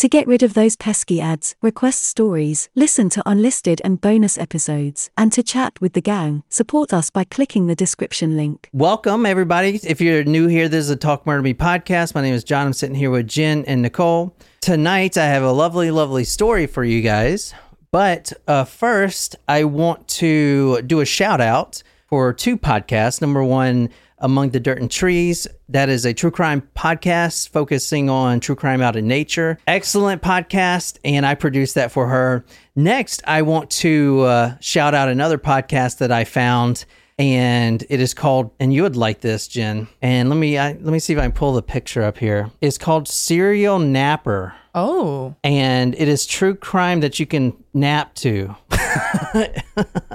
To 0.00 0.08
get 0.08 0.26
rid 0.26 0.42
of 0.42 0.54
those 0.54 0.76
pesky 0.76 1.20
ads, 1.20 1.54
request 1.60 2.04
stories, 2.04 2.70
listen 2.74 3.10
to 3.10 3.22
unlisted 3.26 3.82
and 3.84 4.00
bonus 4.00 4.38
episodes, 4.38 5.10
and 5.14 5.30
to 5.34 5.42
chat 5.42 5.78
with 5.78 5.92
the 5.92 6.00
gang, 6.00 6.42
support 6.48 6.94
us 6.94 7.10
by 7.10 7.24
clicking 7.24 7.66
the 7.66 7.74
description 7.74 8.34
link. 8.34 8.70
Welcome, 8.72 9.26
everybody. 9.26 9.78
If 9.84 10.00
you're 10.00 10.24
new 10.24 10.46
here, 10.46 10.70
this 10.70 10.86
is 10.86 10.90
a 10.90 10.96
Talk 10.96 11.26
Murder 11.26 11.42
Me 11.42 11.52
podcast. 11.52 12.14
My 12.14 12.22
name 12.22 12.32
is 12.32 12.44
John. 12.44 12.68
I'm 12.68 12.72
sitting 12.72 12.96
here 12.96 13.10
with 13.10 13.28
Jen 13.28 13.62
and 13.66 13.82
Nicole. 13.82 14.34
Tonight, 14.62 15.18
I 15.18 15.26
have 15.26 15.42
a 15.42 15.52
lovely, 15.52 15.90
lovely 15.90 16.24
story 16.24 16.66
for 16.66 16.82
you 16.82 17.02
guys. 17.02 17.52
But 17.90 18.32
uh, 18.48 18.64
first, 18.64 19.36
I 19.48 19.64
want 19.64 20.08
to 20.08 20.80
do 20.80 21.00
a 21.00 21.04
shout 21.04 21.42
out 21.42 21.82
for 22.06 22.32
two 22.32 22.56
podcasts. 22.56 23.20
Number 23.20 23.44
one, 23.44 23.90
Among 24.20 24.50
the 24.50 24.60
Dirt 24.60 24.80
and 24.80 24.90
Trees. 24.90 25.46
That 25.68 25.88
is 25.88 26.04
a 26.04 26.14
true 26.14 26.30
crime 26.30 26.68
podcast 26.76 27.48
focusing 27.48 28.10
on 28.10 28.40
true 28.40 28.54
crime 28.54 28.82
out 28.82 28.96
in 28.96 29.08
nature. 29.08 29.58
Excellent 29.66 30.22
podcast, 30.22 30.98
and 31.04 31.24
I 31.24 31.34
produced 31.34 31.74
that 31.74 31.92
for 31.92 32.08
her. 32.08 32.44
Next, 32.76 33.22
I 33.26 33.42
want 33.42 33.70
to 33.70 34.20
uh, 34.22 34.54
shout 34.60 34.94
out 34.94 35.08
another 35.08 35.38
podcast 35.38 35.98
that 35.98 36.12
I 36.12 36.24
found 36.24 36.84
and 37.20 37.84
it 37.90 38.00
is 38.00 38.14
called 38.14 38.50
and 38.58 38.72
you 38.72 38.82
would 38.82 38.96
like 38.96 39.20
this 39.20 39.46
jen 39.46 39.86
and 40.00 40.30
let 40.30 40.36
me 40.36 40.56
I, 40.56 40.72
let 40.72 40.84
me 40.84 40.98
see 40.98 41.12
if 41.12 41.18
i 41.18 41.22
can 41.22 41.32
pull 41.32 41.52
the 41.52 41.60
picture 41.60 42.02
up 42.02 42.16
here 42.16 42.50
it's 42.62 42.78
called 42.78 43.08
serial 43.08 43.78
napper 43.78 44.54
Oh, 44.74 45.34
and 45.42 45.94
it 45.96 46.08
is 46.08 46.26
true 46.26 46.54
crime 46.54 47.00
that 47.00 47.18
you 47.18 47.26
can 47.26 47.54
nap 47.72 48.14
to 48.16 48.54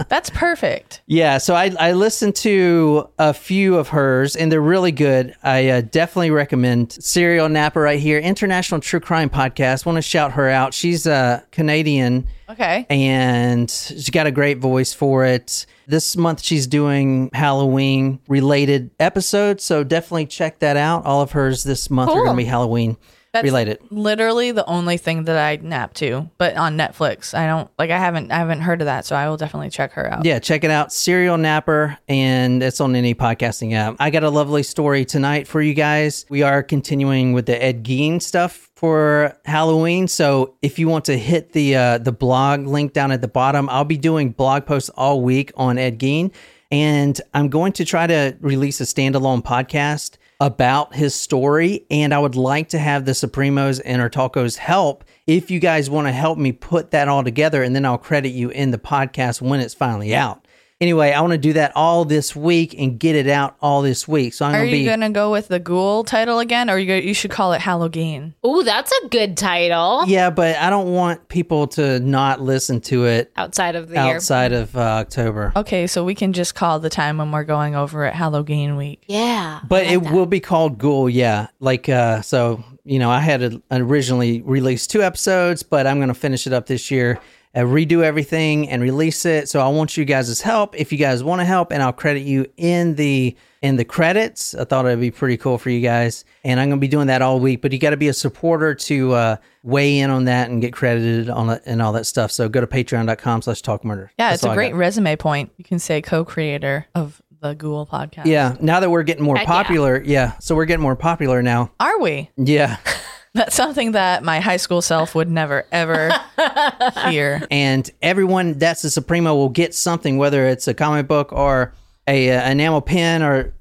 that's 0.09 0.29
perfect. 0.31 1.01
yeah 1.05 1.37
so 1.37 1.55
i, 1.55 1.73
I 1.79 1.93
listened 1.93 2.35
to 2.37 3.07
a 3.17 3.33
few 3.33 3.77
of 3.77 3.87
hers 3.89 4.35
and 4.35 4.51
they're 4.51 4.59
really 4.61 4.91
good 4.91 5.33
i 5.43 5.69
uh, 5.69 5.81
definitely 5.81 6.31
recommend 6.31 6.91
serial 6.91 7.47
napper 7.47 7.79
right 7.81 7.99
here 7.99 8.19
international 8.19 8.81
true 8.81 8.99
crime 8.99 9.29
podcast 9.29 9.85
want 9.85 9.95
to 9.97 10.01
shout 10.01 10.33
her 10.33 10.49
out 10.49 10.73
she's 10.73 11.05
a 11.07 11.45
canadian 11.51 12.27
Okay. 12.47 12.85
and 12.91 13.71
she's 13.71 14.09
got 14.11 14.27
a 14.27 14.31
great 14.31 14.59
voice 14.59 14.93
for 14.93 15.25
it. 15.25 15.65
This 15.87 16.15
month 16.15 16.43
she's 16.43 16.67
doing 16.67 17.31
Halloween 17.33 18.19
related 18.27 18.91
episodes, 18.99 19.63
so 19.63 19.83
definitely 19.83 20.27
check 20.27 20.59
that 20.59 20.77
out. 20.77 21.05
All 21.07 21.23
of 21.23 21.31
hers 21.31 21.63
this 21.63 21.89
month 21.89 22.11
are 22.11 22.23
going 22.23 22.29
to 22.29 22.37
be 22.37 22.45
Halloween 22.45 22.97
That's 23.35 23.43
related. 23.43 23.79
literally 23.91 24.53
the 24.53 24.65
only 24.65 24.95
thing 24.95 25.25
that 25.25 25.37
I 25.37 25.61
nap 25.61 25.93
to, 25.95 26.29
but 26.37 26.55
on 26.55 26.77
Netflix. 26.77 27.37
I 27.37 27.47
don't 27.47 27.69
like 27.77 27.91
I 27.91 27.97
haven't 27.97 28.31
I 28.31 28.37
haven't 28.37 28.61
heard 28.61 28.81
of 28.81 28.85
that, 28.85 29.05
so 29.05 29.13
I 29.13 29.27
will 29.27 29.35
definitely 29.35 29.69
check 29.69 29.91
her 29.91 30.09
out. 30.09 30.23
Yeah, 30.23 30.39
check 30.39 30.63
it 30.63 30.71
out. 30.71 30.93
Serial 30.93 31.37
Napper, 31.37 31.97
and 32.07 32.63
it's 32.63 32.79
on 32.79 32.95
any 32.95 33.13
podcasting 33.13 33.73
app. 33.73 33.97
I 33.99 34.09
got 34.09 34.23
a 34.23 34.29
lovely 34.29 34.63
story 34.63 35.03
tonight 35.03 35.49
for 35.49 35.61
you 35.61 35.73
guys. 35.73 36.25
We 36.29 36.43
are 36.43 36.63
continuing 36.63 37.33
with 37.33 37.45
the 37.45 37.61
Ed 37.61 37.83
Gein 37.83 38.21
stuff 38.21 38.71
for 38.77 39.37
Halloween. 39.43 40.07
So 40.07 40.55
if 40.61 40.79
you 40.79 40.87
want 40.87 41.03
to 41.05 41.17
hit 41.17 41.51
the 41.51 41.75
uh, 41.75 41.97
the 41.97 42.13
blog 42.13 42.67
link 42.67 42.93
down 42.93 43.11
at 43.11 43.19
the 43.19 43.27
bottom, 43.27 43.67
I'll 43.69 43.83
be 43.83 43.97
doing 43.97 44.29
blog 44.29 44.65
posts 44.65 44.89
all 44.95 45.21
week 45.21 45.51
on 45.57 45.77
Ed 45.77 45.99
Gein, 45.99 46.31
and 46.71 47.19
I'm 47.33 47.49
going 47.49 47.73
to 47.73 47.83
try 47.83 48.07
to 48.07 48.37
release 48.39 48.79
a 48.79 48.85
standalone 48.85 49.43
podcast 49.43 50.15
about 50.39 50.95
his 50.95 51.15
story. 51.15 51.85
And 51.89 52.13
I 52.13 52.19
would 52.19 52.35
like 52.35 52.69
to 52.69 52.79
have 52.79 53.05
the 53.05 53.13
Supremos 53.13 53.81
and 53.83 54.01
our 54.01 54.09
Talcos 54.09 54.57
help 54.57 55.03
if 55.27 55.49
you 55.49 55.59
guys 55.59 55.89
want 55.89 56.07
to 56.07 56.11
help 56.11 56.37
me 56.37 56.51
put 56.51 56.91
that 56.91 57.07
all 57.07 57.23
together, 57.23 57.63
and 57.63 57.75
then 57.75 57.85
I'll 57.85 57.97
credit 57.97 58.29
you 58.29 58.49
in 58.49 58.71
the 58.71 58.77
podcast 58.77 59.41
when 59.41 59.59
it's 59.59 59.73
finally 59.73 60.13
out. 60.13 60.44
Anyway, 60.81 61.13
I 61.13 61.21
want 61.21 61.31
to 61.31 61.37
do 61.37 61.53
that 61.53 61.71
all 61.73 62.03
this 62.03 62.35
week 62.35 62.75
and 62.77 62.99
get 62.99 63.15
it 63.15 63.29
out 63.29 63.55
all 63.61 63.81
this 63.81 64.09
week. 64.09 64.33
So 64.33 64.45
I'm 64.45 64.53
Are 64.53 64.57
going 64.57 64.71
to 64.71 64.77
you 64.77 64.83
be 64.83 64.89
gonna 64.89 65.09
go 65.09 65.31
with 65.31 65.47
the 65.47 65.57
Ghoul 65.57 66.03
title 66.03 66.39
again, 66.39 66.69
or 66.69 66.77
you 66.77 66.85
go, 66.85 66.95
you 66.95 67.13
should 67.13 67.31
call 67.31 67.53
it 67.53 67.61
Halloween? 67.61 68.35
Ooh, 68.45 68.61
that's 68.61 68.91
a 68.91 69.07
good 69.07 69.37
title. 69.37 70.03
Yeah, 70.05 70.29
but 70.31 70.57
I 70.57 70.69
don't 70.69 70.91
want 70.91 71.29
people 71.29 71.67
to 71.67 72.01
not 72.01 72.41
listen 72.41 72.81
to 72.81 73.05
it 73.05 73.31
Outside 73.37 73.77
of 73.77 73.87
the 73.87 73.95
year. 73.95 74.15
outside 74.15 74.51
of 74.51 74.75
uh, 74.75 74.81
October. 74.81 75.53
Okay, 75.55 75.87
so 75.87 76.03
we 76.03 76.13
can 76.13 76.33
just 76.33 76.55
call 76.55 76.81
the 76.81 76.89
time 76.89 77.19
when 77.19 77.31
we're 77.31 77.45
going 77.45 77.73
over 77.75 78.03
at 78.03 78.13
Halloween 78.13 78.75
week. 78.75 79.05
Yeah. 79.07 79.61
But 79.69 79.85
it 79.85 80.01
will 80.11 80.25
be 80.25 80.41
called 80.41 80.77
Ghoul, 80.77 81.09
yeah. 81.09 81.47
Like 81.61 81.87
uh 81.87 82.21
so, 82.21 82.61
you 82.83 82.99
know, 82.99 83.09
I 83.09 83.21
had 83.21 83.41
a, 83.43 83.61
originally 83.71 84.41
released 84.41 84.91
two 84.91 85.01
episodes, 85.01 85.63
but 85.63 85.87
I'm 85.87 85.99
going 85.99 86.09
to 86.09 86.13
finish 86.13 86.45
it 86.45 86.51
up 86.51 86.65
this 86.65 86.91
year. 86.91 87.17
Uh, 87.55 87.59
redo 87.61 88.03
everything 88.03 88.67
and 88.69 88.81
release 88.81 89.25
it. 89.25 89.47
So 89.47 89.61
I 89.61 89.69
want 89.69 89.95
you 89.95 90.03
guys' 90.03 90.41
help 90.41 90.75
if 90.75 90.91
you 90.91 90.97
guys 90.97 91.23
want 91.23 91.39
to 91.39 91.45
help, 91.45 91.71
and 91.71 91.81
I'll 91.81 91.93
credit 91.93 92.21
you 92.21 92.45
in 92.57 92.95
the 92.95 93.35
in 93.61 93.77
the 93.77 93.85
credits. 93.85 94.53
I 94.53 94.65
thought 94.65 94.85
it'd 94.85 94.99
be 94.99 95.09
pretty 95.09 95.37
cool 95.37 95.57
for 95.57 95.69
you 95.69 95.79
guys, 95.79 96.25
and 96.43 96.59
I'm 96.59 96.69
gonna 96.69 96.81
be 96.81 96.89
doing 96.89 97.07
that 97.07 97.21
all 97.21 97.39
week. 97.39 97.61
But 97.61 97.71
you 97.71 97.79
got 97.79 97.91
to 97.91 97.97
be 97.97 98.09
a 98.09 98.13
supporter 98.13 98.75
to 98.75 99.13
uh, 99.13 99.35
weigh 99.63 99.99
in 99.99 100.09
on 100.09 100.25
that 100.25 100.49
and 100.49 100.61
get 100.61 100.73
credited 100.73 101.29
on 101.29 101.49
it 101.49 101.63
and 101.65 101.81
all 101.81 101.93
that 101.93 102.05
stuff. 102.05 102.29
So 102.31 102.49
go 102.49 102.59
to 102.59 102.67
Patreon.com/slash 102.67 103.61
Talk 103.61 103.85
Murder. 103.85 104.11
Yeah, 104.19 104.31
That's 104.31 104.43
it's 104.43 104.51
a 104.51 104.53
great 104.53 104.75
resume 104.75 105.15
point. 105.15 105.51
You 105.55 105.63
can 105.63 105.79
say 105.79 106.01
co-creator 106.01 106.87
of 106.93 107.21
the 107.41 107.55
Ghoul 107.55 107.87
podcast. 107.87 108.25
Yeah, 108.25 108.57
now 108.59 108.81
that 108.81 108.89
we're 108.89 109.03
getting 109.03 109.23
more 109.23 109.37
Heck 109.37 109.47
yeah. 109.47 109.63
popular, 109.63 110.03
yeah. 110.03 110.37
So 110.39 110.55
we're 110.55 110.65
getting 110.65 110.83
more 110.83 110.95
popular 110.95 111.41
now. 111.41 111.71
Are 111.79 111.99
we? 111.99 112.29
Yeah. 112.35 112.77
That's 113.35 113.55
something 113.55 113.91
that 113.91 114.23
my 114.23 114.39
high 114.39 114.57
school 114.57 114.81
self 114.81 115.13
would 115.13 115.29
never 115.29 115.65
ever 115.71 116.09
hear. 117.09 117.45
and 117.51 117.89
everyone 118.01 118.57
that's 118.57 118.83
a 118.85 118.89
Supremo 118.89 119.35
will 119.35 119.49
get 119.49 119.75
something, 119.75 120.17
whether 120.17 120.47
it's 120.47 120.67
a 120.69 120.73
comic 120.73 121.07
book 121.07 121.33
or 121.33 121.73
a, 122.07 122.31
uh 122.31 122.49
enamel 122.49 122.81
pin 122.81 123.21
or 123.21 123.53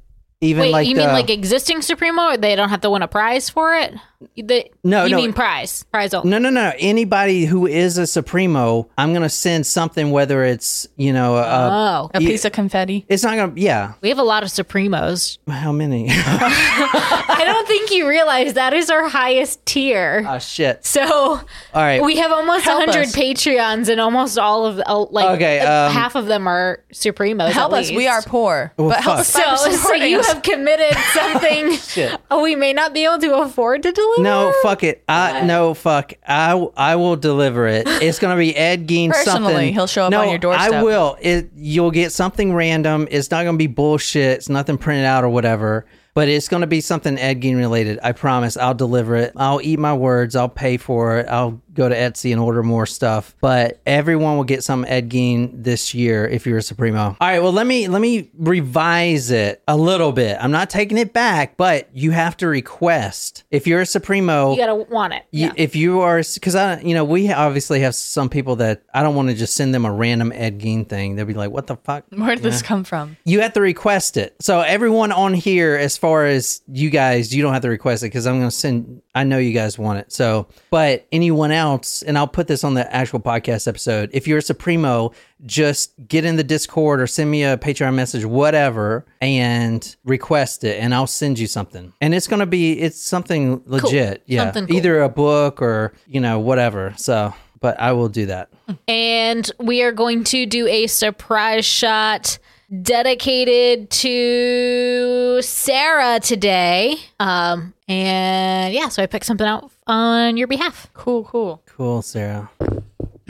even 0.44 0.62
Wait, 0.62 0.72
like 0.72 0.86
you 0.88 0.94
the, 0.94 1.00
mean 1.02 1.12
like 1.12 1.30
existing 1.30 1.82
Supremo? 1.82 2.22
Or 2.30 2.36
they 2.36 2.54
don't 2.56 2.68
have 2.68 2.80
to 2.82 2.90
win 2.90 3.02
a 3.02 3.08
prize 3.08 3.48
for 3.50 3.74
it? 3.74 3.94
The, 4.36 4.70
No, 4.82 5.04
you 5.04 5.10
no. 5.10 5.16
mean 5.18 5.32
prize. 5.34 5.82
Prize 5.92 6.14
only. 6.14 6.30
no, 6.30 6.38
no, 6.38 6.48
no. 6.48 6.72
Anybody 6.78 7.44
who 7.44 7.66
is 7.66 7.98
a 7.98 8.06
Supremo, 8.06 8.88
I'm 8.96 9.12
gonna 9.12 9.28
send 9.28 9.66
something, 9.66 10.10
whether 10.12 10.44
it's 10.44 10.86
you 10.96 11.12
know, 11.12 11.36
uh, 11.36 11.70
Oh. 12.04 12.10
A 12.14 12.20
piece 12.20 12.44
of 12.46 12.52
confetti. 12.52 13.04
it's 13.08 13.22
not 13.22 13.36
gonna. 13.36 13.52
Yeah, 13.56 13.94
We 14.00 14.08
have 14.08 14.18
a 14.18 14.22
lot 14.22 14.42
of 14.42 14.48
Supremos. 14.48 15.38
how 15.48 15.72
many? 15.72 16.08
I 16.10 17.42
don't 17.44 17.66
think 17.68 17.90
you 17.90 18.08
realize 18.08 18.54
that 18.54 18.72
is 18.72 18.90
our 18.90 19.08
highest 19.08 19.64
tier. 19.66 20.24
oh 20.26 20.38
shit! 20.38 20.84
So 20.84 21.02
All 21.04 21.42
right, 21.74 22.02
we 22.02 22.16
have 22.16 22.32
almost 22.32 22.64
Help 22.64 22.80
100 22.86 23.08
us. 23.08 23.16
Patreons, 23.16 23.88
and 23.88 24.00
almost 24.00 24.38
all 24.38 24.64
of 24.66 24.80
uh, 24.86 25.00
like 25.10 25.36
Okay, 25.36 25.60
uh, 25.60 25.88
um, 25.88 25.92
half 25.92 26.14
of 26.14 26.26
them 26.26 26.46
are 26.46 26.82
Supremos. 26.92 27.50
Help 27.50 27.72
at 27.72 27.80
us. 27.80 27.90
We 27.90 28.06
are 28.06 28.22
poor. 28.22 28.72
Well, 28.78 28.88
but 28.88 29.00
help 29.02 29.18
fuck. 29.18 29.20
us 29.20 29.28
So, 29.28 29.40
by 29.70 29.74
so 29.76 29.94
you 29.94 30.20
us. 30.20 30.33
Have 30.34 30.42
committed 30.42 30.96
something 31.12 31.72
Shit. 31.76 32.20
we 32.42 32.56
may 32.56 32.72
not 32.72 32.92
be 32.92 33.04
able 33.04 33.18
to 33.18 33.34
afford 33.40 33.82
to 33.84 33.92
deliver. 33.92 34.22
no, 34.22 34.52
fuck 34.62 34.82
it. 34.82 35.02
I 35.08 35.42
no, 35.42 35.74
fuck. 35.74 36.12
I 36.26 36.52
I 36.76 36.96
will 36.96 37.16
deliver 37.16 37.66
it. 37.66 37.86
It's 37.86 38.18
gonna 38.18 38.36
be 38.36 38.54
Ed 38.56 38.86
Gein 38.88 39.10
Personally, 39.10 39.52
something. 39.52 39.74
he'll 39.74 39.86
show 39.86 40.04
up 40.04 40.10
no, 40.10 40.22
on 40.22 40.28
your 40.30 40.38
doorstep. 40.38 40.72
I 40.72 40.82
will. 40.82 41.16
It 41.20 41.50
you'll 41.56 41.90
get 41.90 42.12
something 42.12 42.54
random. 42.54 43.08
It's 43.10 43.30
not 43.30 43.44
gonna 43.44 43.58
be 43.58 43.66
bullshit. 43.66 44.38
It's 44.38 44.48
nothing 44.48 44.78
printed 44.78 45.04
out 45.06 45.24
or 45.24 45.28
whatever. 45.28 45.86
But 46.14 46.28
it's 46.28 46.48
gonna 46.48 46.68
be 46.68 46.80
something 46.80 47.18
Ed 47.18 47.40
Gein 47.40 47.56
related. 47.56 47.98
I 48.02 48.12
promise. 48.12 48.56
I'll 48.56 48.74
deliver 48.74 49.16
it. 49.16 49.32
I'll 49.36 49.60
eat 49.60 49.78
my 49.80 49.94
words. 49.94 50.36
I'll 50.36 50.48
pay 50.48 50.76
for 50.76 51.18
it. 51.18 51.26
I'll 51.28 51.60
go 51.74 51.88
to 51.88 51.94
Etsy 51.94 52.32
and 52.32 52.40
order 52.40 52.62
more 52.62 52.86
stuff. 52.86 53.34
But 53.40 53.80
everyone 53.86 54.36
will 54.36 54.44
get 54.44 54.64
some 54.64 54.84
Ed 54.86 55.10
Gein 55.10 55.50
this 55.64 55.94
year 55.94 56.26
if 56.26 56.46
you're 56.46 56.58
a 56.58 56.62
Supremo. 56.62 57.16
All 57.20 57.28
right. 57.28 57.40
Well, 57.40 57.52
let 57.52 57.66
me 57.66 57.88
let 57.88 58.00
me 58.00 58.30
revise 58.36 59.30
it 59.30 59.62
a 59.68 59.76
little 59.76 60.12
bit. 60.12 60.36
I'm 60.40 60.50
not 60.50 60.70
taking 60.70 60.98
it 60.98 61.12
back, 61.12 61.56
but 61.56 61.88
you 61.94 62.10
have 62.12 62.36
to 62.38 62.46
request 62.48 63.44
if 63.50 63.66
you're 63.66 63.80
a 63.80 63.86
Supremo. 63.86 64.52
You 64.52 64.56
gotta 64.58 64.74
want 64.74 65.12
it. 65.14 65.24
You, 65.30 65.52
If 65.56 65.76
you 65.76 66.00
are, 66.00 66.22
because 66.34 66.54
I, 66.54 66.80
you 66.80 66.94
know, 66.94 67.04
we 67.04 67.32
obviously 67.32 67.80
have 67.80 67.94
some 67.94 68.28
people 68.28 68.56
that 68.56 68.82
I 68.92 69.02
don't 69.02 69.14
want 69.14 69.28
to 69.28 69.34
just 69.34 69.54
send 69.54 69.74
them 69.74 69.84
a 69.84 69.92
random 69.92 70.32
Ed 70.32 70.60
Gein 70.60 70.88
thing. 70.88 71.16
They'll 71.16 71.26
be 71.26 71.34
like, 71.34 71.50
"What 71.50 71.66
the 71.66 71.76
fuck?" 71.76 72.04
Where 72.10 72.34
did 72.34 72.44
this 72.44 72.62
come 72.62 72.84
from? 72.84 73.16
You 73.24 73.40
have 73.40 73.52
to 73.54 73.60
request 73.60 74.16
it. 74.16 74.34
So 74.40 74.60
everyone 74.60 75.12
on 75.12 75.34
here, 75.34 75.76
as 75.76 75.96
far 75.96 76.26
as 76.26 76.62
you 76.68 76.90
guys, 76.90 77.34
you 77.34 77.42
don't 77.42 77.52
have 77.52 77.62
to 77.62 77.68
request 77.68 78.02
it 78.02 78.06
because 78.06 78.26
I'm 78.26 78.38
going 78.38 78.50
to 78.50 78.56
send. 78.56 79.02
I 79.14 79.24
know 79.24 79.38
you 79.38 79.52
guys 79.52 79.78
want 79.78 79.98
it. 80.00 80.12
So, 80.12 80.48
but 80.70 81.06
anyone 81.12 81.52
else, 81.52 81.63
and 82.06 82.18
I'll 82.18 82.28
put 82.28 82.46
this 82.46 82.64
on 82.64 82.74
the 82.74 82.94
actual 82.94 83.20
podcast 83.20 83.66
episode. 83.66 84.10
If 84.12 84.26
you're 84.28 84.38
a 84.38 84.42
Supremo, 84.42 85.12
just 85.46 85.92
get 86.06 86.24
in 86.24 86.36
the 86.36 86.44
Discord 86.44 87.00
or 87.00 87.06
send 87.06 87.30
me 87.30 87.42
a 87.44 87.56
Patreon 87.56 87.94
message, 87.94 88.24
whatever, 88.24 89.04
and 89.20 89.96
request 90.04 90.64
it, 90.64 90.78
and 90.80 90.94
I'll 90.94 91.06
send 91.06 91.38
you 91.38 91.46
something. 91.46 91.92
And 92.00 92.14
it's 92.14 92.26
going 92.26 92.40
to 92.40 92.46
be 92.46 92.72
it's 92.80 93.00
something 93.00 93.62
legit. 93.66 94.22
Yeah, 94.26 94.44
Something 94.44 94.66
cool. 94.68 94.76
either 94.76 95.02
a 95.02 95.08
book 95.08 95.60
or 95.62 95.92
you 96.06 96.20
know 96.20 96.38
whatever. 96.38 96.94
So, 96.96 97.32
but 97.60 97.78
I 97.80 97.92
will 97.92 98.08
do 98.08 98.26
that. 98.26 98.50
And 98.88 99.50
we 99.58 99.82
are 99.82 99.92
going 99.92 100.24
to 100.24 100.46
do 100.46 100.66
a 100.66 100.86
surprise 100.86 101.64
shot 101.66 102.38
dedicated 102.82 103.90
to 103.90 105.40
Sarah 105.42 106.20
today. 106.20 106.96
Um, 107.20 107.74
and 107.88 108.72
yeah, 108.74 108.88
so 108.88 109.02
I 109.02 109.06
picked 109.06 109.26
something 109.26 109.46
out 109.46 109.70
on 109.86 110.36
your 110.36 110.46
behalf. 110.46 110.88
Cool, 110.94 111.24
cool. 111.24 111.62
Cool, 111.66 112.02
Sarah. 112.02 112.50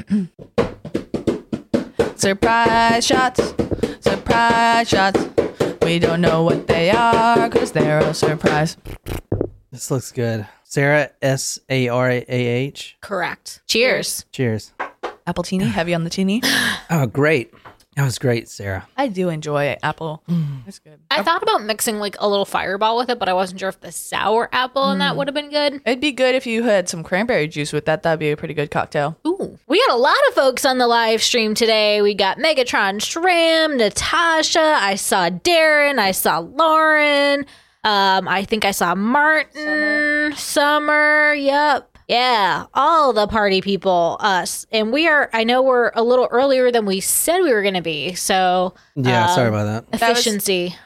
Surprise 2.16 3.06
shots. 3.06 3.54
Surprise 4.00 4.88
shots. 4.88 5.28
We 5.82 5.98
don't 5.98 6.20
know 6.20 6.42
what 6.42 6.66
they 6.66 6.90
are 6.90 7.48
because 7.48 7.72
they're 7.72 7.98
a 7.98 8.14
surprise. 8.14 8.76
This 9.70 9.90
looks 9.90 10.12
good. 10.12 10.46
Sarah 10.62 11.10
S 11.20 11.58
A 11.68 11.88
R 11.88 12.10
A 12.10 12.24
H. 12.28 12.96
Correct. 13.00 13.60
Cheers. 13.66 14.24
Cheers. 14.32 14.72
Apple 15.26 15.42
teeny, 15.44 15.64
heavy 15.66 15.94
on 15.94 16.04
the 16.04 16.10
teeny. 16.10 16.42
Oh, 16.90 17.06
great. 17.06 17.52
That 17.96 18.04
was 18.04 18.18
great, 18.18 18.48
Sarah. 18.48 18.88
I 18.96 19.06
do 19.06 19.28
enjoy 19.28 19.76
apple. 19.82 20.22
It's 20.66 20.80
good. 20.80 20.98
I 21.10 21.22
thought 21.22 21.42
about 21.44 21.62
mixing 21.62 21.98
like 21.98 22.16
a 22.18 22.28
little 22.28 22.44
fireball 22.44 22.96
with 22.98 23.08
it, 23.08 23.20
but 23.20 23.28
I 23.28 23.32
wasn't 23.34 23.60
sure 23.60 23.68
if 23.68 23.80
the 23.80 23.92
sour 23.92 24.48
apple 24.52 24.90
in 24.90 24.98
that 24.98 25.16
would 25.16 25.28
have 25.28 25.34
been 25.34 25.50
good. 25.50 25.80
It'd 25.86 26.00
be 26.00 26.10
good 26.10 26.34
if 26.34 26.44
you 26.44 26.64
had 26.64 26.88
some 26.88 27.04
cranberry 27.04 27.46
juice 27.46 27.72
with 27.72 27.84
that. 27.84 28.02
That'd 28.02 28.18
be 28.18 28.32
a 28.32 28.36
pretty 28.36 28.54
good 28.54 28.72
cocktail. 28.72 29.16
Ooh. 29.26 29.58
We 29.68 29.78
got 29.86 29.94
a 29.94 29.98
lot 29.98 30.16
of 30.28 30.34
folks 30.34 30.64
on 30.64 30.78
the 30.78 30.88
live 30.88 31.22
stream 31.22 31.54
today. 31.54 32.02
We 32.02 32.14
got 32.14 32.38
Megatron 32.38 32.98
Shram, 32.98 33.76
Natasha, 33.76 34.76
I 34.80 34.96
saw 34.96 35.30
Darren, 35.30 35.98
I 36.00 36.10
saw 36.10 36.38
Lauren. 36.38 37.46
Um, 37.84 38.26
I 38.26 38.44
think 38.44 38.64
I 38.64 38.70
saw 38.70 38.94
Martin, 38.94 40.32
Summer. 40.36 41.34
Yep. 41.34 41.93
Yeah, 42.08 42.66
all 42.74 43.12
the 43.12 43.26
party 43.26 43.60
people, 43.60 44.16
us. 44.20 44.66
And 44.70 44.92
we 44.92 45.08
are, 45.08 45.30
I 45.32 45.44
know 45.44 45.62
we're 45.62 45.90
a 45.94 46.02
little 46.02 46.28
earlier 46.30 46.70
than 46.70 46.84
we 46.84 47.00
said 47.00 47.40
we 47.40 47.52
were 47.52 47.62
going 47.62 47.74
to 47.74 47.82
be. 47.82 48.14
So, 48.14 48.74
Yeah, 48.94 49.28
um, 49.28 49.34
sorry 49.34 49.48
about 49.48 49.64
that. 49.64 49.90
That 49.98 50.10
was- 50.10 50.18
efficiency. 50.20 50.76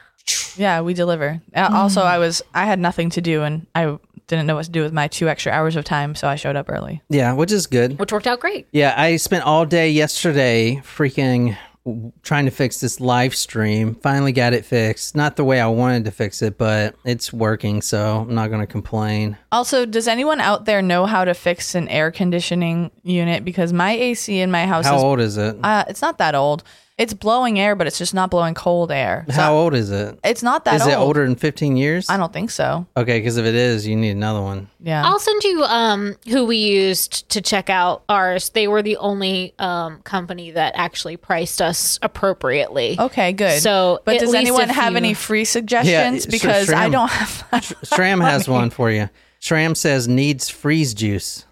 Yeah, 0.57 0.81
we 0.81 0.93
deliver. 0.93 1.41
Uh, 1.55 1.69
Also, 1.71 2.01
I 2.01 2.19
was 2.19 2.43
I 2.53 2.65
had 2.65 2.77
nothing 2.79 3.09
to 3.11 3.21
do 3.21 3.41
and 3.41 3.65
I 3.73 3.97
didn't 4.27 4.45
know 4.45 4.53
what 4.55 4.65
to 4.65 4.71
do 4.71 4.83
with 4.83 4.93
my 4.93 5.07
two 5.07 5.27
extra 5.27 5.51
hours 5.51 5.75
of 5.75 5.83
time, 5.85 6.13
so 6.13 6.27
I 6.27 6.35
showed 6.35 6.55
up 6.55 6.67
early. 6.69 7.01
Yeah, 7.09 7.33
which 7.33 7.51
is 7.51 7.65
good. 7.65 7.97
which 7.97 8.11
worked 8.11 8.27
out 8.27 8.39
great. 8.39 8.67
Yeah, 8.71 8.93
I 8.95 9.15
spent 9.15 9.43
all 9.43 9.65
day 9.65 9.89
yesterday 9.89 10.75
freaking 10.85 11.57
trying 12.23 12.45
to 12.45 12.51
fix 12.51 12.79
this 12.79 12.99
live 12.99 13.35
stream. 13.35 13.95
Finally 13.95 14.31
got 14.31 14.53
it 14.53 14.65
fixed. 14.65 15.15
Not 15.15 15.35
the 15.35 15.43
way 15.43 15.59
I 15.59 15.67
wanted 15.67 16.05
to 16.05 16.11
fix 16.11 16.41
it, 16.41 16.57
but 16.57 16.95
it's 17.05 17.31
working, 17.33 17.81
so 17.81 18.25
I'm 18.27 18.35
not 18.35 18.49
going 18.49 18.61
to 18.61 18.67
complain. 18.67 19.37
Also, 19.51 19.85
does 19.85 20.07
anyone 20.07 20.39
out 20.39 20.65
there 20.65 20.81
know 20.81 21.05
how 21.05 21.25
to 21.25 21.33
fix 21.33 21.75
an 21.75 21.87
air 21.89 22.11
conditioning 22.11 22.91
unit? 23.03 23.43
Because 23.45 23.73
my 23.73 23.91
AC 23.91 24.39
in 24.39 24.51
my 24.51 24.65
house 24.65 24.85
How 24.85 24.97
is 24.97 25.03
old 25.03 25.19
is 25.19 25.37
it? 25.37 25.57
uh, 25.63 25.85
it's 25.87 26.01
not 26.01 26.17
that 26.17 26.35
old. 26.35 26.63
It's 26.99 27.13
blowing 27.13 27.59
air, 27.59 27.75
but 27.75 27.87
it's 27.87 27.97
just 27.97 28.13
not 28.13 28.29
blowing 28.29 28.53
cold 28.53 28.91
air. 28.91 29.23
So 29.29 29.33
How 29.33 29.53
old 29.55 29.73
is 29.73 29.89
it? 29.89 30.19
It's 30.23 30.43
not 30.43 30.65
that 30.65 30.75
Is 30.75 30.81
old. 30.81 30.89
Is 30.89 30.95
it 30.95 30.97
older 30.99 31.25
than 31.25 31.35
15 31.37 31.77
years? 31.77 32.09
I 32.09 32.17
don't 32.17 32.31
think 32.33 32.51
so. 32.51 32.85
Okay, 32.97 33.19
because 33.19 33.37
if 33.37 33.45
it 33.45 33.55
is, 33.55 33.87
you 33.87 33.95
need 33.95 34.09
another 34.11 34.41
one. 34.41 34.67
Yeah. 34.81 35.03
I'll 35.05 35.17
send 35.17 35.41
you 35.43 35.63
um 35.63 36.17
who 36.27 36.45
we 36.45 36.57
used 36.57 37.29
to 37.29 37.41
check 37.41 37.69
out 37.69 38.03
ours. 38.09 38.49
They 38.49 38.67
were 38.67 38.81
the 38.81 38.97
only 38.97 39.53
um 39.59 40.01
company 40.03 40.51
that 40.51 40.73
actually 40.75 41.15
priced 41.17 41.61
us 41.61 41.97
appropriately. 42.01 42.97
okay, 42.99 43.31
good. 43.33 43.61
So, 43.61 44.01
but 44.03 44.15
at 44.15 44.19
does 44.21 44.31
least 44.31 44.41
anyone 44.41 44.69
a 44.69 44.73
have 44.73 44.89
few- 44.89 44.97
any 44.97 45.13
free 45.13 45.45
suggestions? 45.45 46.23
Sh- 46.23 46.27
because 46.27 46.69
I 46.69 46.87
Shram- 46.87 46.91
don't 46.91 47.09
have 47.09 47.39
Shram 47.85 48.21
has 48.21 48.47
one 48.59 48.69
for 48.69 48.91
you. 48.91 49.09
Shram 49.41 49.75
says 49.75 50.07
needs 50.07 50.49
freeze 50.49 50.93
juice. 50.93 51.45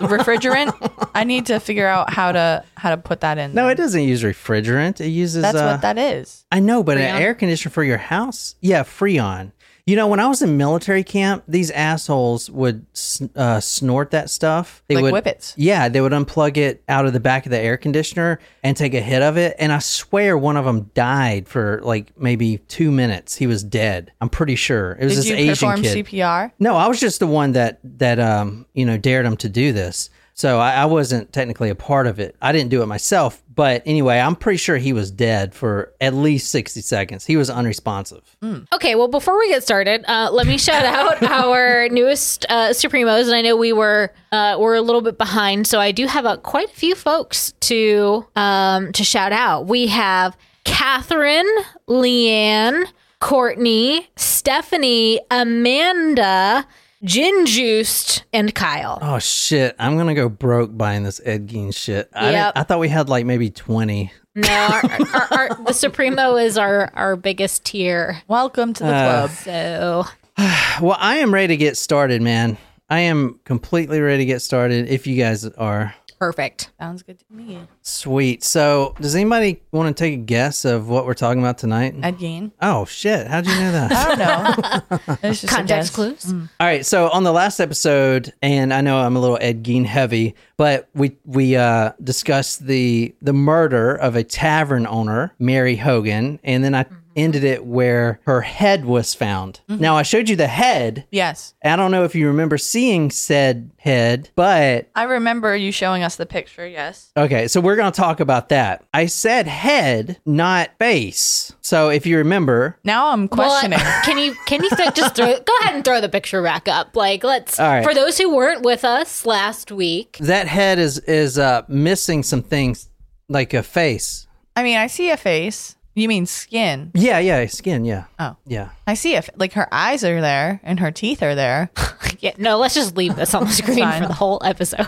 refrigerant. 0.00 1.10
I 1.14 1.24
need 1.24 1.46
to 1.46 1.60
figure 1.60 1.86
out 1.86 2.10
how 2.12 2.32
to 2.32 2.64
how 2.76 2.90
to 2.90 2.96
put 2.96 3.20
that 3.20 3.38
in. 3.38 3.54
No, 3.54 3.68
it 3.68 3.76
doesn't 3.76 4.02
use 4.02 4.22
refrigerant. 4.22 5.00
It 5.00 5.08
uses. 5.08 5.42
That's 5.42 5.56
uh, 5.56 5.72
what 5.72 5.82
that 5.82 5.96
is. 5.96 6.44
I 6.52 6.60
know, 6.60 6.82
but 6.82 6.98
Freon? 6.98 7.10
an 7.10 7.22
air 7.22 7.34
conditioner 7.34 7.72
for 7.72 7.84
your 7.84 7.98
house? 7.98 8.54
Yeah, 8.60 8.82
Freon. 8.82 9.52
You 9.84 9.96
know, 9.96 10.06
when 10.06 10.20
I 10.20 10.28
was 10.28 10.42
in 10.42 10.56
military 10.56 11.02
camp, 11.02 11.42
these 11.48 11.70
assholes 11.72 12.48
would 12.48 12.86
uh, 13.34 13.58
snort 13.58 14.12
that 14.12 14.30
stuff. 14.30 14.80
They 14.86 14.94
Like 14.94 15.02
would, 15.02 15.24
whippets. 15.24 15.54
Yeah, 15.56 15.88
they 15.88 16.00
would 16.00 16.12
unplug 16.12 16.56
it 16.56 16.84
out 16.88 17.04
of 17.04 17.12
the 17.12 17.18
back 17.18 17.46
of 17.46 17.50
the 17.50 17.58
air 17.58 17.76
conditioner 17.76 18.38
and 18.62 18.76
take 18.76 18.94
a 18.94 19.00
hit 19.00 19.22
of 19.22 19.36
it. 19.36 19.56
And 19.58 19.72
I 19.72 19.80
swear 19.80 20.38
one 20.38 20.56
of 20.56 20.64
them 20.64 20.90
died 20.94 21.48
for 21.48 21.80
like 21.82 22.16
maybe 22.16 22.58
two 22.68 22.92
minutes. 22.92 23.34
He 23.34 23.48
was 23.48 23.64
dead. 23.64 24.12
I'm 24.20 24.28
pretty 24.28 24.54
sure. 24.54 24.92
It 25.00 25.04
was 25.04 25.14
Did 25.14 25.18
this 25.18 25.26
you 25.30 25.34
Asian 25.36 25.54
perform 25.68 25.82
kid. 25.82 26.06
CPR? 26.06 26.52
No, 26.60 26.76
I 26.76 26.86
was 26.86 27.00
just 27.00 27.18
the 27.18 27.26
one 27.26 27.52
that 27.52 27.80
that 27.82 28.20
um 28.20 28.66
you 28.74 28.86
know 28.86 28.96
dared 28.96 29.26
him 29.26 29.36
to 29.38 29.48
do 29.48 29.72
this. 29.72 30.10
So 30.34 30.58
I, 30.58 30.72
I 30.72 30.84
wasn't 30.86 31.32
technically 31.32 31.70
a 31.70 31.74
part 31.74 32.06
of 32.06 32.18
it. 32.18 32.36
I 32.40 32.52
didn't 32.52 32.70
do 32.70 32.82
it 32.82 32.86
myself. 32.86 33.42
But 33.54 33.82
anyway, 33.84 34.18
I'm 34.18 34.34
pretty 34.34 34.56
sure 34.56 34.78
he 34.78 34.92
was 34.92 35.10
dead 35.10 35.54
for 35.54 35.92
at 36.00 36.14
least 36.14 36.50
60 36.50 36.80
seconds. 36.80 37.26
He 37.26 37.36
was 37.36 37.50
unresponsive. 37.50 38.36
Okay, 38.72 38.94
well, 38.94 39.08
before 39.08 39.38
we 39.38 39.48
get 39.48 39.62
started, 39.62 40.04
uh, 40.08 40.30
let 40.32 40.46
me 40.46 40.56
shout 40.56 40.86
out 40.86 41.22
our 41.30 41.88
newest 41.90 42.46
uh, 42.48 42.70
Supremos, 42.70 43.26
and 43.26 43.34
I 43.34 43.42
know 43.42 43.56
we 43.56 43.72
were 43.72 44.12
uh, 44.32 44.56
we're 44.58 44.74
a 44.74 44.80
little 44.80 45.02
bit 45.02 45.18
behind, 45.18 45.66
so 45.66 45.78
I 45.78 45.92
do 45.92 46.06
have 46.06 46.24
a, 46.24 46.38
quite 46.38 46.70
a 46.70 46.72
few 46.72 46.94
folks 46.94 47.52
to 47.60 48.26
um, 48.34 48.92
to 48.92 49.04
shout 49.04 49.32
out. 49.32 49.66
We 49.66 49.88
have 49.88 50.36
Catherine, 50.64 51.48
Leanne, 51.88 52.86
Courtney, 53.20 54.08
Stephanie, 54.16 55.20
Amanda, 55.30 56.66
Gin 57.04 57.46
Juiced, 57.46 58.24
and 58.32 58.54
Kyle. 58.54 58.98
Oh 59.02 59.18
shit! 59.18 59.74
I'm 59.78 59.96
gonna 59.96 60.14
go 60.14 60.28
broke 60.28 60.76
buying 60.76 61.02
this 61.02 61.20
Ed 61.24 61.48
Gein 61.48 61.74
shit. 61.74 62.08
I, 62.14 62.30
Yep. 62.30 62.52
I 62.56 62.62
thought 62.62 62.78
we 62.78 62.88
had 62.88 63.08
like 63.08 63.26
maybe 63.26 63.50
20. 63.50 64.12
No, 64.34 64.48
our, 64.48 64.82
our, 65.14 65.28
our, 65.30 65.64
the 65.66 65.72
Supremo 65.74 66.36
is 66.36 66.56
our 66.56 66.90
our 66.94 67.16
biggest 67.16 67.64
tier. 67.64 68.22
Welcome 68.28 68.72
to 68.74 68.84
the 68.84 68.94
Uh, 68.94 69.26
club. 69.26 69.30
So 69.30 70.04
Well, 70.80 70.96
I 70.98 71.16
am 71.16 71.34
ready 71.34 71.48
to 71.48 71.56
get 71.56 71.76
started, 71.76 72.22
man. 72.22 72.56
I 72.88 73.00
am 73.00 73.40
completely 73.44 74.00
ready 74.00 74.18
to 74.18 74.26
get 74.26 74.40
started. 74.40 74.88
If 74.88 75.06
you 75.06 75.16
guys 75.16 75.44
are 75.46 75.94
perfect. 76.22 76.70
Sounds 76.78 77.02
good 77.02 77.18
to 77.18 77.24
me. 77.30 77.58
sweet. 77.80 78.44
So, 78.44 78.94
does 79.00 79.16
anybody 79.16 79.60
want 79.72 79.96
to 79.96 80.00
take 80.04 80.14
a 80.14 80.22
guess 80.22 80.64
of 80.64 80.88
what 80.88 81.04
we're 81.04 81.14
talking 81.14 81.42
about 81.42 81.58
tonight? 81.58 81.96
Ed 82.00 82.18
Gein. 82.18 82.52
Oh 82.62 82.84
shit! 82.84 83.26
How'd 83.26 83.44
you 83.44 83.54
know 83.54 83.72
that? 83.72 83.92
I 83.92 84.14
don't 84.14 84.18
know. 84.18 84.98
It's 85.24 85.40
just 85.40 85.52
a 85.52 85.56
Context 85.56 85.90
guess. 85.90 85.94
clues. 85.96 86.32
All 86.32 86.66
right, 86.66 86.86
so 86.86 87.08
on 87.10 87.24
the 87.24 87.32
last 87.32 87.58
episode, 87.58 88.32
and 88.40 88.72
I 88.72 88.82
know 88.82 88.98
I'm 88.98 89.16
a 89.16 89.20
little 89.20 89.38
Ed 89.40 89.64
Gein 89.64 89.84
heavy, 89.84 90.36
but 90.56 90.88
we 90.94 91.16
we 91.24 91.56
uh, 91.56 91.90
discussed 92.04 92.66
the 92.66 93.12
the 93.20 93.32
murder 93.32 93.96
of 93.96 94.14
a 94.14 94.22
tavern 94.22 94.86
owner, 94.86 95.34
Mary 95.40 95.74
Hogan, 95.74 96.38
and 96.44 96.62
then 96.62 96.76
I 96.76 96.84
ended 97.16 97.44
it 97.44 97.64
where 97.64 98.20
her 98.24 98.40
head 98.42 98.84
was 98.84 99.14
found. 99.14 99.60
Now 99.68 99.96
I 99.96 100.02
showed 100.02 100.28
you 100.28 100.36
the 100.36 100.46
head. 100.46 101.06
Yes. 101.10 101.54
I 101.64 101.76
don't 101.76 101.90
know 101.90 102.04
if 102.04 102.14
you 102.14 102.26
remember 102.28 102.58
seeing 102.58 103.10
said 103.10 103.70
head, 103.78 104.30
but 104.34 104.88
I 104.94 105.04
remember 105.04 105.54
you 105.56 105.72
showing 105.72 106.02
us 106.02 106.16
the 106.16 106.26
picture. 106.26 106.66
Yes. 106.66 107.10
okay, 107.16 107.48
so 107.48 107.60
we're 107.60 107.76
going 107.76 107.90
to 107.92 107.96
talk 107.96 108.20
about 108.20 108.48
that. 108.50 108.84
I 108.94 109.06
said 109.06 109.46
head, 109.46 110.18
not 110.24 110.70
face. 110.78 111.52
So 111.60 111.88
if 111.88 112.06
you 112.06 112.16
remember, 112.18 112.78
Now 112.84 113.08
I'm 113.08 113.28
Well, 113.32 113.48
questioning. 113.50 113.78
can 114.04 114.18
you 114.18 114.34
can 114.46 114.62
you 114.62 114.70
th- 114.70 114.94
just 114.94 115.16
throw 115.16 115.26
go 115.38 115.52
ahead 115.62 115.74
and 115.74 115.84
throw 115.84 116.00
the 116.00 116.08
picture 116.08 116.42
back 116.42 116.68
up? 116.68 116.96
Like 116.96 117.24
let's 117.24 117.58
All 117.60 117.66
right. 117.66 117.84
for 117.84 117.94
those 117.94 118.18
who 118.18 118.34
weren't 118.34 118.62
with 118.62 118.84
us 118.84 119.24
last 119.26 119.70
week. 119.72 120.16
that 120.20 120.46
head 120.48 120.78
is 120.78 120.98
is 121.00 121.38
uh, 121.38 121.62
missing 121.68 122.22
some 122.22 122.42
things 122.42 122.88
like 123.28 123.54
a 123.54 123.62
face. 123.62 124.26
I 124.54 124.62
mean, 124.62 124.76
I 124.76 124.86
see 124.86 125.08
a 125.10 125.16
face. 125.16 125.76
You 125.94 126.08
mean 126.08 126.24
skin? 126.26 126.90
Yeah, 126.94 127.18
yeah, 127.18 127.44
skin, 127.46 127.84
yeah. 127.84 128.04
Oh. 128.18 128.36
Yeah. 128.46 128.70
I 128.86 128.94
see 128.94 129.14
if 129.14 129.28
Like 129.36 129.52
her 129.54 129.68
eyes 129.72 130.04
are 130.04 130.20
there 130.20 130.60
and 130.62 130.80
her 130.80 130.90
teeth 130.90 131.22
are 131.22 131.34
there. 131.34 131.70
Yeah, 132.20 132.34
no, 132.38 132.58
let's 132.58 132.74
just 132.74 132.96
leave 132.96 133.16
this 133.16 133.34
on 133.34 133.46
the 133.46 133.50
screen 133.52 133.90
for 133.90 134.06
the 134.06 134.12
whole 134.12 134.40
episode. 134.44 134.86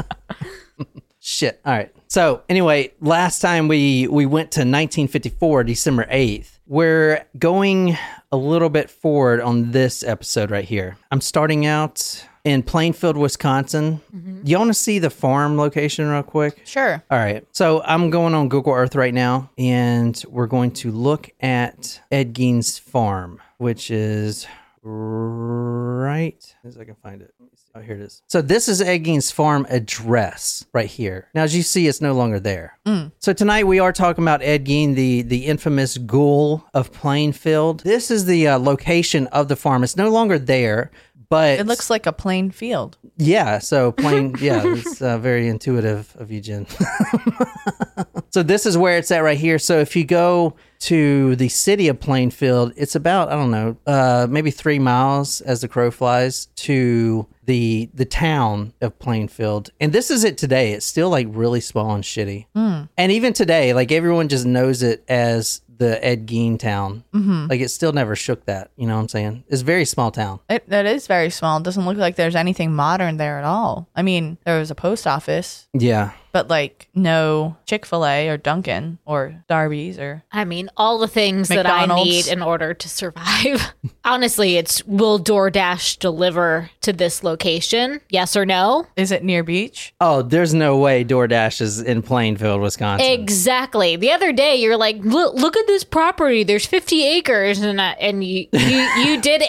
Shit. 1.20 1.60
All 1.64 1.72
right. 1.72 1.94
So 2.08 2.42
anyway, 2.48 2.92
last 3.00 3.38
time 3.40 3.68
we 3.68 4.08
we 4.08 4.26
went 4.26 4.50
to 4.52 4.60
1954, 4.60 5.62
December 5.64 6.06
8th. 6.10 6.58
We're 6.66 7.24
going 7.38 7.96
a 8.32 8.36
little 8.36 8.68
bit 8.68 8.90
forward 8.90 9.40
on 9.40 9.70
this 9.70 10.02
episode 10.02 10.50
right 10.50 10.64
here. 10.64 10.96
I'm 11.12 11.20
starting 11.20 11.66
out 11.66 12.26
in 12.44 12.62
Plainfield, 12.62 13.16
Wisconsin. 13.16 14.00
You 14.44 14.58
want 14.58 14.68
to 14.68 14.74
see 14.74 14.98
the 14.98 15.10
farm 15.10 15.56
location 15.56 16.08
real 16.08 16.22
quick? 16.22 16.62
Sure. 16.64 17.02
All 17.10 17.18
right. 17.18 17.46
So 17.52 17.82
I'm 17.84 18.10
going 18.10 18.34
on 18.34 18.48
Google 18.48 18.72
Earth 18.72 18.94
right 18.94 19.12
now, 19.14 19.50
and 19.58 20.22
we're 20.28 20.46
going 20.46 20.70
to 20.72 20.90
look 20.90 21.30
at 21.40 22.00
Ed 22.10 22.32
Gein's 22.32 22.78
farm, 22.78 23.40
which 23.58 23.90
is 23.90 24.46
right 24.82 26.54
as 26.64 26.78
I 26.78 26.84
can 26.84 26.94
find 26.96 27.20
it. 27.22 27.34
Let 27.38 27.50
me 27.50 27.56
see. 27.56 27.70
Oh, 27.74 27.80
here 27.80 27.94
it 27.94 28.00
is. 28.00 28.22
So 28.26 28.42
this 28.42 28.68
is 28.68 28.80
Ed 28.80 28.98
Gein's 28.98 29.30
farm 29.30 29.66
address 29.70 30.66
right 30.72 30.88
here. 30.88 31.28
Now, 31.34 31.42
as 31.42 31.54
you 31.54 31.62
see, 31.62 31.86
it's 31.86 32.00
no 32.00 32.14
longer 32.14 32.40
there. 32.40 32.78
So 33.20 33.32
tonight 33.32 33.68
we 33.68 33.78
are 33.78 33.92
talking 33.92 34.24
about 34.24 34.42
Ed 34.42 34.64
Gein, 34.66 34.96
the 34.96 35.22
the 35.22 35.46
infamous 35.46 35.96
ghoul 35.96 36.64
of 36.74 36.92
Plainfield. 36.92 37.80
This 37.80 38.10
is 38.10 38.24
the 38.24 38.48
uh, 38.48 38.58
location 38.58 39.28
of 39.28 39.46
the 39.46 39.54
farm. 39.54 39.84
It's 39.84 39.96
no 39.96 40.08
longer 40.10 40.40
there. 40.40 40.90
But 41.30 41.60
It 41.60 41.66
looks 41.66 41.88
like 41.88 42.06
a 42.06 42.12
plain 42.12 42.50
field. 42.50 42.98
yeah, 43.16 43.60
so 43.60 43.92
plain, 44.04 44.34
yeah, 44.40 44.62
it's 44.66 45.00
uh, 45.00 45.16
very 45.18 45.46
intuitive 45.48 46.14
of 46.18 46.30
you, 46.30 46.40
Jen. 46.40 46.66
so 48.30 48.42
this 48.42 48.66
is 48.66 48.76
where 48.76 48.98
it's 48.98 49.10
at 49.10 49.20
right 49.22 49.38
here. 49.38 49.58
So 49.58 49.78
if 49.78 49.94
you 49.96 50.04
go 50.04 50.54
to 50.80 51.36
the 51.36 51.48
city 51.48 51.88
of 51.88 52.00
Plainfield, 52.00 52.72
it's 52.76 52.94
about 52.94 53.28
I 53.28 53.36
don't 53.36 53.50
know, 53.50 53.76
uh, 53.86 54.26
maybe 54.28 54.50
three 54.50 54.78
miles 54.78 55.40
as 55.42 55.60
the 55.60 55.68
crow 55.68 55.90
flies 55.90 56.46
to 56.56 57.26
the 57.44 57.88
the 57.94 58.04
town 58.06 58.72
of 58.80 58.98
Plainfield. 58.98 59.70
And 59.80 59.92
this 59.92 60.10
is 60.10 60.24
it 60.24 60.36
today. 60.38 60.72
It's 60.72 60.86
still 60.86 61.10
like 61.10 61.26
really 61.30 61.60
small 61.60 61.94
and 61.94 62.02
shitty. 62.04 62.46
And 62.54 63.12
even 63.12 63.32
today, 63.32 63.72
like 63.72 63.92
everyone 63.92 64.28
just 64.28 64.46
knows 64.46 64.82
it 64.82 65.04
as 65.08 65.60
the 65.80 66.02
Ed 66.04 66.26
Gein 66.26 66.58
town. 66.58 67.02
Mm-hmm. 67.12 67.46
Like 67.48 67.60
it 67.60 67.70
still 67.70 67.92
never 67.92 68.14
shook 68.14 68.44
that. 68.44 68.70
You 68.76 68.86
know 68.86 68.94
what 68.94 69.00
I'm 69.02 69.08
saying? 69.08 69.44
It's 69.48 69.62
a 69.62 69.64
very 69.64 69.86
small 69.86 70.10
town. 70.12 70.38
It, 70.48 70.68
that 70.68 70.86
is 70.86 71.06
very 71.06 71.30
small. 71.30 71.58
It 71.58 71.64
doesn't 71.64 71.84
look 71.84 71.96
like 71.96 72.16
there's 72.16 72.36
anything 72.36 72.74
modern 72.74 73.16
there 73.16 73.38
at 73.38 73.44
all. 73.44 73.88
I 73.96 74.02
mean, 74.02 74.36
there 74.44 74.58
was 74.58 74.70
a 74.70 74.74
post 74.74 75.06
office, 75.06 75.66
Yeah. 75.72 76.12
But 76.32 76.48
like 76.48 76.88
no 76.94 77.56
Chick 77.66 77.86
fil 77.86 78.04
A 78.06 78.28
or 78.28 78.36
Dunkin' 78.36 78.98
or 79.04 79.42
Darby's 79.48 79.98
or. 79.98 80.22
I 80.32 80.44
mean, 80.44 80.70
all 80.76 80.98
the 80.98 81.08
things 81.08 81.48
that 81.48 81.66
I 81.66 81.86
need 81.86 82.26
in 82.26 82.42
order 82.42 82.74
to 82.74 82.88
survive. 82.88 83.74
Honestly, 84.04 84.56
it's 84.56 84.84
will 84.86 85.18
DoorDash 85.20 85.98
deliver 85.98 86.70
to 86.82 86.92
this 86.92 87.22
location? 87.22 88.00
Yes 88.08 88.36
or 88.36 88.44
no? 88.46 88.86
Is 88.96 89.12
it 89.12 89.22
near 89.24 89.42
beach? 89.42 89.94
Oh, 90.00 90.22
there's 90.22 90.54
no 90.54 90.76
way 90.78 91.04
DoorDash 91.04 91.60
is 91.60 91.80
in 91.80 92.02
Plainfield, 92.02 92.60
Wisconsin. 92.60 93.06
Exactly. 93.10 93.96
The 93.96 94.10
other 94.10 94.32
day, 94.32 94.56
you're 94.56 94.76
like, 94.76 94.96
look, 95.00 95.34
look 95.34 95.56
at 95.56 95.66
this 95.66 95.84
property. 95.84 96.42
There's 96.44 96.66
50 96.66 97.04
acres, 97.06 97.60
and 97.60 97.80
I, 97.80 97.90
and 97.92 98.22
you 98.24 98.46
you 98.52 98.78
you 99.04 99.20
did 99.30 99.42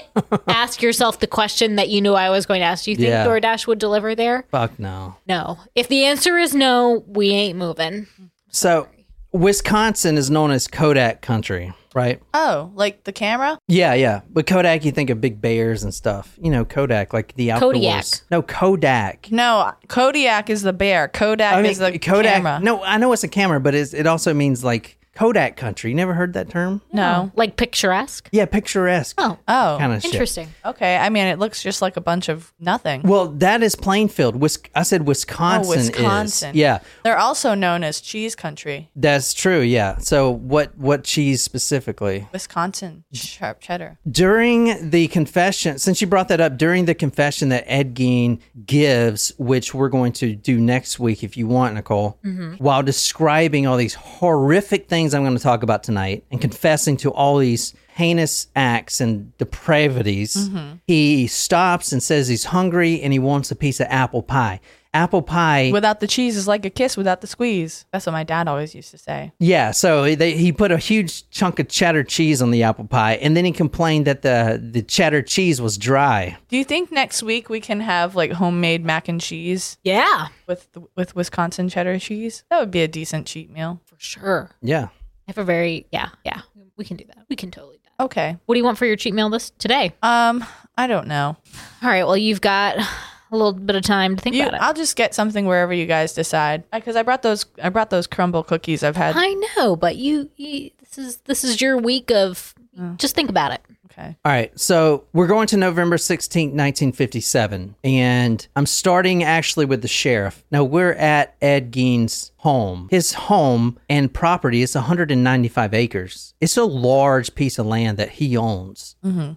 ask 0.48 0.82
yourself 0.82 1.20
the 1.20 1.28
question 1.28 1.76
that 1.78 1.90
you 1.90 2.02
knew 2.02 2.14
I 2.14 2.30
was 2.30 2.46
going 2.46 2.60
to 2.60 2.66
ask. 2.66 2.86
Do 2.86 2.92
you 2.92 2.98
think 2.98 3.10
Yeah. 3.10 3.26
DoorDash 3.26 3.68
would 3.68 3.80
deliver 3.80 4.16
there? 4.16 4.46
Fuck 4.52 4.78
no. 4.80 5.16
No. 5.28 5.60
If 5.76 5.88
the 5.88 6.06
answer 6.06 6.38
is 6.38 6.54
no, 6.54 6.71
we 7.08 7.30
ain't 7.32 7.58
moving. 7.58 8.08
So 8.50 8.88
Wisconsin 9.32 10.18
is 10.18 10.30
known 10.30 10.52
as 10.52 10.68
Kodak 10.68 11.22
country, 11.22 11.74
right? 11.94 12.22
Oh, 12.34 12.72
like 12.76 13.06
the 13.06 13.14
camera? 13.14 13.58
Yeah, 13.68 13.94
yeah. 13.94 14.22
But 14.30 14.46
Kodak, 14.46 14.84
you 14.84 14.92
think 14.92 15.10
of 15.10 15.22
big 15.22 15.42
bears 15.42 15.84
and 15.84 15.94
stuff. 15.94 16.38
You 16.42 16.52
know, 16.52 16.66
Kodak, 16.66 17.14
like 17.14 17.34
the 17.36 17.52
outdoors. 17.52 17.74
Kodiak. 17.74 18.06
No, 18.30 18.42
Kodak. 18.42 19.32
No, 19.32 19.72
Kodiak 19.88 20.50
is 20.50 20.64
the 20.64 20.74
bear. 20.74 21.08
Kodak 21.08 21.54
I 21.56 21.62
mean, 21.62 21.72
is 21.72 21.78
the 21.78 21.98
Kodak. 21.98 22.34
camera. 22.34 22.60
No, 22.62 22.84
I 22.84 22.98
know 22.98 23.14
it's 23.14 23.24
a 23.24 23.30
camera, 23.30 23.60
but 23.60 23.74
it's, 23.74 23.94
it 23.94 24.06
also 24.06 24.34
means 24.34 24.64
like 24.64 24.98
Kodak 25.16 25.58
country. 25.58 25.92
You 25.92 25.96
never 25.96 26.14
heard 26.14 26.34
that 26.34 26.50
term? 26.50 26.82
No. 26.94 27.32
Like 27.36 27.58
picturesque? 27.58 28.30
Yeah, 28.32 28.46
picturesque. 28.46 29.16
Oh, 29.18 29.38
Oh, 29.48 29.76
kind 29.80 29.92
of 29.94 30.02
shit. 30.02 30.14
interesting. 30.14 30.48
okay. 30.66 30.96
I 30.98 31.10
mean, 31.10 31.28
it 31.28 31.38
looks 31.38 31.62
just 31.62 31.82
like 31.82 31.98
a 31.98 32.02
bunch 32.02 32.30
of 32.30 32.54
nothing. 32.60 33.02
Well, 33.04 33.28
that 33.28 33.62
is 33.62 33.76
Plainfield. 33.76 34.38
Wis- 34.38 34.60
I 34.74 34.84
said 34.84 35.06
Wisconsin, 35.06 35.72
Oh, 35.74 35.76
Wisconsin. 35.76 36.50
is. 36.52 36.56
Yeah, 36.56 36.80
They're 37.04 37.18
also 37.18 37.54
known 37.54 37.84
as 37.84 38.00
cheese 38.00 38.36
country. 38.36 38.90
that's 38.96 39.34
true. 39.34 39.60
Yeah. 39.60 39.98
So 39.98 40.30
what 40.32 40.78
what 40.78 41.04
cheese 41.04 41.42
specifically? 41.42 42.28
Wisconsin 42.32 43.04
sharp 43.12 43.60
cheddar. 43.60 43.98
During 44.10 44.90
the 44.92 45.08
confession, 45.10 45.78
since 45.78 46.00
you 46.02 46.08
brought 46.08 46.30
that 46.30 46.40
up, 46.40 46.58
during 46.58 46.86
the 46.86 46.96
confession 46.96 47.50
that 47.50 47.66
Ed 47.68 47.96
Gein 47.96 48.40
gives, 48.66 49.34
which 49.38 49.74
we're 49.74 49.90
going 49.90 50.14
to 50.14 50.36
do 50.36 50.60
next 50.60 51.00
week 51.00 51.24
if 51.24 51.36
you 51.36 51.48
want, 51.48 51.76
Nicole, 51.76 52.18
mm-hmm. 52.24 52.54
while 52.64 52.82
describing 52.84 53.68
all 53.68 53.76
these 53.78 53.96
horrific 53.96 54.88
things 54.88 55.01
I'm 55.14 55.24
going 55.24 55.38
to 55.38 55.44
talk 55.44 55.64
about 55.64 55.84
tonight 55.84 56.24
and 56.32 56.40
confessing 56.40 56.98
to 56.98 57.12
all 57.12 57.38
these 57.38 57.74
heinous 57.94 58.48
acts 58.56 59.02
and 59.02 59.36
depravities, 59.38 60.36
mm-hmm. 60.36 60.76
he 60.88 61.28
stops 61.28 61.92
and 61.92 62.02
says 62.02 62.28
he's 62.28 62.46
hungry 62.46 63.02
and 63.02 63.14
he 63.14 63.20
wants 63.20 63.52
a 63.52 63.56
piece 63.56 63.80
of 63.80 63.88
apple 63.90 64.24
pie. 64.24 64.60
Apple 64.94 65.22
pie. 65.22 65.70
Without 65.72 66.02
the 66.02 66.08
cheese 66.08 66.36
is 66.36 66.50
like 66.50 66.66
a 66.66 66.70
kiss 66.70 66.98
without 66.98 67.22
the 67.22 67.28
squeeze. 67.28 67.86
That's 67.94 68.06
what 68.06 68.12
my 68.12 68.26
dad 68.26 68.50
always 68.50 68.76
used 68.76 68.92
to 68.92 68.98
say. 68.98 69.32
Yeah, 69.40 69.72
so 69.72 70.16
they, 70.16 70.34
he 70.34 70.52
put 70.52 70.72
a 70.72 70.78
huge 70.78 71.30
chunk 71.30 71.60
of 71.60 71.70
cheddar 71.70 72.04
cheese 72.04 72.42
on 72.42 72.52
the 72.52 72.64
apple 72.64 72.86
pie, 72.86 73.14
and 73.14 73.38
then 73.38 73.46
he 73.46 73.54
complained 73.54 74.06
that 74.08 74.22
the 74.22 74.62
the 74.62 74.82
cheddar 74.82 75.22
cheese 75.22 75.62
was 75.62 75.78
dry. 75.78 76.38
Do 76.50 76.58
you 76.58 76.66
think 76.66 76.92
next 76.92 77.24
week 77.24 77.50
we 77.50 77.62
can 77.62 77.80
have 77.80 78.16
like 78.16 78.34
homemade 78.34 78.84
mac 78.84 79.08
and 79.08 79.22
cheese 79.22 79.78
Yeah, 79.84 80.28
with 80.46 80.68
with 80.96 81.16
Wisconsin 81.16 81.70
cheddar 81.70 81.98
cheese? 81.98 82.44
That 82.50 82.60
would 82.60 82.72
be 82.72 82.82
a 82.82 82.88
decent 82.90 83.28
cheat 83.28 83.50
meal. 83.50 83.80
For 84.02 84.20
sure. 84.20 84.52
Yeah. 84.62 84.86
I 84.86 84.90
have 85.28 85.38
a 85.38 85.44
very, 85.44 85.86
yeah, 85.92 86.10
yeah. 86.26 86.42
We 86.76 86.86
can 86.86 86.98
do 86.98 87.06
that. 87.06 87.26
We 87.30 87.36
can 87.36 87.52
totally 87.52 87.78
do 87.78 87.84
that. 87.98 88.04
Okay. 88.06 88.38
What 88.46 88.56
do 88.56 88.60
you 88.60 88.66
want 88.66 88.78
for 88.78 88.86
your 88.86 88.96
cheat 88.96 89.14
meal 89.14 89.30
this 89.30 89.52
today? 89.52 89.94
Um, 90.02 90.44
I 90.76 90.88
don't 90.88 91.08
know. 91.08 91.38
All 91.84 91.90
right, 91.90 92.04
well, 92.04 92.18
you've 92.18 92.42
got 92.42 92.78
a 92.78 92.88
little 93.32 93.54
bit 93.54 93.76
of 93.76 93.84
time 93.84 94.16
to 94.16 94.22
think 94.22 94.36
You, 94.36 94.44
about 94.44 94.56
it. 94.56 94.62
I'll 94.62 94.74
just 94.74 94.96
get 94.96 95.14
something 95.14 95.46
wherever 95.46 95.72
you 95.72 95.86
guys 95.86 96.14
decide. 96.14 96.64
Because 96.72 96.96
I 96.96 97.04
brought 97.04 97.22
those. 97.22 97.46
I 97.62 97.70
brought 97.70 97.92
those 97.92 98.08
crumble 98.08 98.44
cookies. 98.44 98.84
I've 98.84 98.96
had. 98.96 99.16
I 99.16 99.34
know, 99.56 99.76
but 99.76 99.96
you, 99.98 100.32
you 100.36 100.72
this 100.80 100.98
is 100.98 101.18
this 101.18 101.44
is 101.44 101.62
your 101.62 101.78
week 101.78 102.10
of 102.12 102.56
just 102.98 103.14
think 103.16 103.30
about 103.30 103.52
it. 103.52 103.62
Okay. 103.92 104.16
All 104.24 104.32
right, 104.32 104.58
so 104.60 105.06
we're 105.14 105.28
going 105.28 105.48
to 105.48 105.58
November 105.58 105.98
16th, 105.98 106.54
1957, 106.54 107.76
and 107.84 108.48
I'm 108.56 108.66
starting 108.66 109.24
actually 109.24 109.66
with 109.66 109.82
the 109.82 109.88
sheriff. 109.88 110.44
Now, 110.52 110.64
we're 110.64 110.94
at 110.94 111.36
Ed 111.42 111.72
Gein's 111.72 112.32
home. 112.38 112.88
His 112.90 113.14
home 113.14 113.78
and 113.90 114.14
property 114.14 114.62
is 114.62 114.76
195 114.76 115.74
acres. 115.74 116.34
It's 116.40 116.58
a 116.58 116.64
large 116.64 117.36
piece 117.36 117.60
of 117.60 117.66
land 117.66 117.98
that 117.98 118.10
he 118.10 118.38
owns, 118.38 118.96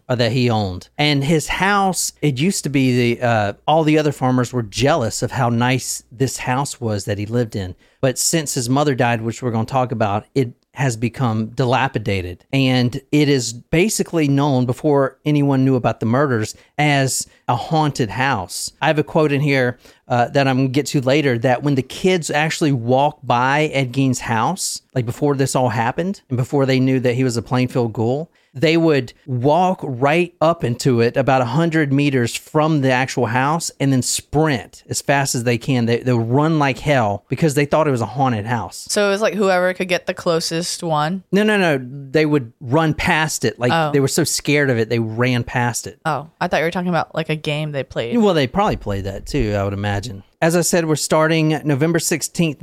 or 0.09 0.17
that 0.17 0.33
he 0.33 0.49
owned. 0.49 0.89
And 0.97 1.25
his 1.25 1.49
house, 1.49 2.13
it 2.23 2.39
used 2.39 2.65
to 2.65 2.71
be 2.71 3.15
the, 3.17 3.23
uh, 3.23 3.53
all 3.67 3.83
the 3.85 3.99
other 3.99 4.13
farmers 4.13 4.53
were 4.53 4.63
jealous 4.63 5.23
of 5.23 5.33
how 5.33 5.49
nice 5.49 6.05
this 6.13 6.39
house 6.39 6.81
was 6.81 7.05
that 7.07 7.19
he 7.19 7.27
lived 7.27 7.57
in. 7.57 7.75
But 8.01 8.19
since 8.19 8.55
his 8.55 8.69
mother 8.69 8.95
died, 8.95 9.23
which 9.23 9.43
we're 9.43 9.51
going 9.51 9.67
to 9.67 9.73
talk 9.73 9.93
about, 9.93 10.27
it 10.35 10.53
has 10.75 10.97
become 10.97 11.47
dilapidated 11.50 12.45
and 12.52 13.00
it 13.12 13.28
is 13.28 13.52
basically 13.52 14.26
known 14.28 14.66
before 14.66 15.19
anyone 15.25 15.64
knew 15.64 15.76
about 15.76 16.00
the 16.00 16.07
murders 16.07 16.57
as 16.78 17.28
a 17.49 17.54
haunted 17.54 18.11
house. 18.11 18.73
I 18.83 18.88
have 18.88 18.99
a 18.99 19.04
quote 19.04 19.31
in 19.31 19.40
here 19.40 19.78
uh, 20.09 20.28
that 20.28 20.49
I'm 20.49 20.57
gonna 20.57 20.69
get 20.69 20.87
to 20.87 21.00
later 21.00 21.38
that 21.38 21.62
when 21.62 21.76
the 21.76 21.83
kids 21.83 22.28
actually 22.28 22.73
walked 22.73 23.26
by 23.26 23.66
Ed 23.66 23.93
Gein's 23.93 24.21
house, 24.21 24.83
like 24.95 25.07
before 25.07 25.37
this 25.37 25.54
all 25.54 25.69
happened 25.69 26.23
and 26.28 26.37
before 26.37 26.66
they 26.66 26.81
knew 26.81 26.99
that 27.00 27.14
he 27.14 27.25
was 27.25 27.37
a 27.37 27.43
Plainfield 27.43 27.93
ghoul, 27.93 28.31
they 28.55 28.77
would 28.77 29.13
walk 29.27 29.81
right 29.83 30.35
up 30.41 30.63
into 30.65 31.01
it 31.01 31.17
about 31.17 31.41
100 31.41 31.93
meters 31.93 32.35
from 32.37 32.81
the 32.81 32.91
actual 32.91 33.27
house 33.27 33.71
and 33.81 33.93
then 33.93 34.01
sprint 34.03 34.85
as 34.89 35.03
fast 35.03 35.35
as 35.35 35.45
they 35.45 35.59
can. 35.59 35.87
They, 35.87 35.99
they 35.99 36.13
would 36.13 36.29
run 36.31 36.59
like 36.59 36.79
hell 36.79 37.25
because 37.29 37.55
they 37.55 37.65
thought 37.67 37.89
it 37.89 37.91
was 37.91 38.01
a 38.01 38.07
haunted 38.07 38.47
house. 38.47 38.87
So 38.91 39.07
it 39.09 39.11
was 39.11 39.21
like 39.21 39.35
whoever 39.35 39.75
could 39.75 39.89
get 39.89 40.07
the 40.07 40.15
closest 40.15 40.83
one. 40.83 41.25
No, 41.33 41.43
no, 41.43 41.57
no. 41.59 41.79
They 42.11 42.27
would 42.27 42.53
run 42.61 42.95
past 42.95 43.45
it. 43.45 43.59
Like 43.59 43.73
Oh. 43.73 43.91
they 43.93 44.01
were 44.01 44.09
so 44.09 44.25
scared 44.25 44.71
of 44.71 44.79
it, 44.79 44.89
they 44.89 45.01
ran 45.01 45.43
past 45.45 45.87
it. 45.87 45.99
Oh, 46.05 46.31
I 46.41 46.47
thought 46.49 46.59
you 46.59 46.65
were 46.65 46.71
talking 46.71 46.89
about 46.89 47.15
like 47.15 47.29
a 47.31 47.37
game 47.37 47.73
they 47.73 47.83
played. 47.83 48.17
Well, 48.19 48.35
they 48.35 48.47
probably 48.47 48.77
played 48.77 49.05
that 49.05 49.27
too, 49.27 49.55
I 49.55 49.65
would 49.65 49.73
imagine. 49.73 50.23
As 50.41 50.55
I 50.57 50.61
said, 50.61 50.85
we're 50.87 50.97
starting 50.97 51.49
November 51.65 51.99
16th, 51.99 52.61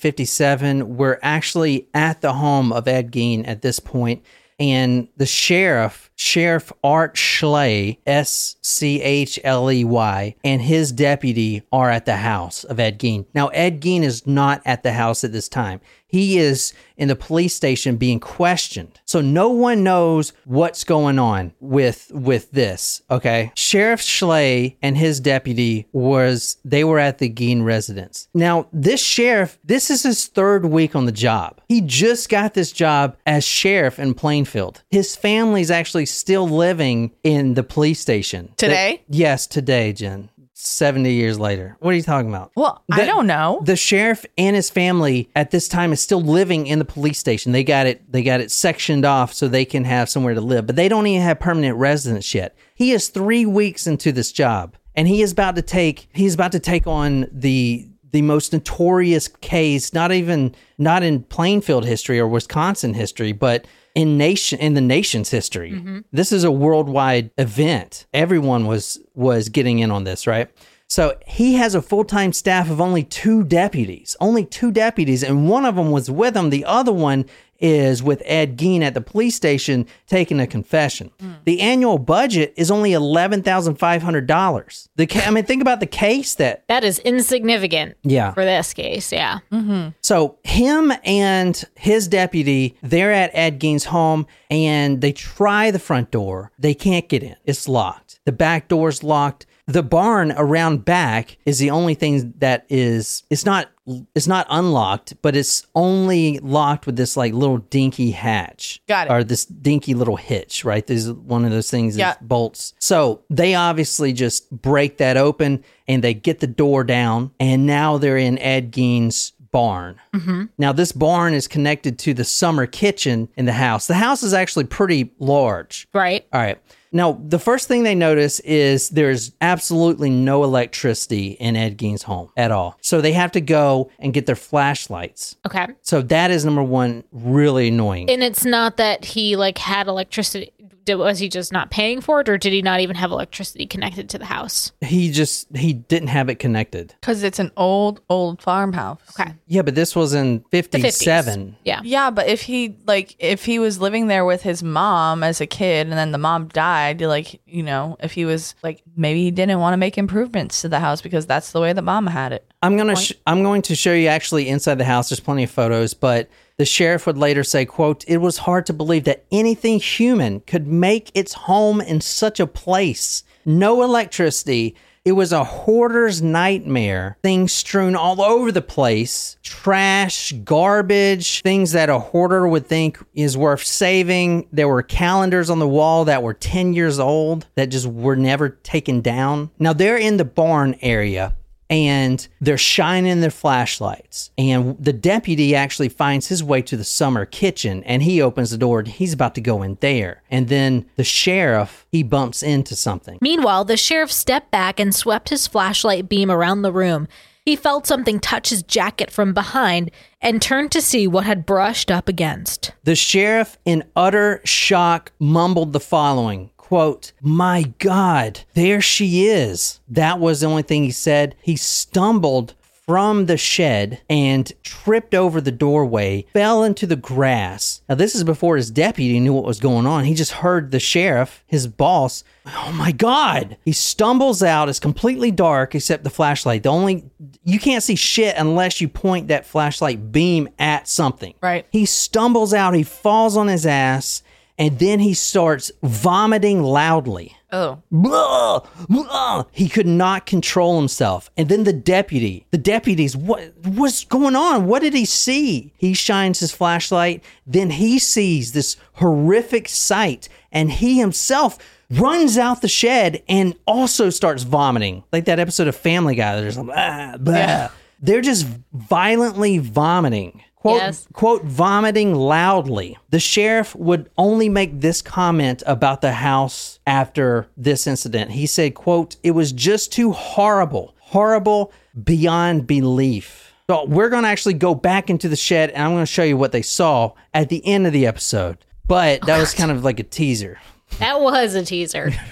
1957. 0.00 0.96
We're 0.96 1.18
actually 1.22 1.88
at 1.94 2.20
the 2.20 2.34
home 2.34 2.72
of 2.72 2.86
Ed 2.86 3.10
Gein 3.10 3.46
at 3.48 3.62
this 3.62 3.80
point, 3.80 4.22
and 4.58 5.08
the 5.16 5.26
sheriff, 5.26 6.10
Sheriff 6.16 6.72
Art 6.82 7.16
Schley, 7.16 8.00
S 8.06 8.56
C 8.62 9.02
H 9.02 9.38
L 9.44 9.70
E 9.70 9.84
Y, 9.84 10.34
and 10.44 10.62
his 10.62 10.92
deputy 10.92 11.62
are 11.72 11.90
at 11.90 12.06
the 12.06 12.16
house 12.16 12.64
of 12.64 12.80
Ed 12.80 12.98
Gein. 12.98 13.26
Now, 13.34 13.48
Ed 13.48 13.80
Gein 13.80 14.02
is 14.02 14.26
not 14.26 14.62
at 14.64 14.82
the 14.82 14.92
house 14.92 15.24
at 15.24 15.32
this 15.32 15.48
time. 15.48 15.80
He 16.08 16.38
is 16.38 16.72
in 16.96 17.08
the 17.08 17.16
police 17.16 17.54
station 17.54 17.96
being 17.96 18.20
questioned. 18.20 19.00
So 19.04 19.20
no 19.20 19.48
one 19.50 19.82
knows 19.82 20.32
what's 20.44 20.84
going 20.84 21.18
on 21.18 21.52
with 21.60 22.10
with 22.14 22.50
this, 22.52 23.02
okay? 23.10 23.52
Sheriff 23.54 24.00
Schley 24.00 24.78
and 24.82 24.96
his 24.96 25.20
deputy 25.20 25.88
was 25.92 26.56
they 26.64 26.84
were 26.84 26.98
at 26.98 27.18
the 27.18 27.28
Gein 27.28 27.64
residence. 27.64 28.28
Now, 28.34 28.68
this 28.72 29.02
sheriff, 29.02 29.58
this 29.64 29.90
is 29.90 30.02
his 30.04 30.26
third 30.26 30.64
week 30.66 30.94
on 30.94 31.06
the 31.06 31.12
job. 31.12 31.60
He 31.68 31.80
just 31.80 32.28
got 32.28 32.54
this 32.54 32.72
job 32.72 33.16
as 33.26 33.44
sheriff 33.44 33.98
in 33.98 34.14
Plainfield. 34.14 34.82
His 34.90 35.16
family's 35.16 35.70
actually 35.70 36.06
still 36.06 36.48
living 36.48 37.12
in 37.24 37.54
the 37.54 37.62
police 37.62 38.00
station. 38.00 38.52
Today? 38.56 39.02
They- 39.08 39.18
yes, 39.18 39.46
today, 39.46 39.92
Jen. 39.92 40.30
70 40.58 41.12
years 41.12 41.38
later. 41.38 41.76
What 41.80 41.90
are 41.92 41.96
you 41.96 42.02
talking 42.02 42.30
about? 42.30 42.50
Well, 42.56 42.82
I 42.90 43.04
don't 43.04 43.26
know. 43.26 43.60
The 43.62 43.76
sheriff 43.76 44.24
and 44.38 44.56
his 44.56 44.70
family 44.70 45.28
at 45.36 45.50
this 45.50 45.68
time 45.68 45.92
is 45.92 46.00
still 46.00 46.22
living 46.22 46.66
in 46.66 46.78
the 46.78 46.84
police 46.86 47.18
station. 47.18 47.52
They 47.52 47.62
got 47.62 47.86
it 47.86 48.10
they 48.10 48.22
got 48.22 48.40
it 48.40 48.50
sectioned 48.50 49.04
off 49.04 49.34
so 49.34 49.48
they 49.48 49.66
can 49.66 49.84
have 49.84 50.08
somewhere 50.08 50.32
to 50.32 50.40
live, 50.40 50.66
but 50.66 50.74
they 50.74 50.88
don't 50.88 51.06
even 51.06 51.22
have 51.22 51.38
permanent 51.38 51.76
residence 51.76 52.34
yet. 52.34 52.56
He 52.74 52.92
is 52.92 53.08
3 53.08 53.44
weeks 53.44 53.86
into 53.86 54.12
this 54.12 54.32
job 54.32 54.76
and 54.94 55.06
he 55.06 55.20
is 55.20 55.30
about 55.30 55.56
to 55.56 55.62
take 55.62 56.08
he's 56.14 56.34
about 56.34 56.52
to 56.52 56.60
take 56.60 56.86
on 56.86 57.26
the 57.30 57.86
the 58.12 58.22
most 58.22 58.54
notorious 58.54 59.28
case, 59.28 59.92
not 59.92 60.10
even 60.10 60.54
not 60.78 61.02
in 61.02 61.22
Plainfield 61.24 61.84
history 61.84 62.18
or 62.18 62.26
Wisconsin 62.26 62.94
history, 62.94 63.32
but 63.32 63.66
in 63.96 64.18
nation 64.18 64.60
in 64.60 64.74
the 64.74 64.80
nation's 64.80 65.30
history. 65.30 65.72
Mm-hmm. 65.72 66.00
This 66.12 66.30
is 66.30 66.44
a 66.44 66.52
worldwide 66.52 67.30
event. 67.38 68.06
Everyone 68.12 68.66
was 68.66 69.00
was 69.14 69.48
getting 69.48 69.80
in 69.80 69.90
on 69.90 70.04
this, 70.04 70.26
right? 70.26 70.50
So 70.88 71.18
he 71.26 71.54
has 71.54 71.74
a 71.74 71.82
full 71.82 72.04
time 72.04 72.32
staff 72.32 72.70
of 72.70 72.80
only 72.80 73.02
two 73.02 73.42
deputies, 73.42 74.14
only 74.20 74.44
two 74.44 74.70
deputies, 74.70 75.24
and 75.24 75.48
one 75.48 75.64
of 75.64 75.76
them 75.76 75.90
was 75.90 76.10
with 76.10 76.36
him. 76.36 76.50
The 76.50 76.64
other 76.66 76.92
one 76.92 77.24
is 77.58 78.02
with 78.02 78.22
Ed 78.24 78.56
Gein 78.58 78.82
at 78.82 78.94
the 78.94 79.00
police 79.00 79.34
station 79.34 79.86
taking 80.06 80.40
a 80.40 80.46
confession. 80.46 81.10
The 81.44 81.60
annual 81.60 81.98
budget 81.98 82.52
is 82.56 82.70
only 82.70 82.92
eleven 82.92 83.42
thousand 83.42 83.76
five 83.76 84.02
hundred 84.02 84.26
dollars. 84.26 84.88
The 84.96 85.06
ca- 85.06 85.24
I 85.26 85.30
mean, 85.30 85.44
think 85.44 85.62
about 85.62 85.80
the 85.80 85.86
case 85.86 86.34
that 86.36 86.66
That 86.68 86.84
is 86.84 86.98
insignificant 87.00 87.96
yeah. 88.02 88.32
for 88.32 88.44
this 88.44 88.72
case. 88.74 89.12
Yeah. 89.12 89.38
Mm-hmm. 89.52 89.90
So 90.00 90.38
him 90.44 90.92
and 91.04 91.62
his 91.74 92.08
deputy, 92.08 92.76
they're 92.82 93.12
at 93.12 93.30
Ed 93.34 93.58
Gein's 93.58 93.84
home 93.86 94.26
and 94.50 95.00
they 95.00 95.12
try 95.12 95.70
the 95.70 95.78
front 95.78 96.10
door. 96.10 96.52
They 96.58 96.74
can't 96.74 97.08
get 97.08 97.22
in. 97.22 97.36
It's 97.44 97.68
locked. 97.68 98.20
The 98.24 98.32
back 98.32 98.68
door's 98.68 99.02
locked. 99.02 99.46
The 99.66 99.82
barn 99.82 100.32
around 100.36 100.84
back 100.84 101.38
is 101.44 101.58
the 101.58 101.70
only 101.70 101.94
thing 101.94 102.34
that 102.38 102.66
is 102.68 103.24
it's 103.30 103.44
not 103.44 103.68
it's 104.14 104.26
not 104.26 104.46
unlocked, 104.50 105.14
but 105.22 105.36
it's 105.36 105.66
only 105.74 106.38
locked 106.40 106.86
with 106.86 106.96
this 106.96 107.16
like 107.16 107.32
little 107.32 107.58
dinky 107.58 108.10
hatch. 108.10 108.80
Got 108.88 109.06
it. 109.08 109.10
Or 109.12 109.22
this 109.24 109.44
dinky 109.44 109.94
little 109.94 110.16
hitch, 110.16 110.64
right? 110.64 110.86
This 110.86 111.04
is 111.04 111.12
one 111.12 111.44
of 111.44 111.50
those 111.50 111.70
things 111.70 111.96
Yeah. 111.96 112.12
that 112.12 112.28
bolts. 112.28 112.74
So 112.78 113.22
they 113.30 113.54
obviously 113.54 114.12
just 114.12 114.50
break 114.50 114.98
that 114.98 115.16
open 115.16 115.62
and 115.86 116.02
they 116.02 116.14
get 116.14 116.40
the 116.40 116.46
door 116.46 116.84
down 116.84 117.30
and 117.38 117.66
now 117.66 117.98
they're 117.98 118.16
in 118.18 118.38
Ed 118.38 118.70
Gein's 118.72 119.32
barn. 119.52 119.96
Mm-hmm. 120.12 120.44
Now, 120.58 120.72
this 120.72 120.92
barn 120.92 121.32
is 121.32 121.48
connected 121.48 121.98
to 122.00 122.12
the 122.12 122.24
summer 122.24 122.66
kitchen 122.66 123.28
in 123.36 123.46
the 123.46 123.52
house. 123.52 123.86
The 123.86 123.94
house 123.94 124.22
is 124.22 124.34
actually 124.34 124.64
pretty 124.64 125.12
large. 125.18 125.88
Right. 125.94 126.26
All 126.32 126.40
right. 126.40 126.58
Now, 126.96 127.20
the 127.22 127.38
first 127.38 127.68
thing 127.68 127.82
they 127.82 127.94
notice 127.94 128.40
is 128.40 128.88
there's 128.88 129.32
absolutely 129.40 130.08
no 130.08 130.42
electricity 130.44 131.32
in 131.32 131.54
Ed 131.56 131.76
Gein's 131.76 132.02
home 132.04 132.30
at 132.36 132.50
all. 132.50 132.78
So 132.80 133.00
they 133.02 133.12
have 133.12 133.32
to 133.32 133.40
go 133.40 133.90
and 133.98 134.14
get 134.14 134.24
their 134.26 134.34
flashlights. 134.36 135.36
Okay. 135.46 135.66
So 135.82 136.00
that 136.02 136.30
is 136.30 136.44
number 136.44 136.62
one, 136.62 137.04
really 137.12 137.68
annoying. 137.68 138.08
And 138.10 138.22
it's 138.22 138.44
not 138.44 138.78
that 138.78 139.04
he 139.04 139.36
like 139.36 139.58
had 139.58 139.88
electricity. 139.88 140.52
Did, 140.84 140.94
was 140.94 141.18
he 141.18 141.28
just 141.28 141.52
not 141.52 141.72
paying 141.72 142.00
for 142.00 142.20
it, 142.20 142.28
or 142.28 142.38
did 142.38 142.52
he 142.52 142.62
not 142.62 142.78
even 142.78 142.94
have 142.94 143.10
electricity 143.10 143.66
connected 143.66 144.08
to 144.10 144.18
the 144.18 144.24
house? 144.24 144.70
he 144.80 145.10
just, 145.10 145.48
he 145.56 145.72
didn't 145.72 146.10
have 146.10 146.28
it 146.28 146.36
connected. 146.36 146.94
Because 147.00 147.24
it's 147.24 147.40
an 147.40 147.50
old, 147.56 148.00
old 148.08 148.40
farmhouse. 148.40 149.00
Okay. 149.18 149.32
Yeah, 149.48 149.62
but 149.62 149.74
this 149.74 149.96
was 149.96 150.14
in 150.14 150.44
The 150.52 150.62
50s. 150.62 150.82
57. 150.82 151.56
Yeah. 151.64 151.80
Yeah, 151.82 152.10
but 152.12 152.28
if 152.28 152.42
he 152.42 152.76
like 152.86 153.16
if 153.18 153.44
he 153.44 153.58
was 153.58 153.80
living 153.80 154.06
there 154.06 154.24
with 154.24 154.42
his 154.42 154.62
mom 154.62 155.24
as 155.24 155.40
a 155.40 155.46
kid 155.48 155.88
and 155.88 155.98
then 155.98 156.12
the 156.12 156.18
mom 156.18 156.46
died, 156.46 156.85
like 156.94 157.40
you 157.46 157.62
know, 157.62 157.96
if 158.00 158.12
he 158.12 158.24
was 158.24 158.54
like 158.62 158.82
maybe 158.96 159.22
he 159.22 159.30
didn't 159.30 159.60
want 159.60 159.74
to 159.74 159.78
make 159.78 159.98
improvements 159.98 160.62
to 160.62 160.68
the 160.68 160.80
house 160.80 161.00
because 161.00 161.26
that's 161.26 161.52
the 161.52 161.60
way 161.60 161.72
that 161.72 161.82
mom 161.82 162.06
had 162.06 162.32
it. 162.32 162.50
I'm 162.62 162.76
gonna 162.76 162.96
sh- 162.96 163.12
I'm 163.26 163.42
going 163.42 163.62
to 163.62 163.74
show 163.74 163.92
you 163.92 164.08
actually 164.08 164.48
inside 164.48 164.76
the 164.76 164.84
house. 164.84 165.08
There's 165.08 165.20
plenty 165.20 165.44
of 165.44 165.50
photos, 165.50 165.94
but 165.94 166.28
the 166.56 166.64
sheriff 166.64 167.06
would 167.06 167.18
later 167.18 167.44
say, 167.44 167.64
"quote 167.64 168.04
It 168.08 168.18
was 168.18 168.38
hard 168.38 168.66
to 168.66 168.72
believe 168.72 169.04
that 169.04 169.24
anything 169.30 169.78
human 169.78 170.40
could 170.40 170.66
make 170.66 171.10
its 171.14 171.34
home 171.34 171.80
in 171.80 172.00
such 172.00 172.40
a 172.40 172.46
place. 172.46 173.22
No 173.44 173.82
electricity." 173.82 174.74
It 175.06 175.12
was 175.12 175.32
a 175.32 175.44
hoarder's 175.44 176.20
nightmare. 176.20 177.16
Things 177.22 177.52
strewn 177.52 177.94
all 177.94 178.20
over 178.20 178.50
the 178.50 178.60
place. 178.60 179.36
Trash, 179.44 180.32
garbage, 180.32 181.42
things 181.42 181.70
that 181.70 181.88
a 181.88 182.00
hoarder 182.00 182.48
would 182.48 182.66
think 182.66 182.98
is 183.14 183.36
worth 183.36 183.62
saving. 183.62 184.48
There 184.50 184.66
were 184.66 184.82
calendars 184.82 185.48
on 185.48 185.60
the 185.60 185.68
wall 185.68 186.06
that 186.06 186.24
were 186.24 186.34
10 186.34 186.72
years 186.72 186.98
old 186.98 187.46
that 187.54 187.66
just 187.66 187.86
were 187.86 188.16
never 188.16 188.48
taken 188.48 189.00
down. 189.00 189.52
Now 189.60 189.72
they're 189.72 189.96
in 189.96 190.16
the 190.16 190.24
barn 190.24 190.74
area 190.82 191.36
and 191.68 192.26
they're 192.40 192.58
shining 192.58 193.20
their 193.20 193.30
flashlights. 193.30 194.30
And 194.38 194.76
the 194.78 194.92
deputy 194.92 195.54
actually 195.54 195.88
finds 195.88 196.28
his 196.28 196.42
way 196.42 196.62
to 196.62 196.76
the 196.76 196.84
summer 196.84 197.24
kitchen 197.24 197.82
and 197.84 198.02
he 198.02 198.22
opens 198.22 198.50
the 198.50 198.58
door 198.58 198.80
and 198.80 198.88
he's 198.88 199.12
about 199.12 199.34
to 199.34 199.40
go 199.40 199.62
in 199.62 199.78
there. 199.80 200.22
And 200.30 200.48
then 200.48 200.86
the 200.96 201.04
sheriff, 201.04 201.86
he 201.90 202.02
bumps 202.02 202.42
into 202.42 202.76
something. 202.76 203.18
Meanwhile, 203.20 203.64
the 203.64 203.76
sheriff 203.76 204.12
stepped 204.12 204.50
back 204.50 204.78
and 204.78 204.94
swept 204.94 205.30
his 205.30 205.46
flashlight 205.46 206.08
beam 206.08 206.30
around 206.30 206.62
the 206.62 206.72
room. 206.72 207.08
He 207.44 207.54
felt 207.54 207.86
something 207.86 208.18
touch 208.18 208.50
his 208.50 208.64
jacket 208.64 209.08
from 209.08 209.32
behind 209.32 209.92
and 210.20 210.42
turned 210.42 210.72
to 210.72 210.82
see 210.82 211.06
what 211.06 211.26
had 211.26 211.46
brushed 211.46 211.92
up 211.92 212.08
against. 212.08 212.72
The 212.82 212.96
sheriff, 212.96 213.56
in 213.64 213.84
utter 213.94 214.40
shock, 214.44 215.12
mumbled 215.20 215.72
the 215.72 215.78
following 215.78 216.50
quote, 216.66 217.12
My 217.22 217.72
God, 217.78 218.40
there 218.54 218.80
she 218.80 219.26
is. 219.26 219.80
That 219.88 220.18
was 220.18 220.40
the 220.40 220.46
only 220.46 220.62
thing 220.62 220.82
he 220.82 220.90
said. 220.90 221.36
He 221.40 221.54
stumbled 221.54 222.54
from 222.86 223.26
the 223.26 223.36
shed 223.36 224.00
and 224.08 224.52
tripped 224.62 225.14
over 225.14 225.40
the 225.40 225.52
doorway, 225.52 226.24
fell 226.32 226.62
into 226.62 226.86
the 226.86 226.96
grass. 226.96 227.82
Now, 227.88 227.96
this 227.96 228.14
is 228.14 228.22
before 228.22 228.56
his 228.56 228.70
deputy 228.70 229.18
knew 229.18 229.32
what 229.32 229.44
was 229.44 229.58
going 229.58 229.86
on. 229.86 230.04
He 230.04 230.14
just 230.14 230.32
heard 230.32 230.70
the 230.70 230.78
sheriff, 230.78 231.44
his 231.46 231.66
boss, 231.66 232.22
oh 232.46 232.72
my 232.72 232.92
God. 232.92 233.56
He 233.64 233.72
stumbles 233.72 234.42
out. 234.42 234.68
It's 234.68 234.78
completely 234.78 235.32
dark 235.32 235.74
except 235.74 236.04
the 236.04 236.10
flashlight. 236.10 236.62
The 236.62 236.68
only, 236.68 237.04
you 237.44 237.58
can't 237.58 237.82
see 237.82 237.96
shit 237.96 238.36
unless 238.36 238.80
you 238.80 238.88
point 238.88 239.28
that 239.28 239.46
flashlight 239.46 240.12
beam 240.12 240.48
at 240.58 240.86
something. 240.86 241.34
Right. 241.42 241.66
He 241.70 241.86
stumbles 241.86 242.54
out, 242.54 242.74
he 242.74 242.84
falls 242.84 243.36
on 243.36 243.48
his 243.48 243.66
ass, 243.66 244.22
and 244.58 244.78
then 244.78 245.00
he 245.00 245.14
starts 245.14 245.70
vomiting 245.82 246.62
loudly. 246.62 247.36
Oh. 247.52 247.82
Blah, 247.90 248.66
blah. 248.88 249.44
He 249.52 249.68
could 249.68 249.86
not 249.86 250.26
control 250.26 250.78
himself. 250.78 251.30
And 251.36 251.48
then 251.48 251.64
the 251.64 251.72
deputy, 251.72 252.46
the 252.50 252.58
deputy's, 252.58 253.16
what 253.16 253.52
what's 253.64 254.04
going 254.04 254.34
on? 254.34 254.66
What 254.66 254.82
did 254.82 254.94
he 254.94 255.04
see? 255.04 255.72
He 255.76 255.94
shines 255.94 256.40
his 256.40 256.52
flashlight, 256.52 257.22
then 257.46 257.70
he 257.70 257.98
sees 257.98 258.52
this 258.52 258.76
horrific 258.94 259.68
sight, 259.68 260.28
and 260.50 260.70
he 260.70 260.98
himself 260.98 261.58
runs 261.90 262.36
out 262.36 262.62
the 262.62 262.68
shed 262.68 263.22
and 263.28 263.54
also 263.66 264.10
starts 264.10 264.42
vomiting. 264.42 265.04
Like 265.12 265.26
that 265.26 265.38
episode 265.38 265.68
of 265.68 265.76
Family 265.76 266.16
Guy, 266.16 266.40
there's 266.40 266.58
like, 266.58 266.76
ah, 266.76 267.16
blah. 267.18 267.68
They're 268.00 268.20
just 268.20 268.46
violently 268.72 269.58
vomiting. 269.58 270.42
Quote, 270.56 270.80
Yes. 270.82 271.06
quote, 271.12 271.44
vomiting 271.44 272.14
loudly. 272.14 272.98
The 273.10 273.20
sheriff 273.20 273.76
would 273.76 274.10
only 274.18 274.48
make 274.48 274.80
this 274.80 275.00
comment 275.00 275.62
about 275.66 276.00
the 276.00 276.12
house 276.12 276.80
after 276.86 277.46
this 277.56 277.86
incident. 277.86 278.32
He 278.32 278.46
said, 278.46 278.74
quote, 278.74 279.16
it 279.22 279.30
was 279.30 279.52
just 279.52 279.92
too 279.92 280.10
horrible, 280.12 280.94
horrible 280.98 281.72
beyond 282.02 282.66
belief. 282.66 283.52
So 283.70 283.84
we're 283.84 284.08
going 284.08 284.22
to 284.24 284.28
actually 284.28 284.54
go 284.54 284.74
back 284.74 285.08
into 285.10 285.28
the 285.28 285.36
shed 285.36 285.70
and 285.70 285.82
I'm 285.82 285.92
going 285.92 286.02
to 286.02 286.10
show 286.10 286.24
you 286.24 286.36
what 286.36 286.52
they 286.52 286.62
saw 286.62 287.12
at 287.34 287.48
the 287.48 287.64
end 287.66 287.86
of 287.86 287.92
the 287.92 288.06
episode. 288.06 288.58
But 288.86 289.20
oh, 289.22 289.26
that 289.26 289.38
was 289.38 289.54
kind 289.54 289.70
of 289.70 289.84
like 289.84 290.00
a 290.00 290.04
teaser. 290.04 290.58
That 290.98 291.20
was 291.20 291.54
a 291.54 291.64
teaser. 291.64 292.12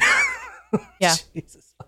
Yeah. 1.00 1.14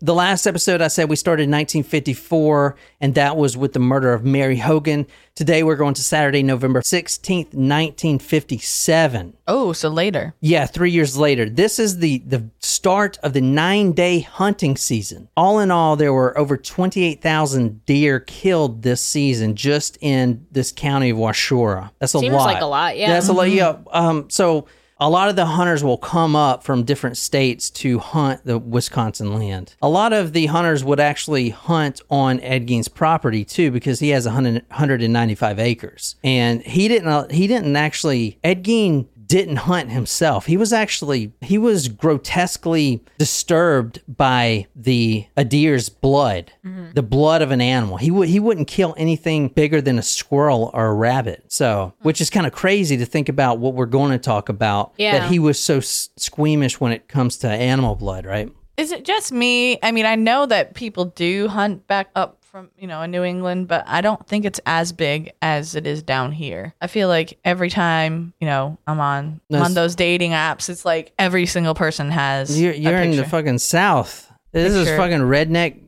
The 0.01 0.15
last 0.15 0.47
episode 0.47 0.83
I 0.83 0.89
said 0.89 1.09
we 1.09 1.17
started 1.17 1.45
in 1.45 1.51
1954, 1.51 2.77
and 3.01 3.15
that 3.15 3.37
was 3.37 3.57
with 3.57 3.73
the 3.73 3.79
murder 3.79 4.13
of 4.13 4.25
Mary 4.25 4.57
Hogan. 4.57 5.07
Today 5.35 5.63
we're 5.63 5.77
going 5.77 5.95
to 5.95 6.03
Saturday, 6.03 6.43
November 6.43 6.83
16th, 6.83 7.55
1957. 7.55 9.37
Oh, 9.47 9.73
so 9.73 9.89
later. 9.89 10.35
Yeah, 10.41 10.67
three 10.67 10.91
years 10.91 11.17
later. 11.17 11.49
This 11.49 11.79
is 11.79 11.99
the, 11.99 12.19
the 12.27 12.51
start 12.59 13.19
of 13.23 13.33
the 13.33 13.41
nine 13.41 13.93
day 13.93 14.21
hunting 14.21 14.77
season. 14.77 15.29
All 15.37 15.61
in 15.61 15.71
all, 15.71 15.97
there 15.97 16.13
were 16.13 16.37
over 16.37 16.57
28,000 16.57 17.85
deer 17.87 18.21
killed 18.21 18.83
this 18.83 19.01
season 19.01 19.57
just 19.57 19.97
in 20.03 20.47
this 20.51 20.73
county 20.73 21.11
of 21.11 21.17
Waushara. 21.17 21.91
That's 22.01 22.15
a 22.15 22.19
Seems 22.19 22.35
lot. 22.35 22.45
like 22.45 22.61
a 22.61 22.67
lot, 22.67 22.99
yeah. 22.99 23.09
That's 23.09 23.29
a 23.29 23.33
lot. 23.33 23.51
Yeah. 23.51 23.79
Um, 23.93 24.29
so 24.29 24.67
a 24.99 25.11
lot 25.11 25.29
of 25.29 25.37
the 25.37 25.45
hunters 25.47 25.85
will 25.85 25.99
come 25.99 26.35
up 26.35 26.63
from 26.63 26.83
different 26.83 27.17
states 27.17 27.69
to 27.69 27.99
hunt 27.99 28.45
the 28.45 28.59
Wisconsin 28.59 29.35
land. 29.35 29.75
A 29.83 29.89
lot 29.89 30.13
of 30.13 30.33
the 30.33 30.47
hunters 30.47 30.83
would 30.83 31.01
actually 31.01 31.51
hunt 31.51 32.01
on 32.11 32.41
Ed 32.41 32.67
Gein's 32.67 32.89
property 32.89 33.45
too, 33.45 33.71
because 33.71 34.01
he 34.01 34.11
has 34.11 34.25
100, 34.25 34.65
195 34.69 35.59
acres, 35.59 36.17
and 36.25 36.63
he 36.63 36.89
didn't. 36.89 37.33
He 37.33 37.47
didn't 37.47 37.77
actually. 37.77 38.39
Ed 38.43 38.65
Gein 38.65 39.07
didn't 39.27 39.57
hunt 39.57 39.91
himself. 39.91 40.47
He 40.47 40.57
was 40.57 40.73
actually 40.73 41.33
he 41.41 41.59
was 41.59 41.89
grotesquely 41.89 43.03
disturbed 43.19 44.01
by 44.09 44.67
the 44.75 45.27
a 45.37 45.45
deer's 45.45 45.89
blood, 45.89 46.53
mm-hmm. 46.65 46.93
the 46.93 47.03
blood 47.03 47.43
of 47.43 47.51
an 47.51 47.61
animal. 47.61 47.97
He 47.97 48.11
would 48.11 48.29
he 48.29 48.41
wouldn't 48.41 48.69
kill 48.69 48.95
anything 48.97 49.49
bigger 49.49 49.81
than 49.81 49.99
a 49.99 50.03
squirrel 50.03 50.71
or 50.75 50.87
a 50.87 50.95
rabbit. 50.95 51.45
So, 51.49 51.95
which 52.03 52.21
is 52.21 52.31
kind 52.31 52.47
of 52.47 52.53
crazy 52.53 52.97
to 52.99 53.07
think 53.07 53.29
about 53.29 53.59
what 53.59 53.75
we're 53.75 53.87
going 53.87 54.13
to 54.13 54.19
talk 54.19 54.49
about. 54.49 54.93
Yeah. 54.97 55.19
That 55.19 55.31
he 55.31 55.39
was 55.39 55.59
so 55.59 55.81
squeamish 55.81 56.81
when 56.81 56.93
it 56.93 57.09
comes 57.09 57.39
to 57.39 57.49
animal 57.49 57.95
blood, 57.95 58.27
right? 58.27 58.53
Is 58.77 58.93
it 58.93 59.05
just 59.05 59.33
me? 59.33 59.79
I 59.83 59.91
mean, 59.91 60.05
I 60.05 60.17
know 60.17 60.45
that 60.47 60.75
people 60.75 61.07
do 61.07 61.49
hunt 61.49 61.87
back 61.87 62.11
up 62.15 62.43
from, 62.57 62.71
you 62.79 62.87
know, 62.87 63.03
in 63.03 63.11
New 63.11 63.23
England, 63.23 63.69
but 63.69 63.85
I 63.87 64.01
don't 64.01 64.27
think 64.27 64.47
it's 64.47 64.59
as 64.65 64.91
big 64.91 65.31
as 65.43 65.75
it 65.75 65.87
is 65.87 66.03
down 66.03 66.33
here. 66.33 66.75
I 66.81 66.87
feel 66.87 67.07
like 67.07 67.39
every 67.45 67.69
time, 67.69 68.33
you 68.41 68.47
know, 68.47 68.79
I'm 68.87 68.99
on 68.99 69.43
No, 69.51 69.61
on 69.63 69.75
those 69.75 69.95
dating 69.95 70.31
apps, 70.31 70.71
it's 70.71 70.87
like 70.87 71.13
every 71.19 71.45
single 71.45 71.75
person 71.75 72.11
has 72.11 72.59
You're, 72.59 72.73
you're 72.73 72.97
in 72.97 73.15
the 73.15 73.27
fucking 73.27 73.59
south. 73.59 74.33
This 74.53 74.73
is 74.73 74.89
fucking 74.89 75.19
redneck 75.19 75.81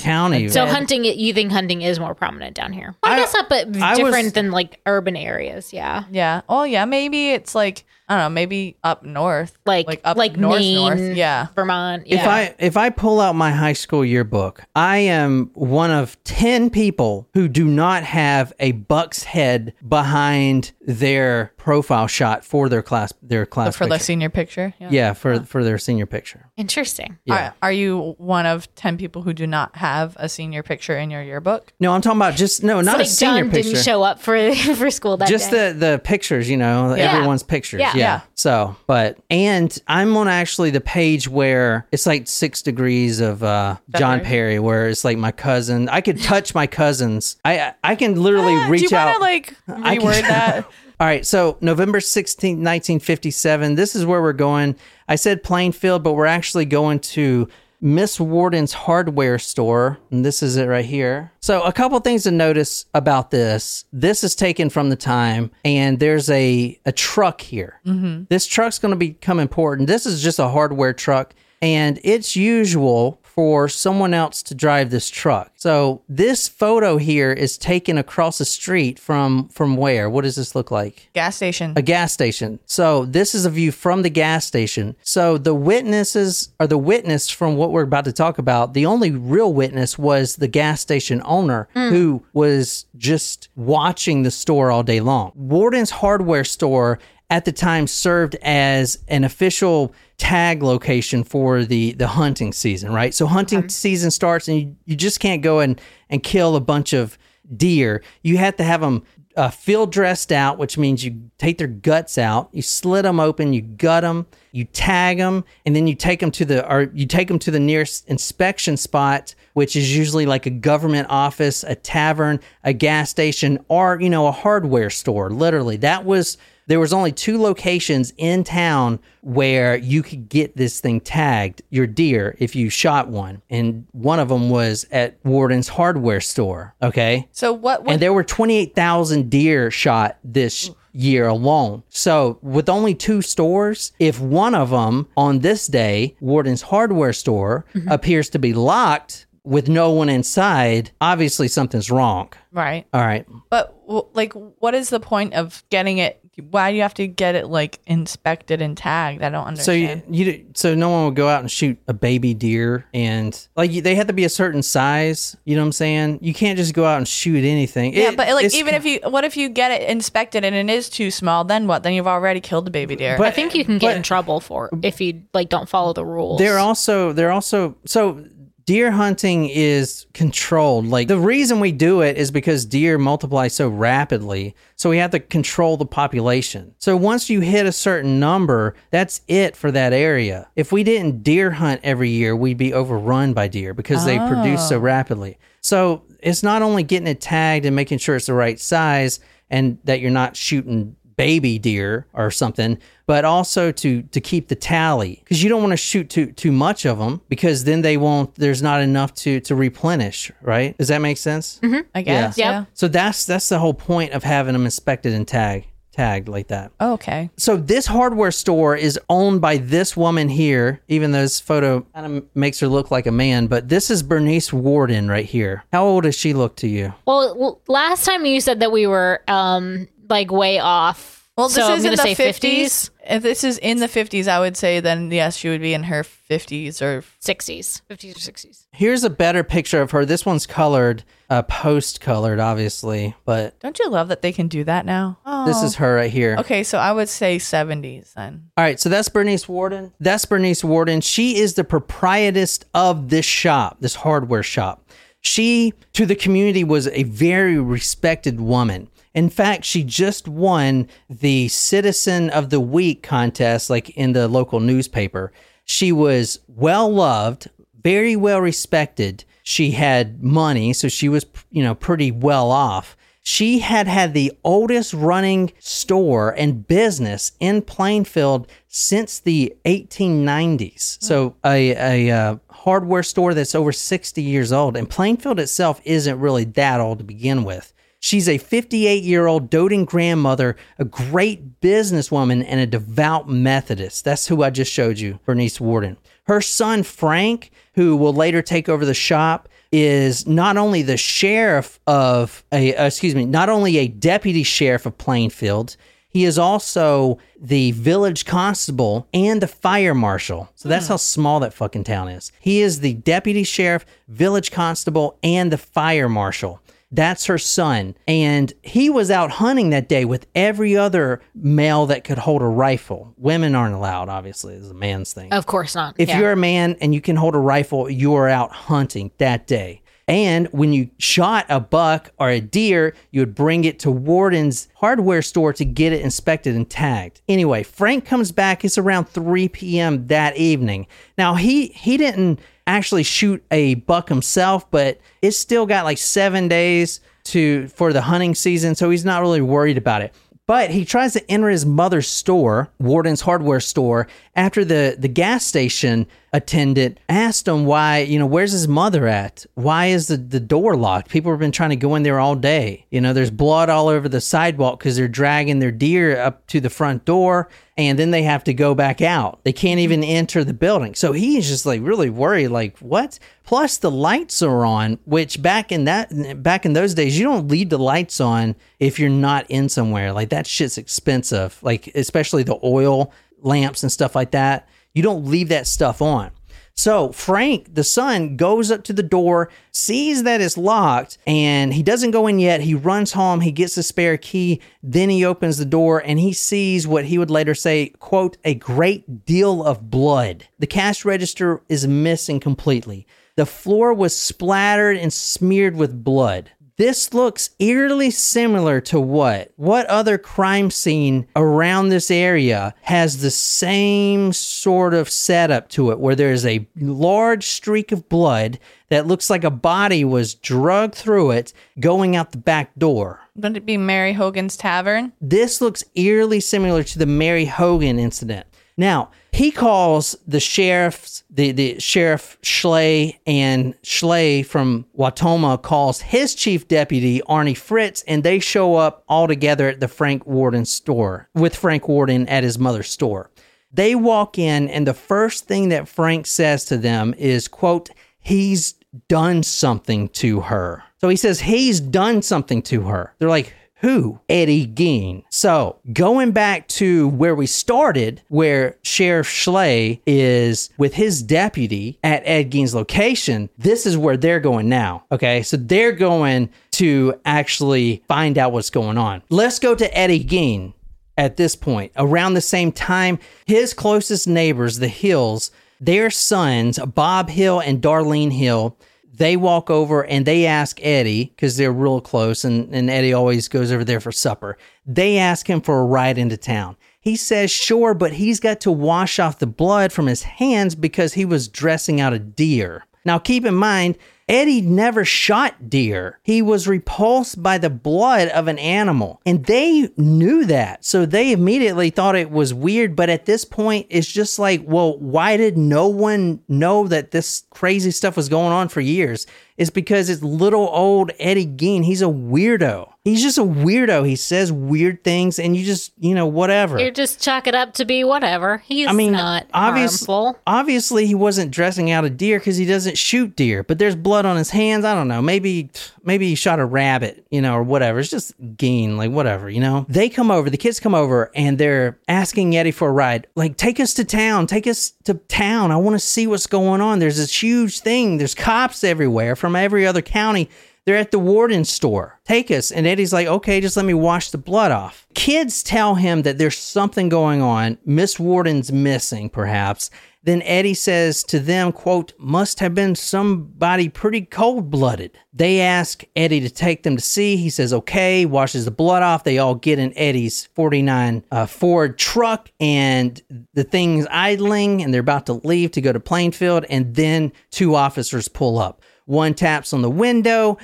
county. 0.00 0.48
So 0.48 0.64
hunting, 0.64 1.04
you 1.04 1.34
think 1.34 1.52
hunting 1.52 1.82
is 1.82 2.00
more 2.00 2.14
prominent 2.14 2.56
down 2.56 2.72
here? 2.72 2.94
I, 3.02 3.12
I- 3.12 3.16
guess 3.18 3.34
not, 3.34 3.50
but 3.50 3.76
I 3.76 3.90
was- 3.90 3.98
different 3.98 4.32
than 4.32 4.50
like 4.50 4.80
urban 4.86 5.16
areas. 5.16 5.74
Yeah, 5.74 6.04
Yeah. 6.10 6.40
Oh 6.48 6.64
yeah. 6.64 6.86
Maybe 6.86 7.32
it's 7.32 7.54
like 7.54 7.84
I 8.08 8.16
don't 8.16 8.24
know. 8.24 8.34
Maybe 8.34 8.76
up 8.84 9.02
north. 9.02 9.56
like 9.64 9.86
like 9.86 10.00
up 10.04 10.16
like 10.16 10.36
north 10.36 10.58
Maine, 10.58 10.76
north. 10.76 11.16
Yeah. 11.16 11.46
Vermont. 11.54 12.06
Yeah. 12.06 12.20
If 12.20 12.26
I 12.26 12.54
if 12.58 12.76
I 12.76 12.90
pull 12.90 13.20
out 13.20 13.34
my 13.34 13.50
high 13.50 13.72
school 13.72 14.04
yearbook, 14.04 14.62
I 14.74 14.98
am 14.98 15.50
one 15.54 15.90
of 15.90 16.22
10 16.24 16.70
people 16.70 17.28
who 17.34 17.48
do 17.48 17.64
not 17.64 18.02
have 18.04 18.52
a 18.60 18.72
buck's 18.72 19.22
head 19.22 19.74
behind 19.86 20.72
their 20.80 21.52
profile 21.56 22.06
shot 22.06 22.44
for 22.44 22.68
their 22.68 22.82
class 22.82 23.12
their 23.22 23.46
class 23.46 23.76
For 23.76 23.86
the 23.86 23.98
senior 23.98 24.28
picture. 24.28 24.74
Yeah. 24.78 24.88
yeah, 24.90 25.12
for 25.14 25.40
for 25.40 25.64
their 25.64 25.78
senior 25.78 26.06
picture. 26.06 26.50
Interesting. 26.56 27.18
Yeah. 27.24 27.52
Are, 27.62 27.68
are 27.68 27.72
you 27.72 28.14
one 28.18 28.44
of 28.44 28.72
ten 28.74 28.98
people 28.98 29.22
who 29.22 29.32
do 29.32 29.46
not 29.46 29.76
have 29.76 30.14
a 30.18 30.28
senior 30.28 30.62
picture 30.62 30.96
in 30.96 31.10
your 31.10 31.22
yearbook? 31.22 31.72
No, 31.80 31.92
I'm 31.92 32.02
talking 32.02 32.18
about 32.18 32.34
just 32.34 32.62
no, 32.62 32.82
not 32.82 32.98
like 32.98 33.06
a 33.06 33.08
senior 33.08 33.42
John 33.44 33.50
picture. 33.50 33.70
didn't 33.70 33.84
show 33.84 34.02
up 34.02 34.20
for 34.20 34.54
for 34.76 34.90
school 34.90 35.16
that 35.16 35.28
just 35.28 35.50
day. 35.50 35.72
the 35.72 35.78
the 35.78 36.00
pictures, 36.04 36.50
you 36.50 36.58
know, 36.58 36.92
everyone's 36.92 37.42
pictures. 37.42 37.80
Yeah. 37.80 37.93
Yeah. 37.94 38.00
Yeah. 38.04 38.20
So, 38.34 38.76
but 38.86 39.18
and 39.30 39.76
I'm 39.88 40.16
on 40.16 40.28
actually 40.28 40.70
the 40.70 40.80
page 40.80 41.28
where 41.28 41.86
it's 41.92 42.06
like 42.06 42.26
six 42.28 42.62
degrees 42.62 43.20
of 43.20 43.42
uh 43.42 43.76
John 43.96 44.20
Perry, 44.20 44.58
where 44.58 44.88
it's 44.88 45.04
like 45.04 45.18
my 45.18 45.32
cousin. 45.32 45.88
I 45.88 46.00
could 46.00 46.20
touch 46.22 46.54
my 46.54 46.66
cousins. 46.66 47.36
I 47.44 47.74
I 47.82 47.94
can 47.94 48.20
literally 48.22 48.54
Ah, 48.54 48.68
reach 48.68 48.88
do 48.88 48.94
you 48.94 48.96
out. 48.96 49.20
like 49.20 49.56
I 49.68 49.96
can- 49.96 50.06
that? 50.22 50.66
All 51.00 51.08
right, 51.08 51.26
so 51.26 51.58
November 51.60 51.98
16th, 51.98 52.58
1957, 52.58 53.74
this 53.74 53.96
is 53.96 54.06
where 54.06 54.22
we're 54.22 54.32
going. 54.32 54.76
I 55.08 55.16
said 55.16 55.42
Plainfield, 55.42 56.02
but 56.04 56.12
we're 56.12 56.24
actually 56.26 56.66
going 56.66 57.00
to 57.00 57.48
Miss 57.84 58.18
Warden's 58.18 58.72
hardware 58.72 59.38
store, 59.38 59.98
and 60.10 60.24
this 60.24 60.42
is 60.42 60.56
it 60.56 60.64
right 60.64 60.86
here. 60.86 61.32
So, 61.40 61.60
a 61.60 61.72
couple 61.72 62.00
things 62.00 62.22
to 62.22 62.30
notice 62.30 62.86
about 62.94 63.30
this. 63.30 63.84
This 63.92 64.24
is 64.24 64.34
taken 64.34 64.70
from 64.70 64.88
the 64.88 64.96
time, 64.96 65.50
and 65.66 66.00
there's 66.00 66.30
a, 66.30 66.80
a 66.86 66.92
truck 66.92 67.42
here. 67.42 67.80
Mm-hmm. 67.84 68.24
This 68.30 68.46
truck's 68.46 68.78
going 68.78 68.92
to 68.92 68.96
become 68.96 69.38
important. 69.38 69.86
This 69.86 70.06
is 70.06 70.22
just 70.22 70.38
a 70.38 70.48
hardware 70.48 70.94
truck, 70.94 71.34
and 71.60 72.00
it's 72.02 72.34
usual 72.34 73.20
for 73.34 73.68
someone 73.68 74.14
else 74.14 74.44
to 74.44 74.54
drive 74.54 74.90
this 74.90 75.10
truck. 75.10 75.50
So 75.56 76.02
this 76.08 76.46
photo 76.46 76.98
here 76.98 77.32
is 77.32 77.58
taken 77.58 77.98
across 77.98 78.38
the 78.38 78.44
street 78.44 78.96
from 78.96 79.48
from 79.48 79.76
where? 79.76 80.08
What 80.08 80.22
does 80.22 80.36
this 80.36 80.54
look 80.54 80.70
like? 80.70 81.10
Gas 81.14 81.34
station. 81.34 81.72
A 81.74 81.82
gas 81.82 82.12
station. 82.12 82.60
So 82.66 83.04
this 83.06 83.34
is 83.34 83.44
a 83.44 83.50
view 83.50 83.72
from 83.72 84.02
the 84.02 84.10
gas 84.10 84.46
station. 84.46 84.94
So 85.02 85.36
the 85.36 85.54
witnesses 85.54 86.50
are 86.60 86.68
the 86.68 86.78
witness 86.78 87.28
from 87.28 87.56
what 87.56 87.72
we're 87.72 87.82
about 87.82 88.04
to 88.04 88.12
talk 88.12 88.38
about. 88.38 88.72
The 88.72 88.86
only 88.86 89.10
real 89.10 89.52
witness 89.52 89.98
was 89.98 90.36
the 90.36 90.48
gas 90.48 90.80
station 90.80 91.20
owner 91.24 91.68
hmm. 91.74 91.88
who 91.88 92.24
was 92.34 92.86
just 92.96 93.48
watching 93.56 94.22
the 94.22 94.30
store 94.30 94.70
all 94.70 94.84
day 94.84 95.00
long. 95.00 95.32
Warden's 95.34 95.90
hardware 95.90 96.44
store 96.44 97.00
at 97.30 97.44
the 97.44 97.52
time 97.52 97.86
served 97.86 98.36
as 98.42 98.98
an 99.08 99.24
official 99.24 99.92
tag 100.16 100.62
location 100.62 101.24
for 101.24 101.64
the 101.64 101.92
the 101.92 102.08
hunting 102.08 102.52
season, 102.52 102.92
right? 102.92 103.14
So 103.14 103.26
hunting 103.26 103.68
season 103.68 104.10
starts 104.10 104.48
and 104.48 104.60
you, 104.60 104.76
you 104.84 104.96
just 104.96 105.20
can't 105.20 105.42
go 105.42 105.60
and 105.60 105.80
and 106.08 106.22
kill 106.22 106.56
a 106.56 106.60
bunch 106.60 106.92
of 106.92 107.18
deer. 107.56 108.02
You 108.22 108.36
have 108.38 108.56
to 108.56 108.64
have 108.64 108.80
them 108.80 109.02
uh, 109.36 109.50
field 109.50 109.90
dressed 109.90 110.30
out, 110.30 110.58
which 110.58 110.78
means 110.78 111.04
you 111.04 111.30
take 111.38 111.58
their 111.58 111.66
guts 111.66 112.18
out, 112.18 112.48
you 112.52 112.62
slit 112.62 113.02
them 113.02 113.18
open, 113.18 113.52
you 113.52 113.62
gut 113.62 114.02
them, 114.02 114.26
you 114.52 114.64
tag 114.64 115.18
them, 115.18 115.44
and 115.66 115.74
then 115.74 115.86
you 115.86 115.94
take 115.94 116.20
them 116.20 116.30
to 116.30 116.44
the 116.44 116.70
or 116.70 116.90
you 116.94 117.06
take 117.06 117.28
them 117.28 117.38
to 117.40 117.50
the 117.50 117.60
nearest 117.60 118.08
inspection 118.08 118.76
spot, 118.76 119.34
which 119.54 119.74
is 119.74 119.96
usually 119.96 120.26
like 120.26 120.46
a 120.46 120.50
government 120.50 121.08
office, 121.10 121.64
a 121.64 121.74
tavern, 121.74 122.38
a 122.62 122.72
gas 122.72 123.10
station, 123.10 123.64
or 123.68 123.98
you 124.00 124.10
know 124.10 124.26
a 124.26 124.32
hardware 124.32 124.90
store. 124.90 125.30
Literally, 125.30 125.78
that 125.78 126.04
was 126.04 126.36
there 126.66 126.80
was 126.80 126.92
only 126.92 127.12
two 127.12 127.40
locations 127.40 128.12
in 128.16 128.44
town 128.44 128.98
where 129.22 129.76
you 129.76 130.02
could 130.02 130.28
get 130.28 130.56
this 130.56 130.80
thing 130.80 131.00
tagged 131.00 131.62
your 131.70 131.86
deer 131.86 132.36
if 132.38 132.56
you 132.56 132.70
shot 132.70 133.08
one 133.08 133.42
and 133.50 133.86
one 133.92 134.18
of 134.18 134.28
them 134.28 134.48
was 134.48 134.86
at 134.90 135.18
warden's 135.24 135.68
hardware 135.68 136.20
store 136.20 136.74
okay 136.82 137.28
so 137.32 137.52
what? 137.52 137.84
what 137.84 137.92
and 137.92 138.02
there 138.02 138.14
were 138.14 138.24
28,000 138.24 139.28
deer 139.28 139.70
shot 139.70 140.18
this 140.24 140.70
year 140.94 141.26
alone. 141.26 141.82
So, 141.88 142.38
with 142.40 142.68
only 142.68 142.94
two 142.94 143.20
stores, 143.20 143.92
if 143.98 144.20
one 144.20 144.54
of 144.54 144.70
them 144.70 145.08
on 145.16 145.40
this 145.40 145.66
day, 145.66 146.16
Warden's 146.20 146.62
hardware 146.62 147.12
store, 147.12 147.66
mm-hmm. 147.74 147.88
appears 147.88 148.30
to 148.30 148.38
be 148.38 148.54
locked 148.54 149.26
with 149.44 149.68
no 149.68 149.90
one 149.90 150.08
inside, 150.08 150.90
obviously 151.00 151.48
something's 151.48 151.90
wrong. 151.90 152.32
right. 152.52 152.86
All 152.92 153.00
right. 153.02 153.26
But 153.50 153.74
w- 153.86 154.06
like, 154.14 154.32
what 154.32 154.74
is 154.74 154.88
the 154.90 155.00
point 155.00 155.34
of 155.34 155.62
getting 155.70 155.98
it? 155.98 156.20
Why 156.50 156.70
do 156.72 156.76
you 156.76 156.82
have 156.82 156.94
to 156.94 157.06
get 157.06 157.36
it 157.36 157.46
like 157.46 157.78
inspected 157.86 158.60
and 158.60 158.76
tagged? 158.76 159.22
I 159.22 159.28
don't 159.30 159.44
understand. 159.46 159.64
So 159.64 159.70
you, 159.72 159.88
understand. 159.88 160.16
you 160.16 160.46
so 160.54 160.74
no 160.74 160.88
one 160.88 161.04
would 161.04 161.14
go 161.14 161.28
out 161.28 161.40
and 161.42 161.48
shoot 161.50 161.78
a 161.86 161.94
baby 161.94 162.34
deer 162.34 162.86
and 162.92 163.46
like 163.54 163.70
you- 163.70 163.82
they 163.82 163.94
had 163.94 164.08
to 164.08 164.12
be 164.14 164.24
a 164.24 164.28
certain 164.28 164.60
size, 164.62 165.36
you 165.44 165.54
know 165.54 165.62
what 165.62 165.66
I'm 165.66 165.72
saying? 165.72 166.18
You 166.22 166.34
can't 166.34 166.58
just 166.58 166.74
go 166.74 166.84
out 166.86 166.96
and 166.96 167.06
shoot 167.06 167.44
anything. 167.44 167.94
yeah, 167.94 168.08
It- 168.10 168.16
but 168.16 168.26
like, 168.34 168.46
it's- 168.46 168.54
even 168.58 168.74
if 168.74 168.84
you, 168.84 168.98
what 169.04 169.22
if 169.24 169.36
you 169.36 169.48
get 169.48 169.70
it 169.70 169.88
inspected 169.88 170.44
and 170.44 170.56
it 170.56 170.68
is 170.74 170.88
too 170.88 171.12
small? 171.12 171.44
Then 171.44 171.68
what? 171.68 171.84
Then 171.84 171.92
you've 171.92 172.08
already 172.08 172.40
killed 172.40 172.64
the 172.64 172.72
baby 172.72 172.96
deer. 172.96 173.16
But- 173.16 173.28
I 173.28 173.30
think 173.30 173.54
you 173.54 173.64
can 173.64 173.78
get 173.78 173.88
but- 173.90 173.96
in 173.98 174.02
trouble 174.02 174.40
for 174.40 174.70
if 174.82 175.00
you 175.00 175.22
like 175.34 175.50
don't 175.50 175.68
follow 175.68 175.92
the 175.92 176.04
rules. 176.04 176.40
They're 176.40 176.58
also 176.58 177.12
they're 177.12 177.30
also 177.32 177.76
so 177.84 178.24
deer 178.66 178.90
hunting 178.90 179.48
is 179.48 180.06
controlled. 180.14 180.86
Like 180.86 181.08
the 181.08 181.18
reason 181.18 181.60
we 181.60 181.72
do 181.72 182.00
it 182.00 182.16
is 182.16 182.30
because 182.30 182.64
deer 182.64 182.98
multiply 182.98 183.48
so 183.48 183.68
rapidly. 183.68 184.54
So 184.76 184.90
we 184.90 184.98
have 184.98 185.10
to 185.10 185.20
control 185.20 185.76
the 185.76 185.86
population. 185.86 186.74
So 186.78 186.96
once 186.96 187.28
you 187.28 187.40
hit 187.40 187.66
a 187.66 187.72
certain 187.72 188.18
number, 188.18 188.74
that's 188.90 189.20
it 189.28 189.56
for 189.56 189.70
that 189.72 189.92
area. 189.92 190.48
If 190.56 190.72
we 190.72 190.82
didn't 190.84 191.22
deer 191.22 191.50
hunt 191.50 191.80
every 191.84 192.10
year, 192.10 192.34
we'd 192.34 192.58
be 192.58 192.72
overrun 192.72 193.34
by 193.34 193.48
deer 193.48 193.74
because 193.74 194.04
they 194.04 194.18
produce 194.18 194.68
so 194.68 194.76
oh. 194.76 194.80
rapidly. 194.80 195.38
So 195.60 196.02
it's 196.20 196.42
not 196.42 196.62
only 196.62 196.82
getting 196.82 197.08
it 197.08 197.20
tagged 197.20 197.66
and 197.66 197.76
making 197.76 197.98
sure 197.98 198.16
it's 198.16 198.26
the 198.26 198.34
right 198.34 198.58
size 198.58 199.20
and 199.50 199.78
that 199.84 200.00
you're 200.00 200.10
not 200.10 200.36
shooting 200.36 200.96
baby 201.16 201.58
deer 201.58 202.06
or 202.12 202.30
something, 202.30 202.78
but 203.06 203.24
also 203.24 203.72
to 203.72 204.02
to 204.02 204.20
keep 204.20 204.48
the 204.48 204.54
tally 204.54 205.20
because 205.22 205.42
you 205.42 205.48
don't 205.48 205.60
want 205.62 205.72
to 205.72 205.76
shoot 205.76 206.10
too 206.10 206.26
too 206.32 206.52
much 206.52 206.84
of 206.84 206.98
them 206.98 207.20
because 207.28 207.64
then 207.64 207.82
they 207.82 207.96
won't. 207.96 208.34
There's 208.34 208.62
not 208.62 208.80
enough 208.80 209.14
to 209.16 209.40
to 209.40 209.54
replenish. 209.54 210.30
Right? 210.42 210.76
Does 210.78 210.88
that 210.88 211.00
make 211.00 211.18
sense? 211.18 211.60
I 211.94 212.02
guess. 212.02 212.38
Yep. 212.38 212.44
Yeah. 212.44 212.64
So 212.74 212.88
that's 212.88 213.26
that's 213.26 213.48
the 213.48 213.58
whole 213.58 213.74
point 213.74 214.12
of 214.12 214.22
having 214.22 214.52
them 214.52 214.64
inspected 214.64 215.12
and 215.12 215.26
tag 215.26 215.66
tagged 215.94 216.28
like 216.28 216.48
that. 216.48 216.72
Oh, 216.80 216.94
okay. 216.94 217.30
So 217.36 217.56
this 217.56 217.86
hardware 217.86 218.32
store 218.32 218.76
is 218.76 218.98
owned 219.08 219.40
by 219.40 219.58
this 219.58 219.96
woman 219.96 220.28
here, 220.28 220.80
even 220.88 221.12
though 221.12 221.20
this 221.20 221.38
photo 221.40 221.82
kind 221.94 222.18
of 222.18 222.24
makes 222.34 222.58
her 222.60 222.68
look 222.68 222.90
like 222.90 223.06
a 223.06 223.12
man, 223.12 223.46
but 223.46 223.68
this 223.68 223.90
is 223.90 224.02
Bernice 224.02 224.52
Warden 224.52 225.08
right 225.08 225.24
here. 225.24 225.64
How 225.72 225.84
old 225.84 226.02
does 226.02 226.16
she 226.16 226.34
look 226.34 226.56
to 226.56 226.68
you? 226.68 226.92
well, 227.06 227.36
well, 227.38 227.60
last 227.68 228.04
time 228.04 228.26
you 228.26 228.40
said 228.40 228.60
that 228.60 228.72
we 228.72 228.86
were 228.86 229.22
um 229.28 229.86
like 230.08 230.30
way 230.30 230.58
off. 230.58 231.12
Well, 231.36 231.48
this 231.48 231.56
so 231.56 231.72
I'm 231.72 231.78
is 231.78 231.84
in 231.84 231.90
the 231.90 231.96
say 231.96 232.14
fifties. 232.14 232.92
If 233.04 233.24
this 233.24 233.42
is 233.42 233.58
in 233.58 233.80
the 233.80 233.88
fifties, 233.88 234.28
I 234.28 234.38
would 234.38 234.56
say 234.56 234.78
then 234.78 235.10
yes, 235.10 235.36
she 235.36 235.48
would 235.48 235.60
be 235.60 235.74
in 235.74 235.82
her 235.82 236.04
fifties 236.04 236.80
or 236.80 237.02
60s, 237.20 237.82
50s 237.90 238.16
or 238.16 238.32
60s. 238.32 238.66
Here's 238.72 239.02
a 239.02 239.10
better 239.10 239.42
picture 239.42 239.82
of 239.82 239.90
her. 239.90 240.04
This 240.04 240.24
one's 240.24 240.46
colored, 240.46 241.02
uh, 241.28 241.42
post 241.42 242.00
colored, 242.00 242.38
obviously, 242.38 243.16
but 243.24 243.58
Don't 243.58 243.76
you 243.80 243.90
love 243.90 244.08
that 244.08 244.22
they 244.22 244.30
can 244.30 244.46
do 244.46 244.62
that 244.64 244.86
now? 244.86 245.18
Oh. 245.26 245.44
this 245.44 245.60
is 245.62 245.74
her 245.74 245.96
right 245.96 246.10
here. 246.10 246.36
okay. 246.38 246.62
So 246.62 246.78
I 246.78 246.92
would 246.92 247.08
say 247.08 247.40
seventies 247.40 248.12
then. 248.14 248.50
All 248.56 248.62
right, 248.64 248.78
so 248.78 248.88
that's 248.88 249.08
Bernice 249.08 249.48
Warden. 249.48 249.92
That's 249.98 250.24
Bernice 250.24 250.62
Warden. 250.62 251.00
She 251.00 251.38
is 251.38 251.54
the 251.54 251.64
proprietress 251.64 252.60
of 252.74 253.08
this 253.08 253.26
shop, 253.26 253.78
this 253.80 253.96
hardware 253.96 254.44
shop. 254.44 254.88
She, 255.20 255.72
to 255.94 256.06
the 256.06 256.14
community, 256.14 256.62
was 256.62 256.86
a 256.88 257.02
very 257.04 257.58
respected 257.58 258.40
woman. 258.40 258.88
In 259.14 259.30
fact, 259.30 259.64
she 259.64 259.84
just 259.84 260.26
won 260.26 260.88
the 261.08 261.48
Citizen 261.48 262.30
of 262.30 262.50
the 262.50 262.60
Week 262.60 263.02
contest, 263.02 263.70
like 263.70 263.90
in 263.90 264.12
the 264.12 264.26
local 264.26 264.60
newspaper. 264.60 265.32
She 265.64 265.92
was 265.92 266.40
well 266.48 266.92
loved, 266.92 267.48
very 267.82 268.16
well 268.16 268.40
respected. 268.40 269.24
She 269.44 269.72
had 269.72 270.22
money, 270.22 270.72
so 270.72 270.88
she 270.88 271.08
was, 271.08 271.26
you 271.50 271.62
know, 271.62 271.74
pretty 271.74 272.10
well 272.10 272.50
off. 272.50 272.96
She 273.26 273.60
had 273.60 273.86
had 273.86 274.12
the 274.12 274.32
oldest 274.44 274.92
running 274.92 275.52
store 275.58 276.34
and 276.36 276.66
business 276.66 277.32
in 277.40 277.62
Plainfield 277.62 278.46
since 278.68 279.18
the 279.18 279.54
1890s. 279.64 280.98
So 281.02 281.34
a, 281.42 282.08
a 282.08 282.10
uh, 282.10 282.36
hardware 282.50 283.02
store 283.02 283.32
that's 283.32 283.54
over 283.54 283.72
60 283.72 284.22
years 284.22 284.52
old. 284.52 284.76
And 284.76 284.88
Plainfield 284.88 285.40
itself 285.40 285.80
isn't 285.84 286.20
really 286.20 286.44
that 286.44 286.80
old 286.80 286.98
to 286.98 287.04
begin 287.04 287.44
with. 287.44 287.73
She's 288.04 288.28
a 288.28 288.36
58 288.36 289.02
year 289.02 289.26
old 289.26 289.48
doting 289.48 289.86
grandmother, 289.86 290.56
a 290.78 290.84
great 290.84 291.62
businesswoman, 291.62 292.44
and 292.46 292.60
a 292.60 292.66
devout 292.66 293.30
Methodist. 293.30 294.04
That's 294.04 294.26
who 294.26 294.42
I 294.42 294.50
just 294.50 294.70
showed 294.70 294.98
you, 294.98 295.20
Bernice 295.24 295.58
Warden. 295.58 295.96
Her 296.24 296.42
son, 296.42 296.82
Frank, 296.82 297.50
who 297.76 297.96
will 297.96 298.12
later 298.12 298.42
take 298.42 298.68
over 298.68 298.84
the 298.84 298.92
shop, 298.92 299.48
is 299.72 300.26
not 300.26 300.58
only 300.58 300.82
the 300.82 300.98
sheriff 300.98 301.80
of 301.86 302.44
a, 302.52 302.76
uh, 302.76 302.88
excuse 302.88 303.14
me, 303.14 303.24
not 303.24 303.48
only 303.48 303.78
a 303.78 303.88
deputy 303.88 304.42
sheriff 304.42 304.84
of 304.84 304.98
Plainfield, 304.98 305.78
he 306.06 306.26
is 306.26 306.38
also 306.38 307.16
the 307.40 307.70
village 307.70 308.26
constable 308.26 309.08
and 309.14 309.40
the 309.40 309.48
fire 309.48 309.94
marshal. 309.94 310.50
So 310.56 310.68
that's 310.68 310.88
how 310.88 310.98
small 310.98 311.40
that 311.40 311.54
fucking 311.54 311.84
town 311.84 312.08
is. 312.08 312.32
He 312.38 312.60
is 312.60 312.80
the 312.80 312.92
deputy 312.92 313.44
sheriff, 313.44 313.86
village 314.08 314.50
constable, 314.50 315.18
and 315.22 315.50
the 315.50 315.56
fire 315.56 316.10
marshal. 316.10 316.60
That's 316.94 317.26
her 317.26 317.38
son. 317.38 317.96
And 318.06 318.52
he 318.62 318.88
was 318.88 319.10
out 319.10 319.30
hunting 319.32 319.70
that 319.70 319.88
day 319.88 320.04
with 320.04 320.26
every 320.34 320.76
other 320.76 321.20
male 321.34 321.86
that 321.86 322.04
could 322.04 322.18
hold 322.18 322.40
a 322.42 322.46
rifle. 322.46 323.14
Women 323.16 323.54
aren't 323.54 323.74
allowed, 323.74 324.08
obviously, 324.08 324.54
it's 324.54 324.68
a 324.68 324.74
man's 324.74 325.12
thing. 325.12 325.32
Of 325.32 325.46
course 325.46 325.74
not. 325.74 325.94
If 325.98 326.08
Yeah. 326.08 326.20
you're 326.20 326.32
a 326.32 326.36
man 326.36 326.76
and 326.80 326.94
you 326.94 327.00
can 327.00 327.16
hold 327.16 327.34
a 327.34 327.38
rifle, 327.38 327.90
you 327.90 328.14
are 328.14 328.28
out 328.28 328.52
hunting 328.52 329.10
that 329.18 329.46
day. 329.46 329.82
And 330.06 330.48
when 330.48 330.72
you 330.72 330.90
shot 330.98 331.46
a 331.48 331.60
buck 331.60 332.12
or 332.18 332.28
a 332.28 332.40
deer, 332.40 332.94
you 333.10 333.22
would 333.22 333.34
bring 333.34 333.64
it 333.64 333.78
to 333.80 333.90
Warden's 333.90 334.68
hardware 334.74 335.22
store 335.22 335.52
to 335.54 335.64
get 335.64 335.92
it 335.92 336.02
inspected 336.02 336.54
and 336.54 336.68
tagged. 336.68 337.22
Anyway, 337.28 337.62
Frank 337.62 338.04
comes 338.04 338.30
back. 338.30 338.64
It's 338.64 338.76
around 338.76 339.06
3 339.06 339.48
p.m. 339.48 340.06
that 340.08 340.36
evening. 340.36 340.86
Now 341.16 341.34
he 341.34 341.68
he 341.68 341.96
didn't 341.96 342.40
actually 342.66 343.02
shoot 343.02 343.44
a 343.50 343.74
buck 343.74 344.08
himself, 344.08 344.70
but 344.70 345.00
it's 345.22 345.38
still 345.38 345.66
got 345.66 345.84
like 345.84 345.98
seven 345.98 346.48
days 346.48 347.00
to 347.24 347.68
for 347.68 347.92
the 347.92 348.02
hunting 348.02 348.34
season, 348.34 348.74
so 348.74 348.90
he's 348.90 349.04
not 349.04 349.22
really 349.22 349.40
worried 349.40 349.78
about 349.78 350.02
it. 350.02 350.14
But 350.46 350.70
he 350.70 350.84
tries 350.84 351.14
to 351.14 351.30
enter 351.30 351.48
his 351.48 351.64
mother's 351.64 352.06
store, 352.06 352.70
Warden's 352.78 353.22
hardware 353.22 353.60
store, 353.60 354.06
after 354.36 354.62
the, 354.62 354.94
the 354.98 355.08
gas 355.08 355.46
station 355.46 356.06
attendant 356.34 356.98
asked 357.08 357.46
him 357.46 357.64
why, 357.64 358.00
you 358.00 358.18
know, 358.18 358.26
where's 358.26 358.50
his 358.50 358.66
mother 358.66 359.06
at? 359.06 359.46
Why 359.54 359.86
is 359.86 360.08
the, 360.08 360.16
the 360.16 360.40
door 360.40 360.76
locked? 360.76 361.08
People 361.08 361.30
have 361.30 361.38
been 361.38 361.52
trying 361.52 361.70
to 361.70 361.76
go 361.76 361.94
in 361.94 362.02
there 362.02 362.18
all 362.18 362.34
day. 362.34 362.86
You 362.90 363.00
know, 363.00 363.12
there's 363.12 363.30
blood 363.30 363.70
all 363.70 363.86
over 363.86 364.08
the 364.08 364.20
sidewalk 364.20 364.80
because 364.80 364.96
they're 364.96 365.06
dragging 365.06 365.60
their 365.60 365.70
deer 365.70 366.20
up 366.20 366.44
to 366.48 366.58
the 366.58 366.68
front 366.68 367.04
door 367.04 367.48
and 367.76 367.96
then 367.96 368.10
they 368.10 368.24
have 368.24 368.42
to 368.44 368.52
go 368.52 368.74
back 368.74 369.00
out. 369.00 369.44
They 369.44 369.52
can't 369.52 369.78
even 369.78 370.02
enter 370.02 370.42
the 370.42 370.52
building. 370.52 370.96
So 370.96 371.12
he's 371.12 371.48
just 371.48 371.66
like 371.66 371.80
really 371.82 372.10
worried, 372.10 372.48
like, 372.48 372.78
what? 372.80 373.20
Plus 373.44 373.78
the 373.78 373.90
lights 373.90 374.42
are 374.42 374.64
on, 374.64 374.98
which 375.04 375.40
back 375.40 375.70
in 375.70 375.84
that 375.84 376.42
back 376.42 376.66
in 376.66 376.72
those 376.72 376.94
days, 376.94 377.16
you 377.16 377.24
don't 377.24 377.46
leave 377.48 377.68
the 377.70 377.78
lights 377.78 378.20
on 378.20 378.56
if 378.80 378.98
you're 378.98 379.08
not 379.08 379.46
in 379.48 379.68
somewhere. 379.68 380.12
Like 380.12 380.30
that 380.30 380.48
shit's 380.48 380.78
expensive. 380.78 381.62
Like 381.62 381.88
especially 381.94 382.42
the 382.42 382.58
oil 382.64 383.12
lamps 383.40 383.84
and 383.84 383.92
stuff 383.92 384.16
like 384.16 384.32
that. 384.32 384.68
You 384.94 385.02
don't 385.02 385.26
leave 385.26 385.48
that 385.48 385.66
stuff 385.66 386.00
on. 386.00 386.30
So 386.76 387.12
Frank, 387.12 387.74
the 387.74 387.84
son, 387.84 388.36
goes 388.36 388.70
up 388.70 388.82
to 388.84 388.92
the 388.92 389.02
door, 389.02 389.48
sees 389.70 390.24
that 390.24 390.40
it's 390.40 390.58
locked, 390.58 391.18
and 391.24 391.72
he 391.72 391.84
doesn't 391.84 392.10
go 392.10 392.26
in 392.26 392.40
yet. 392.40 392.60
He 392.60 392.74
runs 392.74 393.12
home, 393.12 393.42
he 393.42 393.52
gets 393.52 393.76
the 393.76 393.84
spare 393.84 394.16
key, 394.16 394.60
then 394.82 395.08
he 395.08 395.24
opens 395.24 395.58
the 395.58 395.64
door 395.64 396.02
and 396.04 396.18
he 396.18 396.32
sees 396.32 396.86
what 396.86 397.04
he 397.04 397.16
would 397.16 397.30
later 397.30 397.54
say, 397.54 397.90
quote, 398.00 398.38
a 398.44 398.54
great 398.54 399.24
deal 399.24 399.62
of 399.62 399.88
blood. 399.88 400.48
The 400.58 400.66
cash 400.66 401.04
register 401.04 401.62
is 401.68 401.86
missing 401.86 402.40
completely. 402.40 403.06
The 403.36 403.46
floor 403.46 403.94
was 403.94 404.16
splattered 404.16 404.96
and 404.96 405.12
smeared 405.12 405.76
with 405.76 406.04
blood. 406.04 406.50
This 406.76 407.14
looks 407.14 407.50
eerily 407.60 408.10
similar 408.10 408.80
to 408.80 408.98
what? 408.98 409.52
What 409.54 409.86
other 409.86 410.18
crime 410.18 410.72
scene 410.72 411.28
around 411.36 411.88
this 411.88 412.10
area 412.10 412.74
has 412.82 413.20
the 413.20 413.30
same 413.30 414.32
sort 414.32 414.92
of 414.92 415.08
setup 415.08 415.68
to 415.68 415.92
it 415.92 416.00
where 416.00 416.16
there's 416.16 416.44
a 416.44 416.66
large 416.74 417.46
streak 417.46 417.92
of 417.92 418.08
blood 418.08 418.58
that 418.88 419.06
looks 419.06 419.30
like 419.30 419.44
a 419.44 419.50
body 419.50 420.04
was 420.04 420.34
drugged 420.34 420.96
through 420.96 421.30
it 421.30 421.52
going 421.78 422.16
out 422.16 422.32
the 422.32 422.38
back 422.38 422.74
door? 422.76 423.20
Wouldn't 423.36 423.56
it 423.56 423.66
be 423.66 423.76
Mary 423.76 424.12
Hogan's 424.12 424.56
Tavern? 424.56 425.12
This 425.20 425.60
looks 425.60 425.84
eerily 425.94 426.40
similar 426.40 426.82
to 426.82 426.98
the 426.98 427.06
Mary 427.06 427.44
Hogan 427.44 428.00
incident. 428.00 428.48
Now, 428.76 429.12
he 429.34 429.50
calls 429.50 430.14
the 430.28 430.38
sheriff's 430.38 431.24
the, 431.28 431.50
the 431.50 431.80
sheriff 431.80 432.38
Schley 432.42 433.18
and 433.26 433.74
Schley 433.82 434.44
from 434.44 434.86
Wautoma 434.96 435.60
calls 435.60 436.00
his 436.00 436.36
chief 436.36 436.68
deputy 436.68 437.20
Arnie 437.28 437.56
Fritz 437.56 438.04
and 438.06 438.22
they 438.22 438.38
show 438.38 438.76
up 438.76 439.02
all 439.08 439.26
together 439.26 439.68
at 439.68 439.80
the 439.80 439.88
Frank 439.88 440.24
Warden 440.24 440.64
store 440.64 441.28
with 441.34 441.56
Frank 441.56 441.88
Warden 441.88 442.28
at 442.28 442.44
his 442.44 442.60
mother's 442.60 442.88
store. 442.88 443.32
They 443.72 443.96
walk 443.96 444.38
in 444.38 444.68
and 444.68 444.86
the 444.86 444.94
first 444.94 445.48
thing 445.48 445.70
that 445.70 445.88
Frank 445.88 446.26
says 446.26 446.64
to 446.66 446.76
them 446.76 447.12
is 447.18 447.48
quote 447.48 447.90
he's 448.20 448.74
done 449.08 449.42
something 449.42 450.10
to 450.10 450.42
her. 450.42 450.84
So 451.00 451.08
he 451.08 451.16
says 451.16 451.40
he's 451.40 451.80
done 451.80 452.22
something 452.22 452.62
to 452.62 452.82
her. 452.82 453.14
They're 453.18 453.28
like 453.28 453.52
who? 453.84 454.18
Eddie 454.30 454.66
Gein. 454.66 455.24
So 455.28 455.78
going 455.92 456.32
back 456.32 456.66
to 456.68 457.08
where 457.08 457.34
we 457.34 457.46
started, 457.46 458.22
where 458.28 458.78
Sheriff 458.80 459.28
Schley 459.28 460.00
is 460.06 460.70
with 460.78 460.94
his 460.94 461.22
deputy 461.22 461.98
at 462.02 462.22
Ed 462.24 462.44
Gein's 462.44 462.74
location, 462.74 463.50
this 463.58 463.84
is 463.84 463.98
where 463.98 464.16
they're 464.16 464.40
going 464.40 464.70
now. 464.70 465.04
Okay. 465.12 465.42
So 465.42 465.58
they're 465.58 465.92
going 465.92 466.48
to 466.72 467.20
actually 467.26 468.02
find 468.08 468.38
out 468.38 468.52
what's 468.52 468.70
going 468.70 468.96
on. 468.96 469.22
Let's 469.28 469.58
go 469.58 469.74
to 469.74 469.96
Eddie 469.98 470.24
Gein 470.24 470.72
at 471.18 471.36
this 471.36 471.54
point. 471.54 471.92
Around 471.96 472.34
the 472.34 472.40
same 472.40 472.72
time, 472.72 473.18
his 473.44 473.74
closest 473.74 474.26
neighbors, 474.26 474.78
the 474.78 474.88
Hills, 474.88 475.50
their 475.78 476.08
sons, 476.08 476.78
Bob 476.78 477.28
Hill 477.28 477.60
and 477.60 477.82
Darlene 477.82 478.32
Hill, 478.32 478.78
they 479.16 479.36
walk 479.36 479.70
over 479.70 480.04
and 480.04 480.26
they 480.26 480.44
ask 480.46 480.78
Eddie, 480.82 481.26
because 481.26 481.56
they're 481.56 481.72
real 481.72 482.00
close, 482.00 482.44
and, 482.44 482.74
and 482.74 482.90
Eddie 482.90 483.12
always 483.12 483.48
goes 483.48 483.70
over 483.70 483.84
there 483.84 484.00
for 484.00 484.12
supper. 484.12 484.58
They 484.84 485.18
ask 485.18 485.48
him 485.48 485.60
for 485.60 485.80
a 485.80 485.84
ride 485.84 486.18
into 486.18 486.36
town. 486.36 486.76
He 487.00 487.16
says, 487.16 487.50
sure, 487.50 487.94
but 487.94 488.14
he's 488.14 488.40
got 488.40 488.60
to 488.62 488.72
wash 488.72 489.18
off 489.18 489.38
the 489.38 489.46
blood 489.46 489.92
from 489.92 490.06
his 490.06 490.22
hands 490.22 490.74
because 490.74 491.14
he 491.14 491.24
was 491.24 491.48
dressing 491.48 492.00
out 492.00 492.12
a 492.12 492.18
deer. 492.18 492.86
Now, 493.04 493.18
keep 493.18 493.44
in 493.44 493.54
mind, 493.54 493.98
Eddie 494.28 494.62
never 494.62 495.04
shot 495.04 495.68
deer. 495.68 496.18
He 496.22 496.40
was 496.40 496.66
repulsed 496.66 497.42
by 497.42 497.58
the 497.58 497.68
blood 497.68 498.28
of 498.28 498.48
an 498.48 498.58
animal. 498.58 499.20
And 499.26 499.44
they 499.44 499.90
knew 499.98 500.46
that. 500.46 500.84
So 500.84 501.04
they 501.04 501.32
immediately 501.32 501.90
thought 501.90 502.16
it 502.16 502.30
was 502.30 502.54
weird. 502.54 502.96
But 502.96 503.10
at 503.10 503.26
this 503.26 503.44
point, 503.44 503.86
it's 503.90 504.10
just 504.10 504.38
like, 504.38 504.62
well, 504.64 504.98
why 504.98 505.36
did 505.36 505.58
no 505.58 505.88
one 505.88 506.40
know 506.48 506.88
that 506.88 507.10
this 507.10 507.44
crazy 507.50 507.90
stuff 507.90 508.16
was 508.16 508.30
going 508.30 508.52
on 508.52 508.68
for 508.68 508.80
years? 508.80 509.26
It's 509.58 509.70
because 509.70 510.08
it's 510.08 510.22
little 510.22 510.68
old 510.68 511.12
Eddie 511.18 511.46
Gein. 511.46 511.84
He's 511.84 512.02
a 512.02 512.06
weirdo. 512.06 512.93
He's 513.04 513.20
just 513.22 513.36
a 513.36 513.42
weirdo. 513.42 514.06
He 514.08 514.16
says 514.16 514.50
weird 514.50 515.04
things 515.04 515.38
and 515.38 515.54
you 515.54 515.62
just, 515.62 515.92
you 515.98 516.14
know, 516.14 516.26
whatever. 516.26 516.80
You 516.80 516.90
just 516.90 517.20
chalk 517.22 517.46
it 517.46 517.54
up 517.54 517.74
to 517.74 517.84
be 517.84 518.02
whatever. 518.02 518.58
He's 518.64 518.88
I 518.88 518.92
mean, 518.92 519.12
not 519.12 519.46
obvious, 519.52 520.06
harmful. 520.06 520.40
obviously 520.46 521.06
he 521.06 521.14
wasn't 521.14 521.50
dressing 521.50 521.90
out 521.90 522.06
a 522.06 522.10
deer 522.10 522.38
because 522.38 522.56
he 522.56 522.64
doesn't 522.64 522.96
shoot 522.96 523.36
deer. 523.36 523.62
But 523.62 523.78
there's 523.78 523.94
blood 523.94 524.24
on 524.24 524.38
his 524.38 524.48
hands. 524.48 524.86
I 524.86 524.94
don't 524.94 525.08
know. 525.08 525.20
Maybe, 525.20 525.68
maybe 526.02 526.28
he 526.28 526.34
shot 526.34 526.60
a 526.60 526.64
rabbit, 526.64 527.26
you 527.30 527.42
know, 527.42 527.54
or 527.56 527.62
whatever. 527.62 527.98
It's 527.98 528.08
just 528.08 528.40
Gein, 528.56 528.96
like 528.96 529.10
whatever, 529.10 529.50
you 529.50 529.60
know. 529.60 529.84
They 529.86 530.08
come 530.08 530.30
over. 530.30 530.48
The 530.48 530.56
kids 530.56 530.80
come 530.80 530.94
over 530.94 531.30
and 531.34 531.58
they're 531.58 531.98
asking 532.08 532.56
Eddie 532.56 532.70
for 532.70 532.88
a 532.88 532.92
ride. 532.92 533.26
Like, 533.34 533.58
take 533.58 533.80
us 533.80 533.92
to 533.94 534.06
town. 534.06 534.46
Take 534.46 534.66
us 534.66 534.94
to 535.04 535.12
town. 535.12 535.72
I 535.72 535.76
want 535.76 535.92
to 535.92 536.00
see 536.00 536.26
what's 536.26 536.46
going 536.46 536.80
on. 536.80 537.00
There's 537.00 537.18
this 537.18 537.42
huge 537.42 537.80
thing. 537.80 538.16
There's 538.16 538.34
cops 538.34 538.82
everywhere 538.82 539.36
from 539.36 539.56
every 539.56 539.86
other 539.86 540.00
county. 540.00 540.48
They're 540.86 540.96
at 540.96 541.10
the 541.10 541.18
warden 541.18 541.64
store. 541.64 542.20
Take 542.24 542.50
us. 542.50 542.70
And 542.70 542.86
Eddie's 542.86 543.12
like, 543.12 543.26
okay, 543.26 543.60
just 543.60 543.76
let 543.76 543.86
me 543.86 543.94
wash 543.94 544.30
the 544.30 544.38
blood 544.38 544.70
off. 544.70 545.06
Kids 545.14 545.62
tell 545.62 545.94
him 545.94 546.22
that 546.22 546.36
there's 546.36 546.58
something 546.58 547.08
going 547.08 547.40
on. 547.40 547.78
Miss 547.86 548.18
Warden's 548.18 548.70
missing, 548.70 549.30
perhaps. 549.30 549.90
Then 550.24 550.40
Eddie 550.42 550.74
says 550.74 551.22
to 551.24 551.38
them, 551.38 551.70
quote, 551.70 552.14
must 552.18 552.60
have 552.60 552.74
been 552.74 552.94
somebody 552.94 553.90
pretty 553.90 554.22
cold 554.22 554.70
blooded. 554.70 555.18
They 555.34 555.60
ask 555.60 556.02
Eddie 556.16 556.40
to 556.40 556.48
take 556.48 556.82
them 556.82 556.96
to 556.96 557.02
see. 557.02 557.36
He 557.36 557.50
says, 557.50 557.74
okay, 557.74 558.24
washes 558.24 558.64
the 558.64 558.70
blood 558.70 559.02
off. 559.02 559.24
They 559.24 559.36
all 559.36 559.54
get 559.54 559.78
in 559.78 559.96
Eddie's 559.98 560.46
49 560.54 561.24
uh, 561.30 561.44
Ford 561.44 561.98
truck 561.98 562.50
and 562.58 563.20
the 563.52 563.64
thing's 563.64 564.06
idling 564.10 564.82
and 564.82 564.94
they're 564.94 565.02
about 565.02 565.26
to 565.26 565.34
leave 565.34 565.72
to 565.72 565.82
go 565.82 565.92
to 565.92 566.00
Plainfield. 566.00 566.64
And 566.70 566.94
then 566.94 567.30
two 567.50 567.74
officers 567.74 568.26
pull 568.26 568.58
up. 568.58 568.80
One 569.06 569.34
taps 569.34 569.72
on 569.72 569.82
the 569.82 569.90
window. 569.90 570.58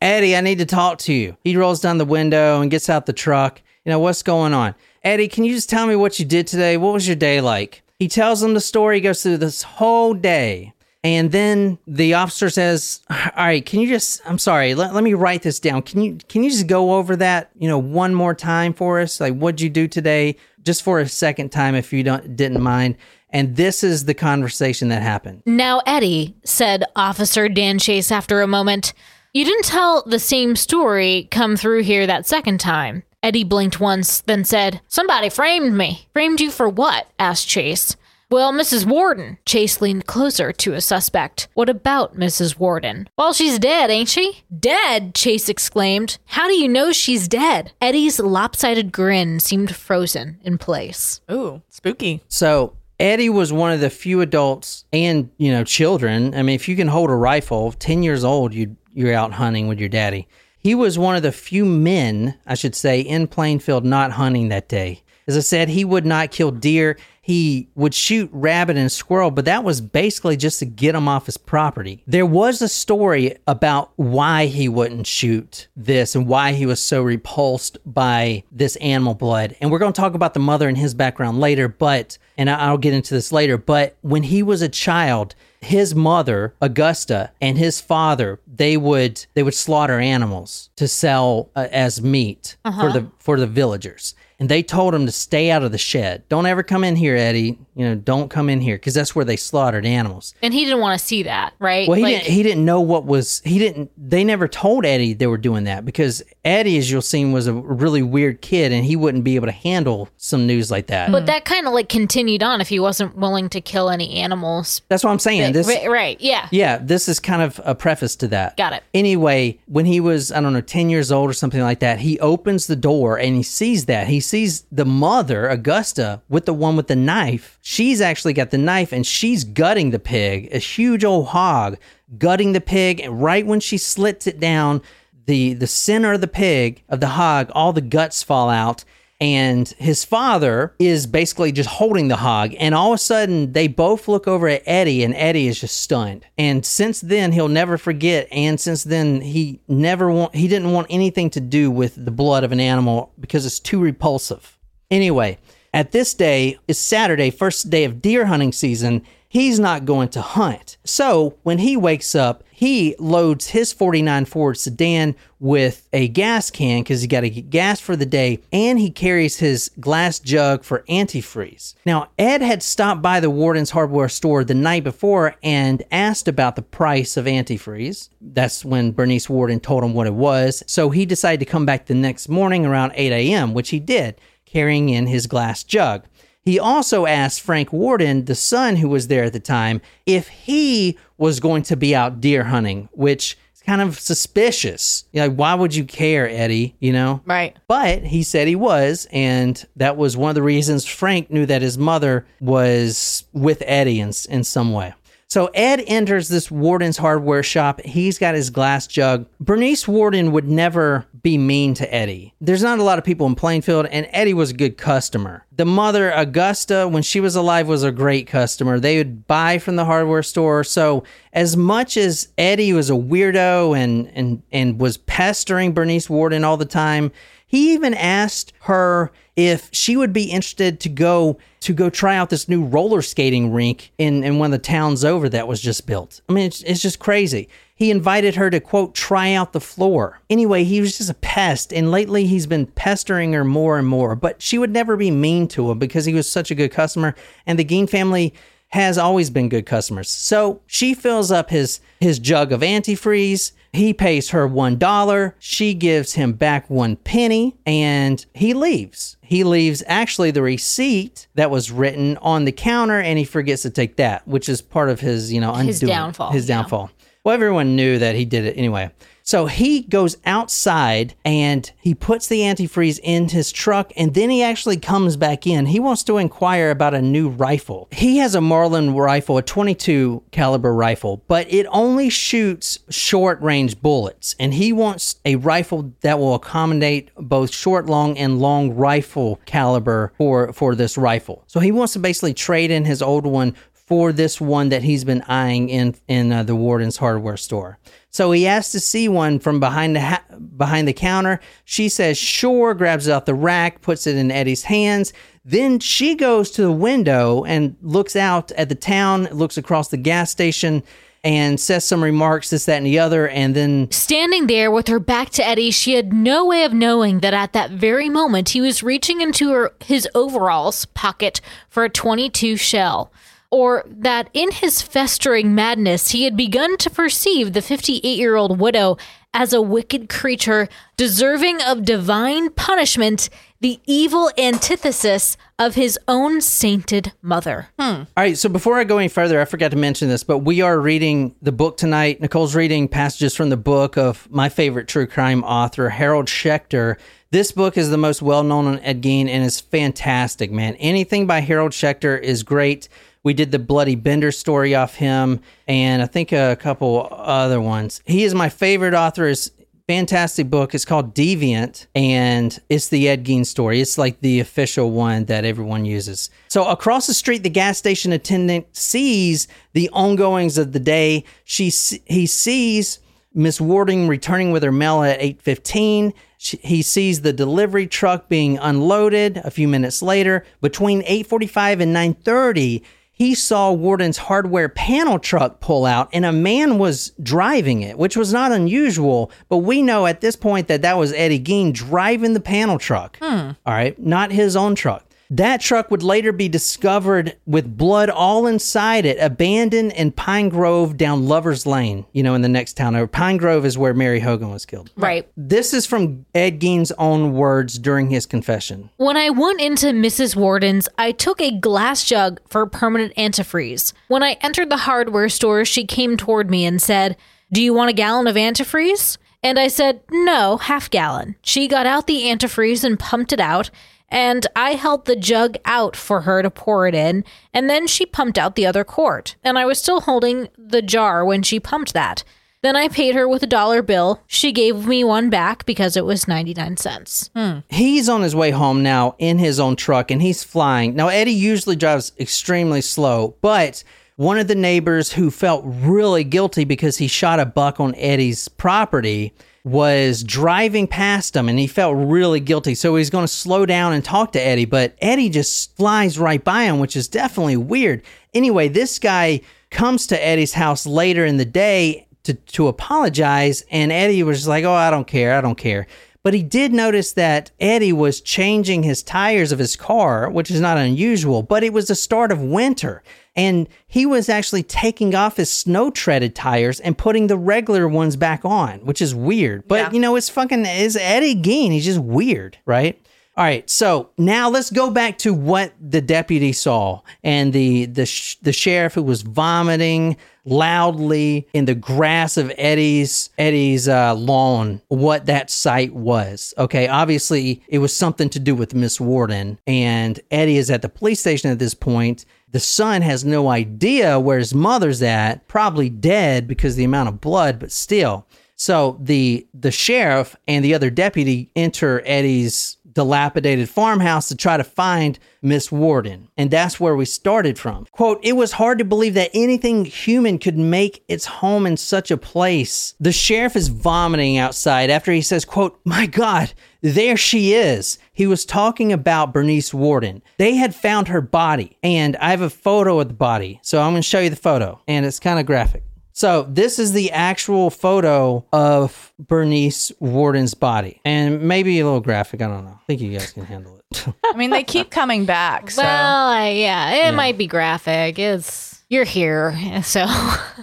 Eddie, 0.00 0.36
I 0.36 0.42
need 0.42 0.58
to 0.58 0.66
talk 0.66 0.98
to 0.98 1.12
you. 1.14 1.36
He 1.42 1.56
rolls 1.56 1.80
down 1.80 1.98
the 1.98 2.04
window 2.04 2.60
and 2.60 2.70
gets 2.70 2.90
out 2.90 3.06
the 3.06 3.12
truck. 3.12 3.62
You 3.84 3.90
know, 3.90 3.98
what's 3.98 4.22
going 4.22 4.52
on? 4.52 4.74
Eddie, 5.02 5.28
can 5.28 5.44
you 5.44 5.54
just 5.54 5.70
tell 5.70 5.86
me 5.86 5.96
what 5.96 6.18
you 6.18 6.24
did 6.24 6.46
today? 6.46 6.76
What 6.76 6.92
was 6.92 7.06
your 7.06 7.16
day 7.16 7.40
like? 7.40 7.82
He 7.98 8.08
tells 8.08 8.40
them 8.40 8.54
the 8.54 8.60
story. 8.60 8.96
He 8.96 9.00
goes 9.00 9.22
through 9.22 9.38
this 9.38 9.62
whole 9.62 10.14
day. 10.14 10.74
And 11.02 11.32
then 11.32 11.78
the 11.86 12.14
officer 12.14 12.48
says, 12.48 13.00
"All 13.10 13.30
right, 13.36 13.64
can 13.64 13.80
you 13.80 13.88
just 13.88 14.22
I'm 14.24 14.38
sorry, 14.38 14.74
let, 14.74 14.94
let 14.94 15.04
me 15.04 15.12
write 15.12 15.42
this 15.42 15.60
down. 15.60 15.82
Can 15.82 16.00
you 16.00 16.18
can 16.28 16.42
you 16.42 16.50
just 16.50 16.66
go 16.66 16.94
over 16.94 17.14
that, 17.16 17.50
you 17.58 17.68
know, 17.68 17.78
one 17.78 18.14
more 18.14 18.34
time 18.34 18.72
for 18.72 19.00
us? 19.00 19.20
Like 19.20 19.34
what'd 19.34 19.60
you 19.60 19.68
do 19.68 19.86
today? 19.86 20.36
Just 20.62 20.82
for 20.82 21.00
a 21.00 21.08
second 21.08 21.50
time 21.52 21.74
if 21.74 21.92
you 21.92 22.02
don't 22.02 22.36
didn't 22.36 22.62
mind. 22.62 22.96
And 23.34 23.56
this 23.56 23.82
is 23.82 24.04
the 24.04 24.14
conversation 24.14 24.88
that 24.88 25.02
happened. 25.02 25.42
Now, 25.44 25.82
Eddie, 25.84 26.36
said 26.44 26.84
Officer 26.94 27.48
Dan 27.48 27.80
Chase 27.80 28.12
after 28.12 28.40
a 28.40 28.46
moment, 28.46 28.94
you 29.32 29.44
didn't 29.44 29.64
tell 29.64 30.04
the 30.06 30.20
same 30.20 30.54
story 30.54 31.26
come 31.32 31.56
through 31.56 31.82
here 31.82 32.06
that 32.06 32.28
second 32.28 32.60
time. 32.60 33.02
Eddie 33.24 33.42
blinked 33.42 33.80
once, 33.80 34.20
then 34.20 34.44
said, 34.44 34.80
Somebody 34.86 35.30
framed 35.30 35.74
me. 35.74 36.06
Framed 36.12 36.40
you 36.40 36.52
for 36.52 36.68
what? 36.68 37.08
asked 37.18 37.48
Chase. 37.48 37.96
Well, 38.30 38.52
Mrs. 38.52 38.86
Warden. 38.86 39.38
Chase 39.44 39.80
leaned 39.80 40.06
closer 40.06 40.52
to 40.52 40.74
a 40.74 40.80
suspect. 40.80 41.48
What 41.54 41.68
about 41.68 42.16
Mrs. 42.16 42.58
Warden? 42.58 43.08
Well, 43.18 43.32
she's 43.32 43.58
dead, 43.58 43.90
ain't 43.90 44.08
she? 44.08 44.44
Dead, 44.56 45.14
Chase 45.14 45.48
exclaimed. 45.48 46.18
How 46.26 46.46
do 46.46 46.54
you 46.54 46.68
know 46.68 46.92
she's 46.92 47.26
dead? 47.26 47.72
Eddie's 47.80 48.20
lopsided 48.20 48.92
grin 48.92 49.40
seemed 49.40 49.74
frozen 49.74 50.38
in 50.44 50.58
place. 50.58 51.20
Ooh, 51.30 51.62
spooky. 51.68 52.22
So 52.28 52.76
Eddie 53.00 53.30
was 53.30 53.52
one 53.52 53.72
of 53.72 53.80
the 53.80 53.90
few 53.90 54.20
adults 54.20 54.84
and 54.92 55.30
you 55.36 55.50
know 55.50 55.64
children. 55.64 56.34
I 56.34 56.42
mean, 56.42 56.54
if 56.54 56.68
you 56.68 56.76
can 56.76 56.88
hold 56.88 57.10
a 57.10 57.14
rifle, 57.14 57.72
ten 57.72 58.02
years 58.02 58.24
old, 58.24 58.54
you 58.54 58.76
you're 58.92 59.14
out 59.14 59.32
hunting 59.32 59.66
with 59.66 59.80
your 59.80 59.88
daddy. 59.88 60.28
He 60.58 60.74
was 60.74 60.98
one 60.98 61.16
of 61.16 61.22
the 61.22 61.32
few 61.32 61.64
men, 61.64 62.38
I 62.46 62.54
should 62.54 62.74
say, 62.74 63.00
in 63.00 63.26
Plainfield 63.26 63.84
not 63.84 64.12
hunting 64.12 64.48
that 64.48 64.68
day. 64.68 65.02
As 65.26 65.36
I 65.36 65.40
said, 65.40 65.68
he 65.68 65.84
would 65.84 66.06
not 66.06 66.30
kill 66.30 66.50
deer. 66.50 66.96
He 67.24 67.70
would 67.74 67.94
shoot 67.94 68.28
rabbit 68.34 68.76
and 68.76 68.92
squirrel, 68.92 69.30
but 69.30 69.46
that 69.46 69.64
was 69.64 69.80
basically 69.80 70.36
just 70.36 70.58
to 70.58 70.66
get 70.66 70.94
him 70.94 71.08
off 71.08 71.24
his 71.24 71.38
property. 71.38 72.02
There 72.06 72.26
was 72.26 72.60
a 72.60 72.68
story 72.68 73.38
about 73.46 73.92
why 73.96 74.44
he 74.44 74.68
wouldn't 74.68 75.06
shoot 75.06 75.68
this 75.74 76.14
and 76.14 76.26
why 76.26 76.52
he 76.52 76.66
was 76.66 76.82
so 76.82 77.02
repulsed 77.02 77.78
by 77.86 78.44
this 78.52 78.76
animal 78.76 79.14
blood. 79.14 79.56
And 79.62 79.70
we're 79.70 79.78
going 79.78 79.94
to 79.94 79.98
talk 79.98 80.12
about 80.12 80.34
the 80.34 80.40
mother 80.40 80.68
and 80.68 80.76
his 80.76 80.92
background 80.92 81.40
later, 81.40 81.66
but, 81.66 82.18
and 82.36 82.50
I'll 82.50 82.76
get 82.76 82.92
into 82.92 83.14
this 83.14 83.32
later, 83.32 83.56
but 83.56 83.96
when 84.02 84.24
he 84.24 84.42
was 84.42 84.60
a 84.60 84.68
child, 84.68 85.34
his 85.62 85.94
mother 85.94 86.54
augusta 86.60 87.30
and 87.40 87.56
his 87.56 87.80
father 87.80 88.38
they 88.46 88.76
would 88.76 89.24
they 89.32 89.42
would 89.42 89.54
slaughter 89.54 89.98
animals 89.98 90.68
to 90.76 90.86
sell 90.86 91.48
uh, 91.56 91.66
as 91.72 92.02
meat 92.02 92.58
for 92.62 92.92
the 92.92 93.10
for 93.18 93.38
the 93.40 93.46
villagers 93.46 94.14
and 94.40 94.48
they 94.48 94.62
told 94.62 94.94
him 94.94 95.06
to 95.06 95.12
stay 95.12 95.50
out 95.50 95.62
of 95.62 95.72
the 95.72 95.78
shed 95.78 96.22
don't 96.28 96.46
ever 96.46 96.62
come 96.62 96.82
in 96.84 96.96
here 96.96 97.16
eddie 97.16 97.58
you 97.76 97.84
know 97.84 97.94
don't 97.94 98.28
come 98.30 98.48
in 98.48 98.60
here 98.60 98.76
because 98.76 98.94
that's 98.94 99.14
where 99.14 99.24
they 99.24 99.36
slaughtered 99.36 99.86
animals 99.86 100.34
And 100.42 100.52
he 100.54 100.64
didn't 100.64 100.80
want 100.80 100.98
to 100.98 101.04
see 101.04 101.22
that, 101.24 101.54
right? 101.58 101.88
well 101.88 101.96
he 101.96 102.02
Like- 102.02 102.14
didn't 102.22 102.32
he 102.32 102.42
didn't 102.42 102.64
know 102.64 102.80
what 102.80 103.04
was 103.04 103.40
he 103.44 103.58
didn't 103.58 103.90
they 103.96 104.24
never 104.24 104.46
told 104.48 104.84
eddie 104.84 105.14
they 105.14 105.26
were 105.26 105.38
doing 105.38 105.64
that 105.64 105.84
because 105.84 106.22
eddie 106.44 106.78
as 106.78 106.90
you'll 106.90 107.02
see 107.02 107.24
was 107.24 107.46
a 107.46 107.52
really 107.54 108.02
weird 108.02 108.40
kid 108.40 108.72
and 108.72 108.84
he 108.84 108.96
wouldn't 108.96 109.24
be 109.24 109.36
able 109.36 109.46
to 109.46 109.52
handle 109.52 110.08
some 110.16 110.46
news 110.46 110.70
like 110.70 110.86
that 110.88 111.10
But 111.12 111.26
that 111.26 111.44
kind 111.44 111.66
of 111.66 111.72
like 111.72 111.88
continued 111.88 112.42
on 112.42 112.60
if 112.60 112.68
he 112.68 112.78
wasn't 112.80 113.16
willing 113.16 113.48
to 113.50 113.60
kill 113.60 113.88
any 113.90 114.14
animals. 114.16 114.82
that's 114.88 115.02
what 115.04 115.10
i'm 115.10 115.18
saying 115.18 115.52
this 115.52 115.66
right, 115.66 115.88
right, 115.90 116.20
yeah. 116.20 116.48
Yeah, 116.50 116.78
this 116.78 117.08
is 117.08 117.20
kind 117.20 117.42
of 117.42 117.60
a 117.64 117.74
preface 117.74 118.14
to 118.16 118.28
that. 118.28 118.56
Got 118.56 118.72
it. 118.74 118.82
Anyway, 118.92 119.58
when 119.66 119.84
he 119.86 120.00
was, 120.00 120.30
I 120.32 120.40
don't 120.40 120.52
know, 120.52 120.60
10 120.60 120.88
years 120.90 121.10
old 121.12 121.28
or 121.28 121.32
something 121.32 121.60
like 121.60 121.80
that, 121.80 121.98
he 122.00 122.18
opens 122.20 122.66
the 122.66 122.76
door 122.76 123.18
and 123.18 123.34
he 123.36 123.42
sees 123.42 123.86
that. 123.86 124.06
He 124.08 124.20
sees 124.24 124.62
the 124.72 124.84
mother, 124.84 125.48
Augusta, 125.48 126.22
with 126.28 126.46
the 126.46 126.54
one 126.54 126.76
with 126.76 126.88
the 126.88 126.96
knife. 126.96 127.58
She's 127.62 128.00
actually 128.00 128.32
got 128.32 128.50
the 128.50 128.58
knife 128.58 128.92
and 128.92 129.06
she's 129.06 129.44
gutting 129.44 129.90
the 129.90 129.98
pig, 129.98 130.48
a 130.52 130.58
huge 130.58 131.04
old 131.04 131.28
hog, 131.28 131.78
gutting 132.18 132.52
the 132.52 132.60
pig. 132.60 133.00
And 133.00 133.22
right 133.22 133.46
when 133.46 133.60
she 133.60 133.78
slits 133.78 134.26
it 134.26 134.40
down, 134.40 134.82
the, 135.26 135.54
the 135.54 135.66
center 135.66 136.12
of 136.12 136.20
the 136.20 136.28
pig, 136.28 136.82
of 136.88 137.00
the 137.00 137.08
hog, 137.08 137.50
all 137.54 137.72
the 137.72 137.80
guts 137.80 138.22
fall 138.22 138.50
out 138.50 138.84
and 139.20 139.68
his 139.78 140.04
father 140.04 140.74
is 140.78 141.06
basically 141.06 141.52
just 141.52 141.68
holding 141.68 142.08
the 142.08 142.16
hog. 142.16 142.54
And 142.58 142.74
all 142.74 142.92
of 142.92 142.96
a 142.96 142.98
sudden 142.98 143.52
they 143.52 143.68
both 143.68 144.08
look 144.08 144.26
over 144.26 144.48
at 144.48 144.62
eddie 144.66 145.04
and 145.04 145.14
eddie 145.14 145.48
is 145.48 145.60
just 145.60 145.80
stunned. 145.80 146.26
And 146.36 146.64
since 146.66 147.00
then 147.00 147.32
he'll 147.32 147.48
never 147.48 147.78
forget. 147.78 148.28
And 148.30 148.60
since 148.60 148.84
then 148.84 149.20
he 149.20 149.60
never 149.68 150.10
want 150.10 150.34
he 150.34 150.48
didn't 150.48 150.72
want 150.72 150.88
anything 150.90 151.30
to 151.30 151.40
do 151.40 151.70
with 151.70 152.04
the 152.04 152.10
blood 152.10 152.44
of 152.44 152.52
an 152.52 152.60
animal 152.60 153.12
because 153.20 153.46
it's 153.46 153.60
too 153.60 153.80
repulsive. 153.80 154.58
Anyway 154.90 155.38
at 155.74 155.90
this 155.90 156.14
day 156.14 156.56
is 156.68 156.78
saturday 156.78 157.30
first 157.30 157.68
day 157.68 157.84
of 157.84 158.00
deer 158.00 158.24
hunting 158.24 158.52
season 158.52 159.02
he's 159.34 159.60
not 159.60 159.84
going 159.84 160.08
to 160.08 160.22
hunt 160.22 160.78
so 160.84 161.36
when 161.42 161.58
he 161.58 161.76
wakes 161.76 162.14
up 162.14 162.42
he 162.54 162.94
loads 163.00 163.48
his 163.48 163.72
49 163.72 164.26
Ford 164.26 164.56
sedan 164.56 165.16
with 165.40 165.88
a 165.92 166.06
gas 166.06 166.52
can 166.52 166.82
because 166.82 167.02
he 167.02 167.08
got 167.08 167.22
to 167.22 167.30
get 167.30 167.50
gas 167.50 167.80
for 167.80 167.96
the 167.96 168.06
day, 168.06 168.40
and 168.52 168.78
he 168.78 168.90
carries 168.90 169.38
his 169.38 169.70
glass 169.80 170.20
jug 170.20 170.62
for 170.62 170.84
antifreeze. 170.88 171.74
Now, 171.84 172.10
Ed 172.16 172.42
had 172.42 172.62
stopped 172.62 173.02
by 173.02 173.18
the 173.18 173.28
Warden's 173.28 173.70
hardware 173.70 174.08
store 174.08 174.44
the 174.44 174.54
night 174.54 174.84
before 174.84 175.34
and 175.42 175.82
asked 175.90 176.28
about 176.28 176.54
the 176.54 176.62
price 176.62 177.16
of 177.16 177.26
antifreeze. 177.26 178.08
That's 178.20 178.64
when 178.64 178.92
Bernice 178.92 179.28
Warden 179.28 179.58
told 179.58 179.82
him 179.82 179.92
what 179.92 180.06
it 180.06 180.14
was. 180.14 180.62
So 180.68 180.90
he 180.90 181.04
decided 181.04 181.44
to 181.44 181.50
come 181.50 181.66
back 181.66 181.86
the 181.86 181.94
next 181.94 182.28
morning 182.28 182.64
around 182.64 182.92
8 182.94 183.10
a.m., 183.10 183.52
which 183.52 183.70
he 183.70 183.80
did, 183.80 184.20
carrying 184.46 184.90
in 184.90 185.08
his 185.08 185.26
glass 185.26 185.64
jug. 185.64 186.04
He 186.44 186.58
also 186.58 187.06
asked 187.06 187.40
Frank 187.40 187.72
Warden, 187.72 188.26
the 188.26 188.34
son 188.34 188.76
who 188.76 188.88
was 188.88 189.08
there 189.08 189.24
at 189.24 189.32
the 189.32 189.40
time, 189.40 189.80
if 190.04 190.28
he 190.28 190.98
was 191.16 191.40
going 191.40 191.62
to 191.64 191.76
be 191.76 191.94
out 191.94 192.20
deer 192.20 192.44
hunting, 192.44 192.88
which 192.92 193.38
is 193.54 193.62
kind 193.62 193.80
of 193.80 193.98
suspicious. 193.98 195.04
Know, 195.14 195.30
why 195.30 195.54
would 195.54 195.74
you 195.74 195.84
care, 195.84 196.28
Eddie? 196.28 196.76
You 196.80 196.92
know? 196.92 197.22
Right. 197.24 197.56
But 197.66 198.04
he 198.04 198.22
said 198.22 198.46
he 198.46 198.56
was, 198.56 199.08
and 199.10 199.64
that 199.76 199.96
was 199.96 200.18
one 200.18 200.28
of 200.28 200.34
the 200.34 200.42
reasons 200.42 200.84
Frank 200.84 201.30
knew 201.30 201.46
that 201.46 201.62
his 201.62 201.78
mother 201.78 202.26
was 202.40 203.24
with 203.32 203.62
Eddie 203.64 204.00
in, 204.00 204.12
in 204.28 204.44
some 204.44 204.72
way. 204.72 204.92
So 205.34 205.50
Ed 205.52 205.82
enters 205.88 206.28
this 206.28 206.48
Warden's 206.48 206.96
hardware 206.96 207.42
shop. 207.42 207.80
He's 207.80 208.20
got 208.20 208.36
his 208.36 208.50
glass 208.50 208.86
jug. 208.86 209.26
Bernice 209.40 209.88
Warden 209.88 210.30
would 210.30 210.46
never 210.46 211.06
be 211.24 211.38
mean 211.38 211.74
to 211.74 211.92
Eddie. 211.92 212.32
There's 212.40 212.62
not 212.62 212.78
a 212.78 212.84
lot 212.84 213.00
of 213.00 213.04
people 213.04 213.26
in 213.26 213.34
Plainfield, 213.34 213.86
and 213.86 214.06
Eddie 214.12 214.32
was 214.32 214.50
a 214.50 214.54
good 214.54 214.78
customer. 214.78 215.44
The 215.50 215.64
mother, 215.64 216.12
Augusta, 216.12 216.86
when 216.86 217.02
she 217.02 217.18
was 217.18 217.34
alive, 217.34 217.66
was 217.66 217.82
a 217.82 217.90
great 217.90 218.28
customer. 218.28 218.78
They 218.78 218.96
would 218.96 219.26
buy 219.26 219.58
from 219.58 219.74
the 219.74 219.84
hardware 219.84 220.22
store. 220.22 220.62
So 220.62 221.02
as 221.32 221.56
much 221.56 221.96
as 221.96 222.28
Eddie 222.38 222.72
was 222.72 222.88
a 222.88 222.92
weirdo 222.92 223.76
and 223.76 224.06
and 224.14 224.40
and 224.52 224.80
was 224.80 224.98
pestering 224.98 225.72
Bernice 225.72 226.08
Warden 226.08 226.44
all 226.44 226.56
the 226.56 226.64
time, 226.64 227.10
he 227.44 227.72
even 227.72 227.92
asked 227.94 228.52
her 228.60 229.10
if 229.36 229.68
she 229.72 229.96
would 229.96 230.12
be 230.12 230.24
interested 230.24 230.80
to 230.80 230.88
go 230.88 231.38
to 231.60 231.72
go 231.72 231.90
try 231.90 232.16
out 232.16 232.30
this 232.30 232.48
new 232.48 232.64
roller 232.64 233.02
skating 233.02 233.52
rink 233.52 233.90
in, 233.98 234.22
in 234.22 234.38
one 234.38 234.52
of 234.52 234.60
the 234.60 234.66
towns 234.66 235.04
over 235.04 235.28
that 235.30 235.48
was 235.48 235.60
just 235.60 235.86
built. 235.86 236.20
I 236.28 236.32
mean, 236.32 236.46
it's, 236.46 236.62
it's 236.62 236.82
just 236.82 236.98
crazy. 236.98 237.48
He 237.74 237.90
invited 237.90 238.36
her 238.36 238.50
to 238.50 238.60
quote 238.60 238.94
try 238.94 239.32
out 239.32 239.52
the 239.52 239.60
floor. 239.60 240.20
Anyway, 240.30 240.62
he 240.62 240.80
was 240.80 240.98
just 240.98 241.10
a 241.10 241.14
pest, 241.14 241.72
and 241.72 241.90
lately 241.90 242.26
he's 242.26 242.46
been 242.46 242.66
pestering 242.66 243.32
her 243.32 243.44
more 243.44 243.78
and 243.78 243.88
more. 243.88 244.14
But 244.14 244.40
she 244.40 244.58
would 244.58 244.70
never 244.70 244.96
be 244.96 245.10
mean 245.10 245.48
to 245.48 245.70
him 245.70 245.78
because 245.78 246.04
he 246.04 246.14
was 246.14 246.30
such 246.30 246.50
a 246.50 246.54
good 246.54 246.70
customer, 246.70 247.16
and 247.46 247.58
the 247.58 247.64
Gein 247.64 247.88
family 247.90 248.34
has 248.68 248.98
always 248.98 249.30
been 249.30 249.48
good 249.48 249.66
customers. 249.66 250.08
So 250.08 250.60
she 250.66 250.94
fills 250.94 251.32
up 251.32 251.50
his 251.50 251.80
his 251.98 252.18
jug 252.18 252.52
of 252.52 252.60
antifreeze. 252.60 253.52
He 253.74 253.92
pays 253.92 254.30
her 254.30 254.46
one 254.46 254.78
dollar. 254.78 255.34
She 255.38 255.74
gives 255.74 256.14
him 256.14 256.32
back 256.32 256.70
one 256.70 256.96
penny, 256.96 257.56
and 257.66 258.24
he 258.34 258.54
leaves. 258.54 259.16
He 259.20 259.44
leaves 259.44 259.82
actually 259.86 260.30
the 260.30 260.42
receipt 260.42 261.26
that 261.34 261.50
was 261.50 261.70
written 261.70 262.16
on 262.18 262.44
the 262.44 262.52
counter, 262.52 263.00
and 263.00 263.18
he 263.18 263.24
forgets 263.24 263.62
to 263.62 263.70
take 263.70 263.96
that, 263.96 264.26
which 264.28 264.48
is 264.48 264.62
part 264.62 264.90
of 264.90 265.00
his 265.00 265.32
you 265.32 265.40
know 265.40 265.52
His 265.54 265.80
downfall, 265.80 266.32
His 266.32 266.48
yeah. 266.48 266.56
downfall. 266.56 266.90
Well, 267.24 267.34
everyone 267.34 267.74
knew 267.74 267.98
that 267.98 268.14
he 268.14 268.24
did 268.24 268.44
it 268.44 268.56
anyway. 268.58 268.90
So 269.26 269.46
he 269.46 269.80
goes 269.80 270.18
outside 270.26 271.14
and 271.24 271.72
he 271.80 271.94
puts 271.94 272.28
the 272.28 272.40
antifreeze 272.40 273.00
in 273.02 273.30
his 273.30 273.50
truck 273.50 273.90
and 273.96 274.12
then 274.12 274.28
he 274.28 274.42
actually 274.42 274.76
comes 274.76 275.16
back 275.16 275.46
in. 275.46 275.64
He 275.64 275.80
wants 275.80 276.02
to 276.04 276.18
inquire 276.18 276.70
about 276.70 276.92
a 276.92 277.00
new 277.00 277.30
rifle. 277.30 277.88
He 277.90 278.18
has 278.18 278.34
a 278.34 278.42
Marlin 278.42 278.94
rifle, 278.94 279.38
a 279.38 279.42
22 279.42 280.24
caliber 280.30 280.74
rifle, 280.74 281.24
but 281.26 281.50
it 281.50 281.66
only 281.70 282.10
shoots 282.10 282.80
short 282.90 283.40
range 283.40 283.80
bullets 283.80 284.36
and 284.38 284.52
he 284.52 284.74
wants 284.74 285.16
a 285.24 285.36
rifle 285.36 285.94
that 286.02 286.18
will 286.18 286.34
accommodate 286.34 287.10
both 287.16 287.50
short, 287.50 287.86
long 287.86 288.18
and 288.18 288.40
long 288.40 288.74
rifle 288.74 289.40
caliber 289.46 290.12
for 290.18 290.52
for 290.52 290.74
this 290.74 290.98
rifle. 290.98 291.44
So 291.46 291.60
he 291.60 291.72
wants 291.72 291.94
to 291.94 291.98
basically 291.98 292.34
trade 292.34 292.70
in 292.70 292.84
his 292.84 293.00
old 293.00 293.24
one 293.24 293.56
for 293.72 294.12
this 294.12 294.40
one 294.40 294.70
that 294.70 294.82
he's 294.82 295.04
been 295.04 295.22
eyeing 295.22 295.70
in 295.70 295.94
in 296.08 296.30
uh, 296.30 296.42
the 296.42 296.54
Warden's 296.54 296.98
hardware 296.98 297.38
store. 297.38 297.78
So 298.14 298.30
he 298.30 298.46
asks 298.46 298.70
to 298.70 298.78
see 298.78 299.08
one 299.08 299.40
from 299.40 299.58
behind 299.58 299.96
the 299.96 300.00
ha- 300.00 300.22
behind 300.56 300.86
the 300.86 300.92
counter. 300.92 301.40
She 301.64 301.88
says 301.88 302.16
sure, 302.16 302.72
grabs 302.72 303.08
it 303.08 303.12
out 303.12 303.26
the 303.26 303.34
rack, 303.34 303.80
puts 303.80 304.06
it 304.06 304.14
in 304.14 304.30
Eddie's 304.30 304.62
hands. 304.62 305.12
Then 305.44 305.80
she 305.80 306.14
goes 306.14 306.52
to 306.52 306.62
the 306.62 306.70
window 306.70 307.42
and 307.42 307.74
looks 307.82 308.14
out 308.14 308.52
at 308.52 308.68
the 308.68 308.76
town, 308.76 309.24
looks 309.32 309.58
across 309.58 309.88
the 309.88 309.96
gas 309.96 310.30
station, 310.30 310.84
and 311.24 311.58
says 311.58 311.84
some 311.84 312.04
remarks, 312.04 312.50
this, 312.50 312.66
that, 312.66 312.76
and 312.76 312.86
the 312.86 313.00
other, 313.00 313.28
and 313.30 313.56
then 313.56 313.90
Standing 313.90 314.46
there 314.46 314.70
with 314.70 314.86
her 314.86 315.00
back 315.00 315.30
to 315.30 315.44
Eddie, 315.44 315.72
she 315.72 315.94
had 315.94 316.12
no 316.12 316.44
way 316.44 316.62
of 316.62 316.72
knowing 316.72 317.18
that 317.18 317.34
at 317.34 317.52
that 317.52 317.72
very 317.72 318.08
moment 318.08 318.50
he 318.50 318.60
was 318.60 318.84
reaching 318.84 319.22
into 319.22 319.50
her 319.50 319.74
his 319.80 320.06
overalls 320.14 320.84
pocket 320.84 321.40
for 321.68 321.82
a 321.82 321.90
22 321.90 322.56
shell. 322.58 323.10
Or 323.54 323.84
that 323.86 324.28
in 324.32 324.50
his 324.50 324.82
festering 324.82 325.54
madness 325.54 326.10
he 326.10 326.24
had 326.24 326.36
begun 326.36 326.76
to 326.76 326.90
perceive 326.90 327.52
the 327.52 327.62
58 327.62 328.18
year 328.18 328.34
old 328.34 328.58
widow 328.58 328.96
as 329.32 329.52
a 329.52 329.62
wicked 329.62 330.08
creature 330.08 330.68
deserving 330.96 331.62
of 331.62 331.84
divine 331.84 332.50
punishment, 332.50 333.30
the 333.60 333.78
evil 333.86 334.28
antithesis 334.36 335.36
of 335.56 335.76
his 335.76 335.96
own 336.08 336.40
sainted 336.40 337.12
mother. 337.22 337.68
Hmm. 337.78 337.82
All 337.84 338.06
right, 338.16 338.36
so 338.36 338.48
before 338.48 338.76
I 338.76 338.82
go 338.82 338.98
any 338.98 339.06
further, 339.06 339.40
I 339.40 339.44
forgot 339.44 339.70
to 339.70 339.76
mention 339.76 340.08
this, 340.08 340.24
but 340.24 340.38
we 340.38 340.60
are 340.60 340.80
reading 340.80 341.36
the 341.40 341.52
book 341.52 341.76
tonight. 341.76 342.20
Nicole's 342.20 342.56
reading 342.56 342.88
passages 342.88 343.36
from 343.36 343.50
the 343.50 343.56
book 343.56 343.96
of 343.96 344.28
my 344.32 344.48
favorite 344.48 344.88
true 344.88 345.06
crime 345.06 345.44
author, 345.44 345.90
Harold 345.90 346.26
Schechter. 346.26 346.96
This 347.30 347.52
book 347.52 347.76
is 347.76 347.90
the 347.90 347.98
most 347.98 348.20
well 348.20 348.42
known 348.42 348.66
on 348.66 348.80
Ed 348.80 349.00
Gein 349.00 349.28
and 349.28 349.44
is 349.44 349.60
fantastic, 349.60 350.50
man. 350.50 350.74
Anything 350.76 351.28
by 351.28 351.40
Harold 351.40 351.70
Schechter 351.70 352.20
is 352.20 352.42
great. 352.42 352.88
We 353.24 353.34
did 353.34 353.50
the 353.50 353.58
Bloody 353.58 353.96
Bender 353.96 354.30
story 354.30 354.74
off 354.74 354.94
him, 354.94 355.40
and 355.66 356.02
I 356.02 356.06
think 356.06 356.30
a 356.30 356.56
couple 356.60 357.08
other 357.10 357.60
ones. 357.60 358.02
He 358.04 358.22
is 358.22 358.34
my 358.34 358.50
favorite 358.50 358.94
author. 358.94 359.26
Is 359.26 359.50
fantastic 359.88 360.48
book. 360.48 360.74
It's 360.74 360.84
called 360.84 361.14
Deviant, 361.14 361.86
and 361.94 362.58
it's 362.68 362.88
the 362.88 363.08
Ed 363.08 363.24
Gein 363.24 363.44
story. 363.44 363.80
It's 363.80 363.98
like 363.98 364.20
the 364.20 364.40
official 364.40 364.90
one 364.90 365.24
that 365.26 365.44
everyone 365.44 365.84
uses. 365.84 366.30
So 366.48 366.66
across 366.66 367.06
the 367.06 367.14
street, 367.14 367.42
the 367.42 367.50
gas 367.50 367.78
station 367.78 368.12
attendant 368.12 368.74
sees 368.76 369.48
the 369.72 369.90
ongoings 369.92 370.58
of 370.58 370.72
the 370.72 370.80
day. 370.80 371.24
She 371.44 371.72
he 372.04 372.26
sees 372.26 372.98
Miss 373.32 373.60
Warden 373.60 374.06
returning 374.06 374.52
with 374.52 374.62
her 374.62 374.72
mail 374.72 375.02
at 375.02 375.20
8:15. 375.20 376.12
He 376.38 376.82
sees 376.82 377.22
the 377.22 377.32
delivery 377.32 377.86
truck 377.86 378.28
being 378.28 378.58
unloaded 378.58 379.38
a 379.38 379.50
few 379.50 379.66
minutes 379.66 380.02
later. 380.02 380.44
Between 380.60 381.02
8:45 381.02 381.80
and 381.80 381.92
9:30, 381.92 382.82
he 383.14 383.34
saw 383.34 383.72
Warden's 383.72 384.18
hardware 384.18 384.68
panel 384.68 385.20
truck 385.20 385.60
pull 385.60 385.86
out 385.86 386.08
and 386.12 386.24
a 386.24 386.32
man 386.32 386.78
was 386.78 387.12
driving 387.22 387.80
it, 387.80 387.96
which 387.96 388.16
was 388.16 388.32
not 388.32 388.50
unusual, 388.50 389.30
but 389.48 389.58
we 389.58 389.82
know 389.82 390.06
at 390.06 390.20
this 390.20 390.34
point 390.34 390.66
that 390.66 390.82
that 390.82 390.98
was 390.98 391.12
Eddie 391.12 391.40
Gein 391.40 391.72
driving 391.72 392.34
the 392.34 392.40
panel 392.40 392.78
truck. 392.78 393.16
Hmm. 393.22 393.52
All 393.64 393.72
right, 393.72 393.96
not 393.98 394.32
his 394.32 394.56
own 394.56 394.74
truck. 394.74 395.06
That 395.30 395.60
truck 395.60 395.90
would 395.90 396.02
later 396.02 396.32
be 396.32 396.48
discovered 396.48 397.36
with 397.46 397.76
blood 397.76 398.10
all 398.10 398.46
inside 398.46 399.06
it, 399.06 399.18
abandoned 399.18 399.92
in 399.92 400.12
Pine 400.12 400.48
Grove 400.48 400.96
down 400.96 401.26
Lover's 401.26 401.66
Lane, 401.66 402.04
you 402.12 402.22
know, 402.22 402.34
in 402.34 402.42
the 402.42 402.48
next 402.48 402.76
town 402.76 402.94
over. 402.94 403.06
Pine 403.06 403.36
Grove 403.36 403.64
is 403.64 403.78
where 403.78 403.94
Mary 403.94 404.20
Hogan 404.20 404.50
was 404.50 404.66
killed. 404.66 404.90
Right. 404.96 405.28
This 405.36 405.72
is 405.72 405.86
from 405.86 406.26
Ed 406.34 406.58
Gein's 406.58 406.92
own 406.92 407.32
words 407.32 407.78
during 407.78 408.10
his 408.10 408.26
confession. 408.26 408.90
When 408.96 409.16
I 409.16 409.30
went 409.30 409.60
into 409.60 409.86
Mrs. 409.88 410.36
Warden's, 410.36 410.88
I 410.98 411.12
took 411.12 411.40
a 411.40 411.58
glass 411.58 412.04
jug 412.04 412.40
for 412.48 412.66
permanent 412.66 413.14
antifreeze. 413.16 413.92
When 414.08 414.22
I 414.22 414.36
entered 414.40 414.70
the 414.70 414.76
hardware 414.78 415.28
store, 415.28 415.64
she 415.64 415.84
came 415.86 416.16
toward 416.16 416.50
me 416.50 416.64
and 416.64 416.80
said, 416.80 417.16
Do 417.52 417.62
you 417.62 417.72
want 417.72 417.90
a 417.90 417.94
gallon 417.94 418.26
of 418.26 418.36
antifreeze? 418.36 419.18
And 419.42 419.58
I 419.58 419.68
said, 419.68 420.00
No, 420.10 420.56
half 420.56 420.88
gallon. 420.90 421.36
She 421.42 421.68
got 421.68 421.86
out 421.86 422.06
the 422.06 422.22
antifreeze 422.22 422.82
and 422.82 422.98
pumped 422.98 423.32
it 423.32 423.40
out, 423.40 423.70
and 424.08 424.46
I 424.54 424.72
held 424.72 425.06
the 425.06 425.16
jug 425.16 425.56
out 425.64 425.96
for 425.96 426.22
her 426.22 426.42
to 426.42 426.50
pour 426.50 426.86
it 426.86 426.94
in, 426.94 427.24
and 427.52 427.68
then 427.68 427.86
she 427.86 428.06
pumped 428.06 428.38
out 428.38 428.56
the 428.56 428.66
other 428.66 428.84
quart. 428.84 429.36
And 429.42 429.58
I 429.58 429.64
was 429.64 429.78
still 429.78 430.02
holding 430.02 430.48
the 430.56 430.82
jar 430.82 431.24
when 431.24 431.42
she 431.42 431.58
pumped 431.60 431.94
that. 431.94 432.24
Then 432.64 432.76
I 432.76 432.88
paid 432.88 433.14
her 433.14 433.28
with 433.28 433.42
a 433.42 433.46
dollar 433.46 433.82
bill. 433.82 434.22
She 434.26 434.50
gave 434.50 434.86
me 434.86 435.04
one 435.04 435.28
back 435.28 435.66
because 435.66 435.98
it 435.98 436.06
was 436.06 436.26
99 436.26 436.78
cents. 436.78 437.28
Hmm. 437.36 437.58
He's 437.68 438.08
on 438.08 438.22
his 438.22 438.34
way 438.34 438.52
home 438.52 438.82
now 438.82 439.16
in 439.18 439.38
his 439.38 439.60
own 439.60 439.76
truck 439.76 440.10
and 440.10 440.22
he's 440.22 440.42
flying. 440.42 440.94
Now, 440.94 441.08
Eddie 441.08 441.32
usually 441.32 441.76
drives 441.76 442.12
extremely 442.18 442.80
slow, 442.80 443.36
but 443.42 443.84
one 444.16 444.38
of 444.38 444.48
the 444.48 444.54
neighbors 444.54 445.12
who 445.12 445.30
felt 445.30 445.62
really 445.66 446.24
guilty 446.24 446.64
because 446.64 446.96
he 446.96 447.06
shot 447.06 447.38
a 447.38 447.44
buck 447.44 447.80
on 447.80 447.94
Eddie's 447.96 448.48
property 448.48 449.34
was 449.64 450.22
driving 450.22 450.86
past 450.86 451.34
him 451.34 451.48
and 451.48 451.58
he 451.58 451.66
felt 451.66 451.96
really 451.96 452.38
guilty. 452.38 452.74
So 452.74 452.96
he's 452.96 453.08
going 453.08 453.24
to 453.24 453.32
slow 453.32 453.64
down 453.64 453.94
and 453.94 454.04
talk 454.04 454.32
to 454.32 454.40
Eddie, 454.40 454.66
but 454.66 454.94
Eddie 455.00 455.30
just 455.30 455.74
flies 455.76 456.18
right 456.18 456.44
by 456.44 456.64
him, 456.64 456.78
which 456.78 456.94
is 456.96 457.08
definitely 457.08 457.56
weird. 457.56 458.02
Anyway, 458.34 458.68
this 458.68 458.98
guy 458.98 459.40
comes 459.70 460.06
to 460.08 460.26
Eddie's 460.26 460.52
house 460.52 460.86
later 460.86 461.24
in 461.24 461.38
the 461.38 461.46
day 461.46 462.06
to, 462.24 462.34
to 462.34 462.68
apologize, 462.68 463.64
and 463.70 463.90
Eddie 463.92 464.22
was 464.22 464.46
like, 464.46 464.64
Oh, 464.64 464.72
I 464.72 464.90
don't 464.90 465.06
care. 465.06 465.36
I 465.36 465.40
don't 465.40 465.56
care. 465.56 465.86
But 466.24 466.34
he 466.34 466.42
did 466.42 466.72
notice 466.72 467.12
that 467.12 467.50
Eddie 467.60 467.92
was 467.92 468.20
changing 468.22 468.82
his 468.82 469.02
tires 469.02 469.52
of 469.52 469.58
his 469.58 469.76
car, 469.76 470.28
which 470.30 470.50
is 470.50 470.58
not 470.60 470.78
unusual, 470.78 471.42
but 471.42 471.62
it 471.62 471.72
was 471.74 471.86
the 471.88 471.94
start 471.94 472.32
of 472.32 472.40
winter. 472.40 473.02
And 473.36 473.68
he 473.86 474.06
was 474.06 474.28
actually 474.30 474.62
taking 474.62 475.14
off 475.14 475.36
his 475.36 475.50
snow 475.50 475.90
treaded 475.90 476.34
tires 476.34 476.80
and 476.80 476.96
putting 476.96 477.26
the 477.26 477.36
regular 477.36 477.86
ones 477.86 478.16
back 478.16 478.42
on, 478.44 478.78
which 478.86 479.02
is 479.02 479.14
weird. 479.14 479.68
But 479.68 479.78
Yeah. 479.80 479.90
you 479.92 480.00
know, 480.00 480.16
it's 480.16 480.30
fucking 480.30 480.64
it's 480.64 480.96
Eddie 480.96 481.36
Gein. 481.36 481.72
He's 481.72 481.84
just 481.84 482.00
weird, 482.00 482.56
right? 482.64 482.98
All 483.36 483.44
right, 483.44 483.68
so 483.68 484.10
now 484.16 484.48
let's 484.48 484.70
go 484.70 484.90
back 484.90 485.18
to 485.18 485.34
what 485.34 485.72
the 485.80 486.00
deputy 486.00 486.52
saw 486.52 487.00
and 487.24 487.52
the 487.52 487.86
the 487.86 488.06
sh- 488.06 488.36
the 488.40 488.52
sheriff 488.52 488.94
who 488.94 489.02
was 489.02 489.22
vomiting 489.22 490.16
loudly 490.44 491.48
in 491.52 491.64
the 491.64 491.74
grass 491.74 492.36
of 492.36 492.52
Eddie's 492.56 493.30
Eddie's 493.38 493.88
uh, 493.88 494.14
lawn. 494.14 494.80
What 494.88 495.26
that 495.26 495.50
sight 495.50 495.94
was? 495.94 496.54
Okay, 496.58 496.88
obviously 496.88 497.62
it 497.68 497.78
was 497.78 497.94
something 497.94 498.28
to 498.30 498.38
do 498.38 498.54
with 498.54 498.74
Miss 498.74 499.00
Warden, 499.00 499.58
and 499.66 500.20
Eddie 500.30 500.58
is 500.58 500.70
at 500.70 500.82
the 500.82 500.88
police 500.88 501.20
station 501.20 501.50
at 501.50 501.58
this 501.58 501.74
point. 501.74 502.24
The 502.50 502.60
son 502.60 503.02
has 503.02 503.24
no 503.24 503.48
idea 503.48 504.20
where 504.20 504.38
his 504.38 504.54
mother's 504.54 505.02
at, 505.02 505.48
probably 505.48 505.90
dead 505.90 506.46
because 506.46 506.76
the 506.76 506.84
amount 506.84 507.08
of 507.08 507.20
blood, 507.20 507.58
but 507.58 507.72
still. 507.72 508.26
So 508.56 508.98
the 509.00 509.46
the 509.52 509.72
sheriff 509.72 510.36
and 510.46 510.64
the 510.64 510.74
other 510.74 510.90
deputy 510.90 511.50
enter 511.56 512.02
Eddie's 512.04 512.76
dilapidated 512.94 513.68
farmhouse 513.68 514.28
to 514.28 514.36
try 514.36 514.56
to 514.56 514.64
find 514.64 515.18
Miss 515.42 515.70
Warden. 515.70 516.28
And 516.36 516.50
that's 516.50 516.80
where 516.80 516.96
we 516.96 517.04
started 517.04 517.58
from. 517.58 517.86
Quote, 517.92 518.20
it 518.22 518.34
was 518.34 518.52
hard 518.52 518.78
to 518.78 518.84
believe 518.84 519.14
that 519.14 519.30
anything 519.34 519.84
human 519.84 520.38
could 520.38 520.56
make 520.56 521.04
its 521.08 521.26
home 521.26 521.66
in 521.66 521.76
such 521.76 522.10
a 522.10 522.16
place. 522.16 522.94
The 522.98 523.12
sheriff 523.12 523.56
is 523.56 523.68
vomiting 523.68 524.38
outside 524.38 524.90
after 524.90 525.12
he 525.12 525.22
says, 525.22 525.44
quote, 525.44 525.78
my 525.84 526.06
God, 526.06 526.52
there 526.80 527.16
she 527.16 527.54
is. 527.54 527.98
He 528.12 528.26
was 528.26 528.44
talking 528.44 528.92
about 528.92 529.32
Bernice 529.32 529.74
Warden. 529.74 530.22
They 530.38 530.54
had 530.54 530.74
found 530.74 531.08
her 531.08 531.20
body, 531.20 531.78
and 531.82 532.16
I 532.16 532.30
have 532.30 532.42
a 532.42 532.50
photo 532.50 533.00
of 533.00 533.08
the 533.08 533.14
body. 533.14 533.58
So 533.62 533.80
I'm 533.80 533.92
going 533.92 534.02
to 534.02 534.08
show 534.08 534.20
you 534.20 534.30
the 534.30 534.36
photo, 534.36 534.80
and 534.86 535.04
it's 535.04 535.20
kind 535.20 535.40
of 535.40 535.46
graphic. 535.46 535.82
So 536.16 536.46
this 536.48 536.78
is 536.78 536.92
the 536.92 537.10
actual 537.10 537.70
photo 537.70 538.44
of 538.52 539.12
Bernice 539.18 539.90
Warden's 539.98 540.54
body, 540.54 541.00
and 541.04 541.42
maybe 541.42 541.80
a 541.80 541.84
little 541.84 542.00
graphic. 542.00 542.40
I 542.40 542.46
don't 542.46 542.64
know. 542.64 542.78
I 542.80 542.84
think 542.86 543.00
you 543.00 543.10
guys 543.10 543.32
can 543.32 543.44
handle 543.44 543.76
it. 543.78 544.06
I 544.24 544.36
mean, 544.36 544.50
they 544.50 544.62
keep 544.62 544.90
coming 544.90 545.24
back. 545.24 545.72
So 545.72 545.82
Well, 545.82 546.28
I, 546.28 546.50
yeah, 546.50 547.08
it 547.08 547.14
might 547.14 547.36
be 547.36 547.48
graphic. 547.48 548.20
It's 548.20 548.80
you're 548.88 549.04
here, 549.04 549.56
so 549.82 550.06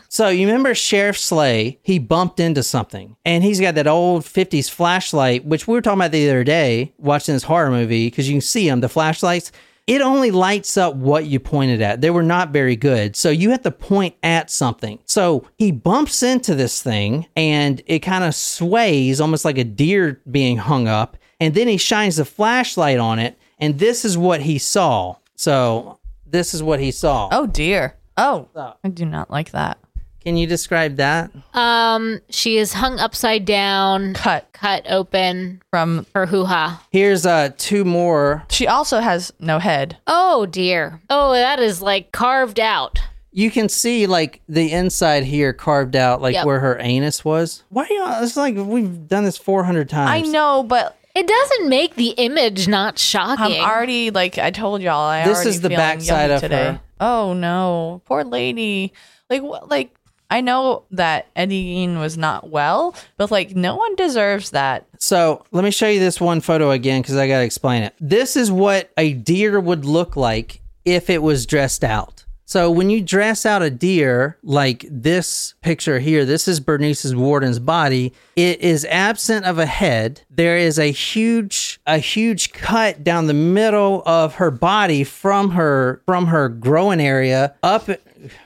so 0.08 0.30
you 0.30 0.48
remember 0.48 0.74
Sheriff 0.74 1.18
Slay? 1.18 1.80
He 1.84 2.00
bumped 2.00 2.40
into 2.40 2.64
something, 2.64 3.18
and 3.26 3.44
he's 3.44 3.60
got 3.60 3.76
that 3.76 3.88
old 3.88 4.24
'50s 4.24 4.70
flashlight, 4.70 5.44
which 5.44 5.68
we 5.68 5.74
were 5.74 5.82
talking 5.82 6.00
about 6.00 6.12
the 6.12 6.30
other 6.30 6.46
day 6.46 6.94
watching 6.98 7.36
this 7.36 7.44
horror 7.44 7.72
movie 7.72 8.08
because 8.08 8.30
you 8.30 8.36
can 8.36 8.42
see 8.42 8.70
him, 8.70 8.80
the 8.80 8.88
flashlights. 8.88 9.52
It 9.92 10.00
only 10.00 10.32
lights 10.32 10.78
up 10.78 10.96
what 10.96 11.26
you 11.26 11.38
pointed 11.38 11.82
at. 11.82 12.00
They 12.00 12.12
were 12.12 12.24
not 12.24 12.52
very 12.52 12.78
good. 12.78 13.18
So 13.18 13.30
you 13.30 13.50
have 13.50 13.64
to 13.64 13.72
point 13.72 14.16
at 14.24 14.50
something. 14.50 15.00
So 15.04 15.46
he 15.58 15.74
bumps 15.74 16.24
into 16.24 16.56
this 16.56 16.82
thing 16.82 17.28
and 17.36 17.84
it 17.88 18.00
kind 18.00 18.24
of 18.24 18.34
sways 18.34 19.20
almost 19.20 19.44
like 19.44 19.58
a 19.58 19.66
deer 19.66 20.22
being 20.32 20.56
hung 20.56 20.88
up. 20.88 21.18
And 21.42 21.56
then 21.56 21.68
he 21.68 21.76
shines 21.76 22.16
the 22.16 22.24
flashlight 22.24 23.00
on 23.00 23.20
it. 23.20 23.38
And 23.60 23.80
this 23.80 24.06
is 24.06 24.18
what 24.18 24.42
he 24.44 24.60
saw. 24.60 25.18
So 25.36 26.00
this 26.26 26.54
is 26.54 26.64
what 26.64 26.80
he 26.80 26.92
saw. 26.92 27.28
oh 27.30 27.46
dear. 27.46 27.98
Oh, 28.16 28.48
I 28.86 28.88
do 28.88 29.06
not 29.06 29.30
like 29.30 29.52
that. 29.52 29.78
Can 30.24 30.38
you 30.38 30.46
describe 30.48 30.98
that? 30.98 31.32
um, 31.54 32.20
she 32.30 32.58
is 32.58 32.74
hung 32.74 33.00
upside 33.00 33.46
down, 33.46 34.14
Cut 34.14 34.48
cut 34.54 34.86
open 34.90 35.62
from. 35.72 36.06
her 36.14 36.26
hoo 36.28 36.46
ha. 36.46 36.86
Here's 36.92 37.26
uh 37.26 37.50
two 37.58 37.84
more. 37.86 38.44
She 38.50 38.68
also 38.68 39.00
has 39.00 39.34
no 39.40 39.58
head. 39.60 39.98
Oh 40.08 40.46
dear. 40.46 41.02
Oh, 41.10 41.34
that 41.34 41.60
is 41.60 41.82
like 41.82 42.12
carved 42.12 42.60
out. 42.60 43.00
You 43.34 43.50
can 43.50 43.70
see 43.70 44.08
like 44.08 44.42
the 44.50 44.72
inside 44.72 45.24
here 45.24 45.54
carved 45.54 45.96
out, 45.96 46.22
like 46.22 46.34
Yep. 46.36 46.46
where 46.46 46.60
her 46.60 46.78
anus 46.80 47.24
was. 47.26 47.64
Why? 47.70 47.88
You 47.90 48.00
know, 48.00 48.20
it's 48.22 48.38
like 48.38 48.56
we've 48.56 49.08
done 49.08 49.24
this 49.24 49.38
400 49.38 49.90
times. 49.90 50.10
I 50.12 50.20
times. 50.22 50.32
know, 50.34 50.64
but 50.64 50.98
It 51.16 51.28
doesn't 51.28 51.68
make 51.70 51.96
the 51.96 52.10
image 52.10 52.68
not 52.68 53.00
shocking. 53.00 53.44
I'm 53.46 53.52
shocking. 53.52 53.64
already 53.66 54.12
like 54.12 54.38
I 54.38 54.52
told 54.52 54.82
y'all. 54.82 55.00
I 55.10 55.24
This 55.26 55.36
already 55.38 55.50
is 55.50 55.62
the 55.62 55.70
feeling 55.70 55.78
backside 55.78 56.30
yucky 56.30 56.36
of 56.36 56.42
today. 56.42 56.64
her. 56.74 56.82
Oh 57.00 57.34
no, 57.34 58.02
poor 58.06 58.24
lady. 58.24 58.94
Like 59.30 59.42
what? 59.42 59.70
Like 59.70 59.96
I 60.32 60.40
know 60.42 60.84
that 60.92 61.28
Eddie 61.36 61.76
Gein 61.76 62.00
was 62.00 62.18
not 62.18 62.50
well, 62.50 62.96
but 63.18 63.30
like 63.30 63.56
no 63.56 63.76
one 63.76 63.96
deserves 63.96 64.52
that. 64.52 64.88
So 64.98 65.44
let 65.52 65.64
me 65.64 65.72
show 65.72 65.90
you 65.90 66.00
this 66.00 66.22
one 66.22 66.40
photo 66.40 66.72
again 66.72 67.02
because 67.02 67.18
I 67.18 67.28
got 67.28 67.40
to 67.40 67.46
explain 67.46 67.84
it. 67.84 67.94
This 68.00 68.38
is 68.38 68.50
what 68.50 68.90
a 68.98 69.14
deer 69.14 69.60
would 69.60 69.84
look 69.84 70.16
like 70.16 70.62
if 70.86 71.10
it 71.10 71.22
was 71.22 71.46
dressed 71.46 71.84
out. 71.84 72.26
So 72.52 72.70
when 72.70 72.90
you 72.90 73.02
dress 73.02 73.46
out 73.46 73.62
a 73.62 73.70
deer 73.70 74.38
like 74.44 74.86
this 74.90 75.54
picture 75.62 76.00
here, 76.00 76.26
this 76.26 76.50
is 76.50 76.60
Bernice's 76.60 77.16
Warden's 77.16 77.60
body. 77.60 78.12
It 78.36 78.60
is 78.60 78.84
absent 78.86 79.46
of 79.46 79.58
a 79.58 79.66
head. 79.66 80.24
There 80.30 80.58
is 80.58 80.78
a 80.78 80.92
huge 80.92 81.80
a 81.88 81.98
huge 81.98 82.52
cut 82.52 83.06
down 83.06 83.28
the 83.28 83.34
middle 83.34 84.04
of 84.06 84.36
her 84.36 84.52
body 84.52 85.06
from 85.06 85.52
her 85.52 86.02
from 86.06 86.28
her 86.28 86.50
growing 86.50 87.00
area 87.00 87.56
up 87.64 87.90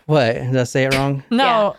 what 0.05 0.33
did 0.33 0.55
I 0.57 0.63
say 0.63 0.85
it 0.85 0.93
wrong? 0.95 1.23
No, 1.31 1.75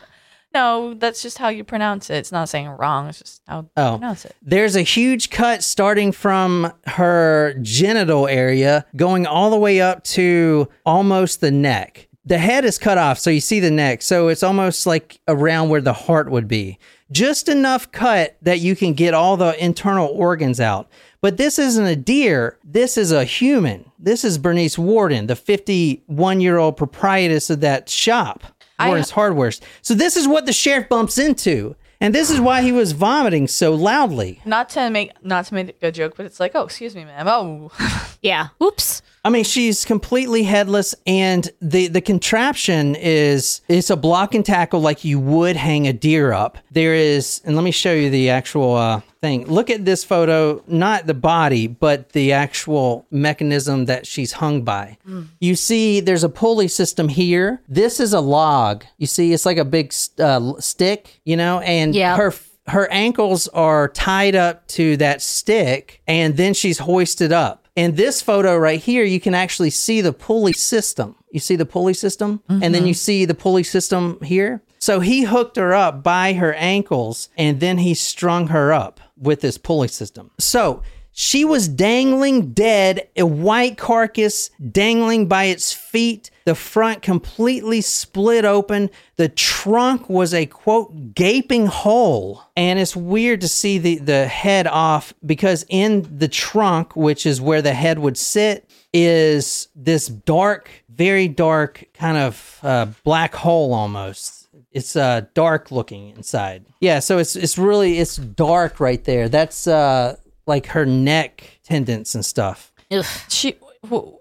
no, 0.54 0.94
that's 0.94 1.20
just 1.22 1.36
how 1.38 1.48
you 1.48 1.64
pronounce 1.64 2.08
it. 2.08 2.14
It's 2.16 2.32
not 2.32 2.48
saying 2.48 2.68
wrong. 2.68 3.08
It's 3.08 3.18
just 3.18 3.42
how 3.46 3.60
you 3.60 3.70
Oh. 3.76 3.98
pronounce 3.98 4.24
it. 4.24 4.34
There's 4.42 4.74
a 4.74 4.80
huge 4.82 5.28
cut 5.30 5.62
starting 5.62 6.12
from 6.12 6.72
her 6.86 7.54
genital 7.60 8.26
area 8.26 8.86
going 8.96 9.26
all 9.26 9.50
the 9.50 9.58
way 9.58 9.80
up 9.82 10.02
to 10.04 10.68
almost 10.86 11.40
the 11.42 11.50
neck. 11.50 12.08
The 12.24 12.38
head 12.38 12.64
is 12.64 12.78
cut 12.78 12.96
off, 12.98 13.18
so 13.18 13.28
you 13.30 13.40
see 13.40 13.60
the 13.60 13.70
neck. 13.70 14.02
So 14.02 14.28
it's 14.28 14.42
almost 14.42 14.86
like 14.86 15.20
around 15.28 15.68
where 15.68 15.80
the 15.82 15.92
heart 15.92 16.30
would 16.30 16.48
be. 16.48 16.78
Just 17.12 17.48
enough 17.48 17.92
cut 17.92 18.36
that 18.42 18.58
you 18.60 18.74
can 18.74 18.94
get 18.94 19.14
all 19.14 19.36
the 19.36 19.62
internal 19.62 20.08
organs 20.08 20.58
out. 20.58 20.88
But 21.26 21.38
this 21.38 21.58
isn't 21.58 21.84
a 21.84 21.96
deer. 21.96 22.56
This 22.62 22.96
is 22.96 23.10
a 23.10 23.24
human. 23.24 23.90
This 23.98 24.24
is 24.24 24.38
Bernice 24.38 24.78
Warden, 24.78 25.26
the 25.26 25.34
51 25.34 26.40
year 26.40 26.56
old 26.56 26.76
proprietress 26.76 27.50
of 27.50 27.58
that 27.62 27.88
shop, 27.88 28.44
Warden's 28.78 29.10
Hardware. 29.10 29.50
So 29.82 29.94
this 29.94 30.16
is 30.16 30.28
what 30.28 30.46
the 30.46 30.52
sheriff 30.52 30.88
bumps 30.88 31.18
into. 31.18 31.74
And 32.00 32.14
this 32.14 32.30
is 32.30 32.40
why 32.40 32.62
he 32.62 32.70
was 32.70 32.92
vomiting 32.92 33.48
so 33.48 33.74
loudly. 33.74 34.40
Not 34.44 34.68
to 34.68 34.88
make 34.88 35.10
not 35.24 35.46
to 35.46 35.54
make 35.54 35.76
a 35.82 35.90
joke, 35.90 36.14
but 36.16 36.26
it's 36.26 36.38
like, 36.38 36.52
oh, 36.54 36.62
excuse 36.62 36.94
me, 36.94 37.04
ma'am. 37.04 37.26
Oh, 37.26 37.72
Yeah. 38.22 38.48
Oops. 38.62 39.02
I 39.24 39.30
mean, 39.30 39.44
she's 39.44 39.84
completely 39.84 40.44
headless, 40.44 40.94
and 41.06 41.50
the 41.60 41.88
the 41.88 42.00
contraption 42.00 42.94
is 42.94 43.60
it's 43.68 43.90
a 43.90 43.96
block 43.96 44.34
and 44.34 44.44
tackle 44.44 44.80
like 44.80 45.04
you 45.04 45.18
would 45.18 45.56
hang 45.56 45.88
a 45.88 45.92
deer 45.92 46.32
up. 46.32 46.58
There 46.70 46.94
is, 46.94 47.40
and 47.44 47.56
let 47.56 47.64
me 47.64 47.72
show 47.72 47.92
you 47.92 48.10
the 48.10 48.30
actual 48.30 48.76
uh, 48.76 49.00
thing. 49.26 49.46
Look 49.46 49.70
at 49.70 49.84
this 49.84 50.04
photo, 50.04 50.62
not 50.68 51.06
the 51.06 51.14
body, 51.14 51.66
but 51.66 52.10
the 52.10 52.32
actual 52.32 53.06
mechanism 53.10 53.86
that 53.86 54.06
she's 54.06 54.32
hung 54.32 54.62
by. 54.62 54.98
You 55.40 55.54
see, 55.56 56.00
there's 56.00 56.24
a 56.24 56.28
pulley 56.28 56.68
system 56.68 57.08
here. 57.08 57.60
This 57.68 57.98
is 58.00 58.12
a 58.12 58.20
log. 58.20 58.84
You 58.98 59.06
see, 59.06 59.32
it's 59.32 59.46
like 59.46 59.56
a 59.58 59.64
big 59.64 59.92
uh, 60.18 60.52
stick, 60.60 61.20
you 61.24 61.36
know, 61.36 61.60
and 61.60 61.94
Yeah. 61.94 62.16
her 62.16 62.32
her 62.68 62.90
ankles 62.90 63.46
are 63.48 63.88
tied 63.90 64.34
up 64.34 64.66
to 64.66 64.96
that 64.96 65.22
stick 65.22 66.02
and 66.08 66.36
then 66.36 66.52
she's 66.52 66.78
hoisted 66.78 67.30
up. 67.32 67.68
In 67.76 67.94
this 67.94 68.20
photo 68.22 68.56
right 68.56 68.80
here, 68.80 69.04
you 69.04 69.20
can 69.20 69.34
actually 69.34 69.70
see 69.70 70.00
the 70.00 70.12
pulley 70.12 70.52
system. 70.52 71.14
You 71.30 71.38
see 71.40 71.56
the 71.56 71.66
pulley 71.66 71.94
system? 71.94 72.40
And 72.48 72.74
then 72.74 72.86
you 72.86 72.94
see 72.94 73.24
the 73.26 73.34
pulley 73.34 73.62
system 73.62 74.18
here. 74.22 74.62
So 74.86 75.00
he 75.00 75.24
hooked 75.24 75.56
her 75.56 75.74
up 75.74 76.04
by 76.04 76.34
her 76.34 76.54
ankles 76.54 77.28
and 77.36 77.58
then 77.58 77.78
he 77.78 77.92
strung 77.92 78.46
her 78.46 78.72
up 78.72 79.00
with 79.16 79.40
this 79.40 79.58
pulley 79.58 79.88
system. 79.88 80.30
So 80.38 80.80
she 81.10 81.44
was 81.44 81.66
dangling 81.66 82.52
dead, 82.52 83.08
a 83.16 83.26
white 83.26 83.78
carcass 83.78 84.48
dangling 84.70 85.26
by 85.26 85.46
its 85.46 85.72
feet, 85.72 86.30
the 86.44 86.54
front 86.54 87.02
completely 87.02 87.80
split 87.80 88.44
open. 88.44 88.90
The 89.16 89.28
trunk 89.28 90.08
was 90.08 90.32
a 90.32 90.46
quote 90.46 91.16
gaping 91.16 91.66
hole. 91.66 92.44
And 92.56 92.78
it's 92.78 92.94
weird 92.94 93.40
to 93.40 93.48
see 93.48 93.78
the, 93.78 93.96
the 93.96 94.28
head 94.28 94.68
off 94.68 95.12
because 95.24 95.66
in 95.68 96.16
the 96.16 96.28
trunk, 96.28 96.94
which 96.94 97.26
is 97.26 97.40
where 97.40 97.60
the 97.60 97.74
head 97.74 97.98
would 97.98 98.16
sit, 98.16 98.70
is 98.92 99.66
this 99.74 100.06
dark, 100.06 100.70
very 100.88 101.26
dark 101.26 101.86
kind 101.92 102.16
of 102.16 102.60
uh, 102.62 102.86
black 103.02 103.34
hole 103.34 103.74
almost 103.74 104.45
it's 104.76 104.94
uh 104.94 105.22
dark 105.32 105.70
looking 105.70 106.10
inside 106.10 106.64
yeah 106.80 106.98
so 106.98 107.16
it's 107.16 107.34
it's 107.34 107.56
really 107.56 107.98
it's 107.98 108.16
dark 108.16 108.78
right 108.78 109.04
there 109.04 109.26
that's 109.28 109.66
uh 109.66 110.14
like 110.46 110.66
her 110.66 110.84
neck 110.84 111.58
tendons 111.64 112.14
and 112.14 112.24
stuff 112.24 112.72
Ugh. 112.90 113.04
she. 113.28 113.56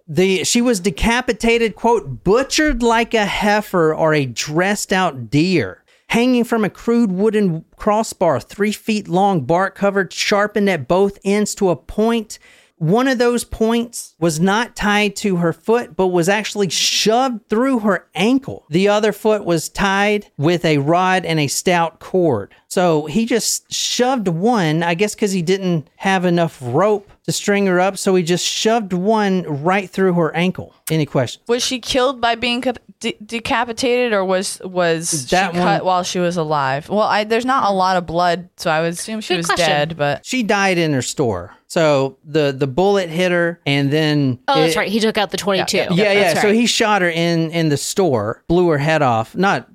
the 0.07 0.43
she 0.45 0.61
was 0.61 0.79
decapitated 0.79 1.75
quote 1.75 2.23
butchered 2.23 2.81
like 2.81 3.13
a 3.13 3.25
heifer 3.25 3.93
or 3.93 4.13
a 4.13 4.25
dressed 4.25 4.93
out 4.93 5.29
deer 5.29 5.83
hanging 6.07 6.45
from 6.45 6.63
a 6.63 6.69
crude 6.69 7.11
wooden 7.11 7.65
crossbar 7.75 8.39
three 8.39 8.71
feet 8.71 9.09
long 9.09 9.41
bark 9.41 9.75
covered 9.75 10.13
sharpened 10.13 10.69
at 10.69 10.87
both 10.87 11.19
ends 11.25 11.53
to 11.55 11.69
a 11.69 11.75
point 11.75 12.39
one 12.77 13.07
of 13.07 13.17
those 13.17 13.43
points 13.43 14.15
was 14.19 14.39
not 14.39 14.75
tied 14.75 15.15
to 15.17 15.37
her 15.37 15.53
foot, 15.53 15.95
but 15.95 16.07
was 16.07 16.27
actually 16.27 16.69
shoved 16.69 17.47
through 17.49 17.79
her 17.79 18.07
ankle. 18.15 18.65
The 18.69 18.89
other 18.89 19.13
foot 19.13 19.45
was 19.45 19.69
tied 19.69 20.29
with 20.37 20.65
a 20.65 20.79
rod 20.79 21.25
and 21.25 21.39
a 21.39 21.47
stout 21.47 21.99
cord. 21.99 22.53
So 22.67 23.05
he 23.05 23.25
just 23.25 23.71
shoved 23.71 24.27
one, 24.27 24.83
I 24.83 24.93
guess 24.93 25.15
because 25.15 25.31
he 25.31 25.41
didn't 25.41 25.89
have 25.97 26.25
enough 26.25 26.59
rope 26.61 27.09
to 27.25 27.31
string 27.31 27.65
her 27.67 27.79
up. 27.79 27.97
So 27.97 28.13
he 28.15 28.23
just 28.23 28.45
shoved 28.45 28.93
one 28.93 29.43
right 29.63 29.89
through 29.89 30.13
her 30.13 30.35
ankle. 30.35 30.73
Any 30.89 31.05
questions? 31.05 31.43
Was 31.47 31.63
she 31.63 31.79
killed 31.79 32.21
by 32.21 32.35
being 32.35 32.61
de- 32.99 33.17
decapitated, 33.25 34.13
or 34.13 34.23
was 34.23 34.59
was 34.63 35.29
That 35.29 35.53
she 35.53 35.59
one- 35.59 35.67
cut 35.67 35.85
while 35.85 36.03
she 36.03 36.19
was 36.19 36.37
alive? 36.37 36.89
Well, 36.89 36.99
I, 37.01 37.23
there's 37.23 37.45
not 37.45 37.69
a 37.69 37.73
lot 37.73 37.97
of 37.97 38.05
blood, 38.05 38.49
so 38.57 38.69
I 38.71 38.81
would 38.81 38.93
assume 38.93 39.21
she 39.21 39.35
was 39.37 39.45
question. 39.47 39.67
dead. 39.67 39.97
But 39.97 40.25
She 40.25 40.43
died 40.43 40.77
in 40.77 40.93
her 40.93 41.01
store. 41.01 41.53
So 41.67 42.17
the 42.23 42.51
the 42.57 42.67
bullet 42.67 43.09
hit 43.09 43.31
her, 43.31 43.59
and 43.65 43.91
then 43.91 44.39
Oh, 44.47 44.61
that's 44.61 44.75
right. 44.77 44.89
He 44.89 44.99
took 44.99 45.17
out 45.17 45.31
the 45.31 45.37
22. 45.37 45.77
Yeah, 45.77 45.87
yeah. 45.91 46.13
That's 46.13 46.41
So 46.41 46.53
he 46.53 46.67
shot 46.67 47.01
her 47.01 47.09
in 47.09 47.49
in 47.51 47.69
the 47.69 47.77
store, 47.77 48.43
blew 48.47 48.69
her 48.69 48.77
head 48.77 49.01
off. 49.01 49.35
Not 49.35 49.67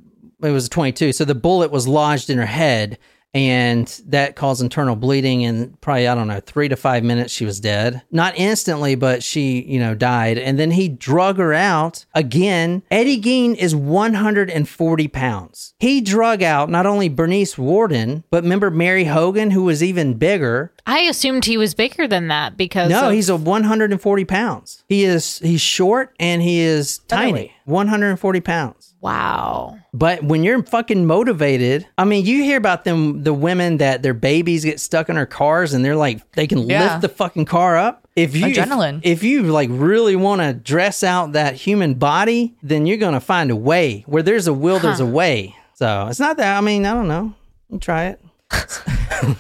it 0.43 0.51
was 0.51 0.67
a 0.67 0.71
22. 0.71 1.13
So 1.13 1.25
the 1.27 1.35
bullet 1.35 1.71
was 1.71 1.87
lodged 1.87 2.31
in 2.31 2.39
her 2.39 2.47
head 2.47 2.97
and 3.33 4.01
that 4.07 4.37
caused 4.37 4.63
internal 4.63 4.97
bleeding 4.97 5.45
and 5.45 5.81
probably 5.81 6.09
I 6.09 6.15
don't 6.15 6.29
know, 6.29 6.41
3 6.41 6.69
to 6.69 6.77
5 6.77 7.05
minutes 7.05 7.33
she 7.33 7.45
was 7.45 7.61
dead. 7.61 8.03
Not 8.11 8.37
instantly, 8.37 8.95
but 8.95 9.23
she, 9.23 9.63
you 9.63 9.79
know, 9.79 9.95
died 9.95 10.39
and 10.39 10.59
then 10.59 10.73
he 10.73 10.89
drug 10.89 11.37
her 11.39 11.53
out. 11.53 12.05
Again, 12.15 12.83
Eddie 12.91 13.21
Gein 13.21 13.55
is 13.55 13.75
140 13.75 15.09
pounds. 15.09 15.75
He 15.79 16.01
drug 16.01 16.43
out 16.43 16.71
not 16.71 16.87
only 16.87 17.09
Bernice 17.09 17.57
Warden, 17.57 18.25
but 18.31 18.43
remember 18.43 18.71
Mary 18.71 19.05
Hogan 19.05 19.51
who 19.51 19.65
was 19.65 19.83
even 19.83 20.15
bigger. 20.15 20.73
I 20.87 21.01
assumed 21.01 21.45
he 21.45 21.57
was 21.57 21.75
bigger 21.75 22.09
than 22.09 22.29
that 22.29 22.57
because 22.57 22.91
No, 22.91 23.09
of- 23.09 23.13
he's 23.15 23.29
a 23.29 23.37
140 23.37 24.25
pounds. 24.25 24.83
He 24.89 25.05
is 25.05 25.39
he's 25.39 25.61
short 25.61 26.15
and 26.19 26.41
he 26.43 26.61
is 26.61 26.99
tiny. 27.09 27.31
Featherweight. 27.33 27.51
140 27.65 28.41
pounds. 28.41 28.95
wow. 29.01 29.77
But 29.93 30.23
when 30.23 30.45
you're 30.45 30.63
fucking 30.63 31.05
motivated, 31.07 31.87
I 31.99 32.05
mean, 32.05 32.25
you 32.25 32.45
hear 32.45 32.57
about 32.59 32.85
them, 32.85 33.25
the 33.25 33.35
women 33.35 33.79
that 33.79 34.03
their 34.03 34.15
babies 34.15 34.65
get 34.65 34.79
stuck 34.79 35.09
in 35.09 35.17
their 35.17 35.27
cars 35.27 35.73
and 35.75 35.85
they're 35.85 35.97
like, 35.97 36.31
they 36.33 36.47
can 36.47 36.59
Yeah. 36.69 36.85
lift 36.85 37.03
the 37.03 37.09
fucking 37.09 37.47
car 37.47 37.77
up. 37.77 38.07
If 38.17 38.37
you, 38.37 38.47
if- 38.47 38.57
Adrenaline. 38.57 39.01
If, 39.03 39.23
you 39.25 39.43
like 39.45 39.69
really 39.73 40.15
want 40.17 40.41
to 40.43 40.53
dress 40.55 41.03
out 41.03 41.33
that 41.33 41.55
human 41.55 41.95
body, 41.95 42.55
then 42.63 42.87
you're 42.87 42.99
going 42.99 43.15
to 43.15 43.21
find 43.21 43.51
a 43.51 43.57
way. 43.57 44.05
Where 44.07 44.23
there's 44.23 44.47
a 44.47 44.53
will, 44.55 44.79
there's 44.79 45.01
a 45.01 45.07
way. 45.07 45.57
So 45.75 46.07
it's 46.09 46.21
not 46.21 46.37
that, 46.37 46.57
I 46.57 46.61
mean, 46.61 46.85
I 46.87 46.93
don't 46.95 47.09
know. 47.09 47.35
You 47.69 47.79
try 47.79 48.07
it. 48.07 48.21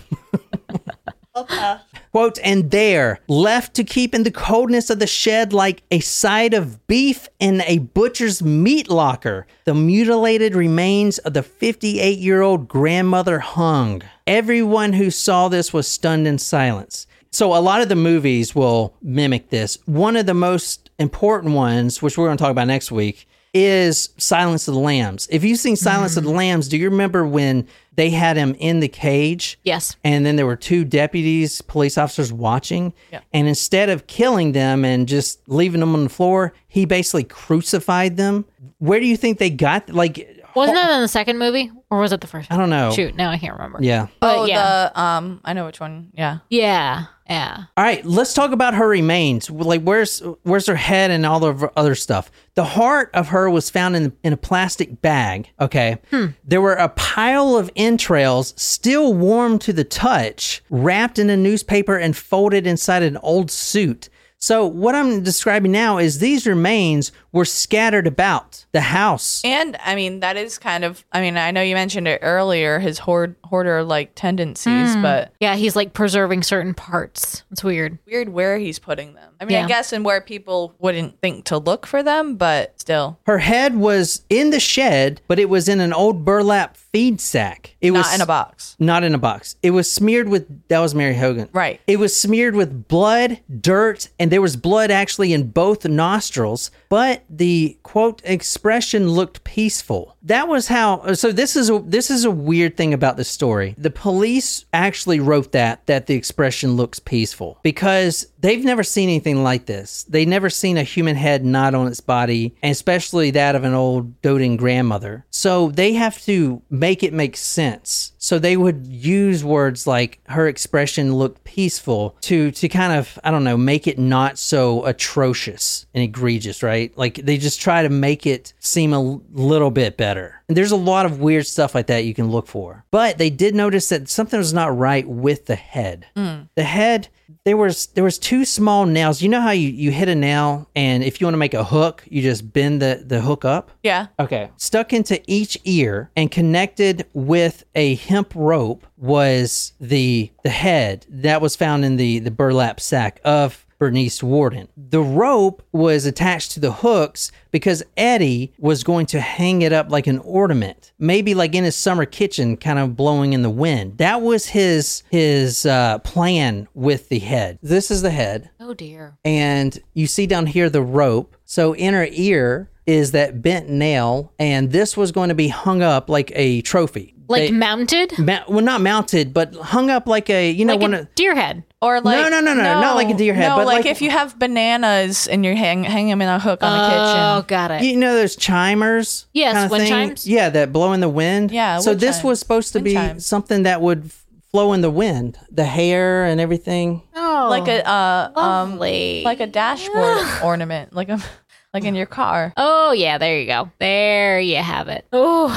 Quote, 2.12 2.38
and 2.42 2.70
there, 2.70 3.20
left 3.28 3.74
to 3.74 3.84
keep 3.84 4.14
in 4.14 4.24
the 4.24 4.30
coldness 4.30 4.90
of 4.90 4.98
the 4.98 5.06
shed 5.06 5.52
like 5.52 5.82
a 5.90 6.00
side 6.00 6.54
of 6.54 6.86
beef 6.86 7.28
in 7.38 7.62
a 7.62 7.78
butcher's 7.78 8.42
meat 8.42 8.90
locker, 8.90 9.46
the 9.64 9.74
mutilated 9.74 10.54
remains 10.54 11.18
of 11.18 11.34
the 11.34 11.42
58 11.42 12.18
year 12.18 12.42
old 12.42 12.66
grandmother 12.66 13.38
hung. 13.38 14.02
Everyone 14.26 14.94
who 14.94 15.10
saw 15.10 15.48
this 15.48 15.72
was 15.72 15.86
stunned 15.86 16.26
in 16.26 16.38
silence. 16.38 17.06
So, 17.32 17.54
a 17.54 17.60
lot 17.60 17.80
of 17.80 17.88
the 17.88 17.96
movies 17.96 18.56
will 18.56 18.92
mimic 19.02 19.50
this. 19.50 19.78
One 19.86 20.16
of 20.16 20.26
the 20.26 20.34
most 20.34 20.90
important 20.98 21.54
ones, 21.54 22.02
which 22.02 22.18
we're 22.18 22.26
going 22.26 22.36
to 22.36 22.42
talk 22.42 22.50
about 22.50 22.66
next 22.66 22.90
week, 22.90 23.28
is 23.54 24.10
Silence 24.16 24.68
of 24.68 24.74
the 24.74 24.80
Lambs. 24.80 25.28
If 25.30 25.44
you've 25.44 25.58
seen 25.58 25.76
Silence 25.76 26.16
of 26.16 26.24
the 26.24 26.30
mm-hmm. 26.30 26.38
Lambs, 26.38 26.68
do 26.68 26.76
you 26.76 26.90
remember 26.90 27.24
when 27.24 27.66
they 28.00 28.08
had 28.08 28.38
him 28.38 28.56
in 28.58 28.80
the 28.80 28.88
cage? 28.88 29.58
Yes. 29.62 29.96
and 30.02 30.24
then 30.24 30.36
there 30.36 30.46
were 30.46 30.56
two 30.56 30.84
deputies, 30.86 31.60
police 31.60 31.98
officers 31.98 32.32
watching. 32.32 32.94
Yeah. 33.12 33.20
And 33.34 33.46
instead 33.46 33.90
of 33.90 34.06
killing 34.06 34.52
them 34.52 34.86
and 34.86 35.06
just 35.06 35.46
leaving 35.48 35.80
them 35.80 35.94
on 35.94 36.04
the 36.04 36.08
floor, 36.08 36.54
he 36.66 36.86
basically 36.86 37.24
crucified 37.24 38.16
them. 38.16 38.46
Where 38.78 39.00
do 39.00 39.06
you 39.06 39.18
think 39.18 39.38
they 39.38 39.50
got 39.50 39.90
like? 39.90 40.38
Wasn't 40.56 40.74
that 40.74 40.90
in 40.94 41.02
the 41.02 41.08
second 41.08 41.38
movie 41.38 41.70
or 41.90 41.98
was 42.00 42.12
it 42.12 42.22
the 42.22 42.26
first? 42.26 42.50
I 42.50 42.56
don't 42.56 42.70
know. 42.70 42.90
Shoot, 42.90 43.14
now 43.14 43.30
I 43.30 43.36
can't 43.36 43.52
remember. 43.52 43.78
Yeah. 43.82 44.06
But 44.18 44.38
oh, 44.38 44.44
yeah. 44.46 44.88
the 44.94 45.00
um, 45.00 45.40
I 45.44 45.52
know 45.52 45.66
which 45.66 45.78
one. 45.78 46.10
Yeah, 46.14 46.38
Yeah. 46.48 47.04
Yeah. 47.30 47.62
All 47.76 47.84
right, 47.84 48.04
let's 48.04 48.34
talk 48.34 48.50
about 48.50 48.74
her 48.74 48.88
remains. 48.88 49.48
Like, 49.48 49.82
where's 49.82 50.18
where's 50.42 50.66
her 50.66 50.74
head 50.74 51.10
and 51.12 51.24
all 51.24 51.38
the 51.38 51.70
other 51.76 51.94
stuff? 51.94 52.30
The 52.56 52.64
heart 52.64 53.08
of 53.14 53.28
her 53.28 53.48
was 53.48 53.70
found 53.70 53.94
in 53.94 54.12
in 54.24 54.32
a 54.32 54.36
plastic 54.36 55.00
bag. 55.00 55.48
Okay, 55.60 55.98
Hmm. 56.10 56.26
there 56.44 56.60
were 56.60 56.74
a 56.74 56.88
pile 56.88 57.56
of 57.56 57.70
entrails, 57.76 58.52
still 58.56 59.14
warm 59.14 59.60
to 59.60 59.72
the 59.72 59.84
touch, 59.84 60.60
wrapped 60.70 61.18
in 61.20 61.30
a 61.30 61.36
newspaper 61.36 61.96
and 61.96 62.16
folded 62.16 62.66
inside 62.66 63.04
an 63.04 63.16
old 63.18 63.50
suit. 63.52 64.08
So 64.42 64.66
what 64.66 64.94
I'm 64.94 65.22
describing 65.22 65.70
now 65.70 65.98
is 65.98 66.18
these 66.18 66.46
remains 66.46 67.12
were 67.32 67.44
scattered 67.44 68.06
about 68.06 68.64
the 68.72 68.80
house. 68.80 69.40
And 69.44 69.76
I 69.84 69.94
mean, 69.94 70.20
that 70.20 70.36
is 70.36 70.58
kind 70.58 70.84
of, 70.84 71.04
I 71.12 71.20
mean, 71.20 71.36
I 71.36 71.50
know 71.50 71.62
you 71.62 71.74
mentioned 71.74 72.08
it 72.08 72.20
earlier, 72.22 72.78
his 72.78 72.98
hoard, 72.98 73.36
hoarder 73.44 73.82
like 73.84 74.12
tendencies, 74.14 74.94
hmm. 74.94 75.02
but 75.02 75.32
Yeah, 75.40 75.56
he's 75.56 75.76
like 75.76 75.92
preserving 75.92 76.42
certain 76.42 76.74
parts. 76.74 77.44
It's 77.50 77.62
weird. 77.62 77.98
weird 78.06 78.30
where 78.30 78.58
he's 78.58 78.78
putting 78.78 79.14
them. 79.14 79.34
I 79.40 79.44
mean, 79.44 79.56
I 79.56 79.66
guess 79.66 79.92
in 79.92 80.02
where 80.02 80.20
people 80.20 80.74
wouldn't 80.78 81.20
think 81.20 81.44
to 81.46 81.58
look 81.58 81.86
for 81.86 82.02
them, 82.02 82.36
but 82.36 82.78
still. 82.80 83.18
Her 83.26 83.38
head 83.38 83.76
was 83.76 84.22
in 84.28 84.50
the 84.50 84.60
shed, 84.60 85.22
but 85.28 85.38
it 85.38 85.48
was 85.48 85.68
in 85.68 85.80
an 85.80 85.92
old 85.92 86.24
burlap 86.24 86.76
feed 86.76 87.20
sack. 87.20 87.76
It 87.80 87.92
Not 87.92 87.98
was 87.98 88.14
in 88.14 88.20
a 88.20 88.26
box. 88.26 88.76
Not 88.78 89.04
in 89.04 89.14
a 89.14 89.18
box. 89.18 89.56
It 89.62 89.70
was 89.70 89.90
smeared 89.90 90.28
with 90.28 90.68
that 90.68 90.80
was 90.80 90.94
Mary 90.94 91.14
Hogan. 91.14 91.48
Right. 91.52 91.80
It 91.86 91.98
was 91.98 92.14
smeared 92.14 92.54
with 92.54 92.88
blood, 92.88 93.40
dirt, 93.60 94.08
and 94.18 94.30
there 94.30 94.42
was 94.42 94.56
blood 94.56 94.90
actually 94.90 95.32
in 95.32 95.50
both 95.50 95.86
nostrils, 95.86 96.70
but 96.88 97.19
the 97.28 97.78
quote 97.82 98.22
expression 98.24 99.08
looked 99.08 99.44
peaceful. 99.44 100.16
That 100.22 100.48
was 100.48 100.68
how 100.68 101.14
so 101.14 101.32
this 101.32 101.56
is 101.56 101.70
a 101.70 101.78
this 101.78 102.10
is 102.10 102.24
a 102.24 102.30
weird 102.30 102.76
thing 102.76 102.92
about 102.92 103.16
this 103.16 103.28
story. 103.30 103.74
The 103.78 103.90
police 103.90 104.66
actually 104.72 105.18
wrote 105.20 105.52
that 105.52 105.86
that 105.86 106.06
the 106.06 106.14
expression 106.14 106.76
looks 106.76 106.98
peaceful 106.98 107.58
because 107.62 108.26
they've 108.40 108.64
never 108.64 108.82
seen 108.82 109.08
anything 109.08 109.42
like 109.42 109.66
this. 109.66 110.04
they've 110.04 110.28
never 110.28 110.50
seen 110.50 110.76
a 110.76 110.82
human 110.82 111.16
head 111.16 111.44
not 111.44 111.74
on 111.74 111.86
its 111.86 112.00
body, 112.00 112.54
and 112.62 112.72
especially 112.72 113.30
that 113.30 113.54
of 113.54 113.64
an 113.64 113.74
old 113.74 114.20
doting 114.22 114.56
grandmother. 114.56 115.24
So 115.30 115.70
they 115.70 115.94
have 115.94 116.20
to 116.22 116.62
make 116.68 117.02
it 117.02 117.12
make 117.12 117.36
sense. 117.36 118.12
So 118.18 118.38
they 118.38 118.56
would 118.56 118.86
use 118.86 119.42
words 119.44 119.86
like 119.86 120.20
her 120.28 120.46
expression 120.48 121.14
looked 121.14 121.44
peaceful 121.44 122.16
to 122.22 122.50
to 122.50 122.68
kind 122.68 122.92
of 122.92 123.18
I 123.24 123.30
don't 123.30 123.44
know 123.44 123.56
make 123.56 123.86
it 123.86 123.98
not 123.98 124.38
so 124.38 124.84
atrocious 124.84 125.86
and 125.94 126.04
egregious, 126.04 126.62
right? 126.62 126.96
Like 126.96 127.14
they 127.14 127.38
just 127.38 127.60
try 127.60 127.82
to 127.82 127.88
make 127.88 128.26
it 128.26 128.52
seem 128.58 128.92
a 128.92 129.20
little 129.32 129.70
bit 129.70 129.96
better. 129.96 130.09
And 130.48 130.56
there's 130.56 130.72
a 130.72 130.76
lot 130.76 131.06
of 131.06 131.20
weird 131.20 131.46
stuff 131.46 131.74
like 131.74 131.86
that 131.88 132.04
you 132.04 132.14
can 132.14 132.30
look 132.30 132.46
for. 132.46 132.84
But 132.90 133.18
they 133.18 133.30
did 133.30 133.54
notice 133.54 133.88
that 133.90 134.08
something 134.08 134.38
was 134.38 134.52
not 134.52 134.76
right 134.76 135.06
with 135.06 135.46
the 135.46 135.56
head. 135.56 136.06
Hmm. 136.16 136.42
The 136.54 136.64
head 136.64 137.08
there 137.44 137.56
was 137.56 137.86
there 137.88 138.04
was 138.04 138.18
two 138.18 138.44
small 138.44 138.86
nails. 138.86 139.22
You 139.22 139.28
know 139.28 139.40
how 139.40 139.50
you, 139.50 139.68
you 139.68 139.90
hit 139.90 140.08
a 140.08 140.14
nail 140.14 140.68
and 140.76 141.02
if 141.02 141.20
you 141.20 141.26
want 141.26 141.34
to 141.34 141.38
make 141.38 141.54
a 141.54 141.64
hook, 141.64 142.04
you 142.08 142.22
just 142.22 142.52
bend 142.52 142.82
the, 142.82 143.02
the 143.06 143.20
hook 143.20 143.44
up? 143.44 143.70
Yeah. 143.82 144.08
Okay. 144.18 144.50
Stuck 144.56 144.92
into 144.92 145.20
each 145.26 145.58
ear 145.64 146.10
and 146.16 146.30
connected 146.30 147.06
with 147.12 147.64
a 147.74 147.94
hemp 147.96 148.32
rope 148.34 148.86
was 148.96 149.72
the 149.80 150.30
the 150.42 150.50
head 150.50 151.06
that 151.08 151.40
was 151.40 151.56
found 151.56 151.84
in 151.84 151.96
the 151.96 152.18
the 152.18 152.30
burlap 152.30 152.80
sack 152.80 153.20
of 153.24 153.66
Bernice 153.80 154.22
Warden. 154.22 154.68
The 154.76 155.00
rope 155.00 155.62
was 155.72 156.04
attached 156.04 156.52
to 156.52 156.60
the 156.60 156.70
hooks 156.70 157.32
because 157.50 157.82
Eddie 157.96 158.52
was 158.58 158.84
going 158.84 159.06
to 159.06 159.20
hang 159.20 159.62
it 159.62 159.72
up 159.72 159.90
like 159.90 160.06
an 160.06 160.18
ornament, 160.18 160.92
maybe 160.98 161.34
like 161.34 161.54
in 161.54 161.64
his 161.64 161.74
summer 161.74 162.04
kitchen, 162.04 162.58
kind 162.58 162.78
of 162.78 162.94
blowing 162.94 163.32
in 163.32 163.40
the 163.42 163.48
wind. 163.50 163.96
That 163.96 164.20
was 164.20 164.46
his 164.46 165.02
his 165.10 165.64
uh, 165.64 165.98
plan 166.00 166.68
with 166.74 167.08
the 167.08 167.20
head. 167.20 167.58
This 167.62 167.90
is 167.90 168.02
the 168.02 168.10
head 168.10 168.50
Oh 168.60 168.74
dear. 168.74 169.16
and 169.24 169.76
you 169.94 170.06
see 170.06 170.26
down 170.26 170.44
here 170.46 170.68
the 170.68 170.82
rope. 170.82 171.34
So 171.46 171.72
in 171.74 171.94
her 171.94 172.06
ear 172.10 172.70
is 172.86 173.12
that 173.12 173.40
bent 173.40 173.70
nail, 173.70 174.32
and 174.38 174.72
this 174.72 174.94
was 174.96 175.10
going 175.10 175.30
to 175.30 175.34
be 175.34 175.48
hung 175.48 175.80
up 175.80 176.10
like 176.10 176.30
a 176.34 176.60
trophy. 176.62 177.14
Like 177.28 177.42
They- 177.48 177.50
mounted? 177.52 178.18
ma- 178.18 178.42
well, 178.48 178.60
not 178.64 178.80
mounted, 178.82 179.32
but 179.32 179.54
hung 179.54 179.88
up 179.88 180.06
like 180.06 180.28
a 180.28 180.50
you 180.50 180.66
know 180.66 180.74
Like 180.74 180.82
one 180.82 180.94
a 180.94 181.04
deer 181.14 181.34
head. 181.34 181.64
Or 181.82 182.00
like 182.02 182.16
no, 182.18 182.28
no, 182.28 182.40
no, 182.40 182.52
no, 182.52 182.62
not 182.80 182.94
like 182.96 183.08
a 183.08 183.14
deer 183.14 183.32
head, 183.32 183.48
No, 183.48 183.56
but 183.56 183.66
like, 183.66 183.78
like- 183.84 183.86
if 183.86 184.02
you 184.02 184.10
have 184.10 184.38
bananas 184.38 185.26
and 185.26 185.44
you're 185.44 185.54
hang 185.54 185.82
hang 185.84 186.08
them 186.08 186.20
in 186.20 186.28
a 186.28 186.38
hook 186.38 186.62
on 186.62 186.72
the 186.76 186.84
kitchen. 186.88 187.16
Oh, 187.16 187.36
kitchen. 187.38 187.46
got 187.48 187.70
it. 187.70 187.82
you 187.84 187.96
know 187.96 188.14
those 188.14 188.36
chimers. 188.36 189.26
Yes, 189.32 189.54
kinda 189.54 189.68
wind 189.70 189.82
thing? 189.84 189.90
chimes. 190.08 190.26
Yeah, 190.28 190.50
that 190.50 190.72
blow 190.74 190.92
in 190.92 191.00
the 191.00 191.08
wind. 191.08 191.50
Yeah, 191.50 191.78
So 191.78 191.92
wind 191.92 192.00
this 192.00 192.16
chimes. 192.16 192.24
was 192.24 192.38
supposed 192.40 192.72
to 192.74 192.78
Wind 192.78 192.84
be 192.84 192.92
chimes. 192.94 193.24
something 193.26 193.62
that 193.62 193.80
would 193.80 194.04
f- 194.06 194.24
flow 194.50 194.74
in 194.74 194.82
the 194.82 194.90
wind, 194.90 195.38
the 195.50 195.64
hair 195.64 196.24
and 196.26 196.38
everything. 196.38 197.00
Oh, 197.16 197.46
Like 197.48 197.66
a 197.66 197.88
uh, 197.88 198.30
um 198.36 198.72
lovely. 198.72 199.22
like 199.24 199.40
a 199.40 199.46
dashboard 199.46 200.26
ornament, 200.44 200.92
like 200.92 201.08
a 201.08 201.18
like 201.72 201.84
in 201.84 201.94
your 201.94 202.04
car. 202.06 202.52
Oh 202.58 202.92
yeah, 202.92 203.16
there 203.16 203.40
you 203.40 203.46
go. 203.46 203.70
There 203.78 204.38
you 204.38 204.56
have 204.56 204.88
it. 204.88 205.06
Oh, 205.14 205.48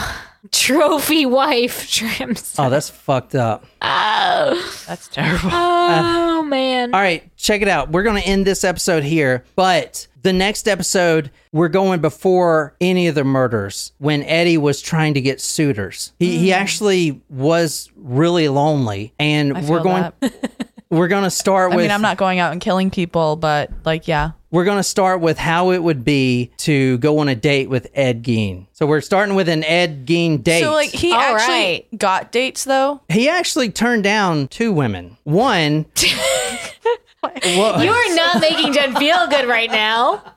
trophy 0.52 1.26
wife 1.26 1.90
trims. 1.92 2.56
Oh, 2.58 2.70
that's 2.70 2.90
fucked 2.90 3.36
up. 3.36 3.66
Oh, 3.82 4.84
That's 4.88 5.08
terrible. 5.08 5.50
oh 5.52 6.44
man. 6.44 6.94
All 6.94 7.02
right, 7.02 7.36
check 7.38 7.62
it 7.62 7.68
out. 7.68 7.90
We're 7.90 8.04
going 8.04 8.22
to 8.22 8.28
end 8.28 8.46
this 8.46 8.64
episode 8.64 9.04
here, 9.04 9.44
but 9.56 10.08
the 10.22 10.34
next 10.34 10.68
episode, 10.68 11.32
we're 11.52 11.68
going 11.70 12.00
before 12.00 12.76
any 12.80 13.08
of 13.08 13.16
the 13.16 13.24
murders 13.24 13.92
when 13.98 14.24
Eddie 14.24 14.58
was 14.58 14.82
trying 14.82 15.14
to 15.16 15.22
get 15.22 15.42
suitors. 15.42 16.14
He, 16.18 16.38
he 16.38 16.48
mm. 16.50 16.54
actually 16.54 17.22
was 17.30 17.92
really 17.96 18.48
lonely, 18.48 19.14
and 19.20 19.58
I 19.58 19.62
we're 19.66 19.84
going. 19.84 20.12
We're 20.94 21.08
going 21.08 21.24
to 21.24 21.32
start 21.32 21.74
I 21.74 21.78
mean, 21.78 21.92
I'm 21.92 22.02
not 22.02 22.18
going 22.18 22.40
out 22.40 22.52
and 22.52 22.62
killing 22.62 22.92
people, 22.92 23.36
but 23.36 23.72
like, 23.86 24.08
yeah. 24.08 24.32
We're 24.52 24.66
going 24.66 24.78
to 24.78 24.84
start 24.84 25.20
with 25.22 25.40
how 25.40 25.72
it 25.72 25.82
would 25.82 26.04
be 26.04 26.52
to 26.58 27.00
go 27.00 27.18
on 27.18 27.28
a 27.28 27.36
date 27.36 27.70
with 27.70 27.90
Ed 27.96 28.24
Gein. 28.24 28.68
So 28.74 28.86
we're 28.86 29.02
starting 29.02 29.34
with 29.34 29.50
an 29.50 29.64
Ed 29.64 30.06
Gein 30.06 30.44
date. 30.44 30.62
So 30.62 30.72
like 30.72 30.92
he 30.92 31.12
All 31.12 31.20
actually 31.20 31.48
right. 31.56 31.98
got 31.98 32.32
dates 32.32 32.64
though. 32.64 33.02
he 33.10 33.28
actually 33.30 33.72
turned 33.72 34.04
down 34.04 34.48
two 34.48 34.72
women. 34.72 35.18
One. 35.24 35.86
You 37.46 37.62
are 37.62 38.16
not 38.16 38.42
making 38.42 38.74
Jen 38.74 38.96
feel 38.96 39.28
good 39.28 39.48
right 39.48 39.72
now. 39.72 40.22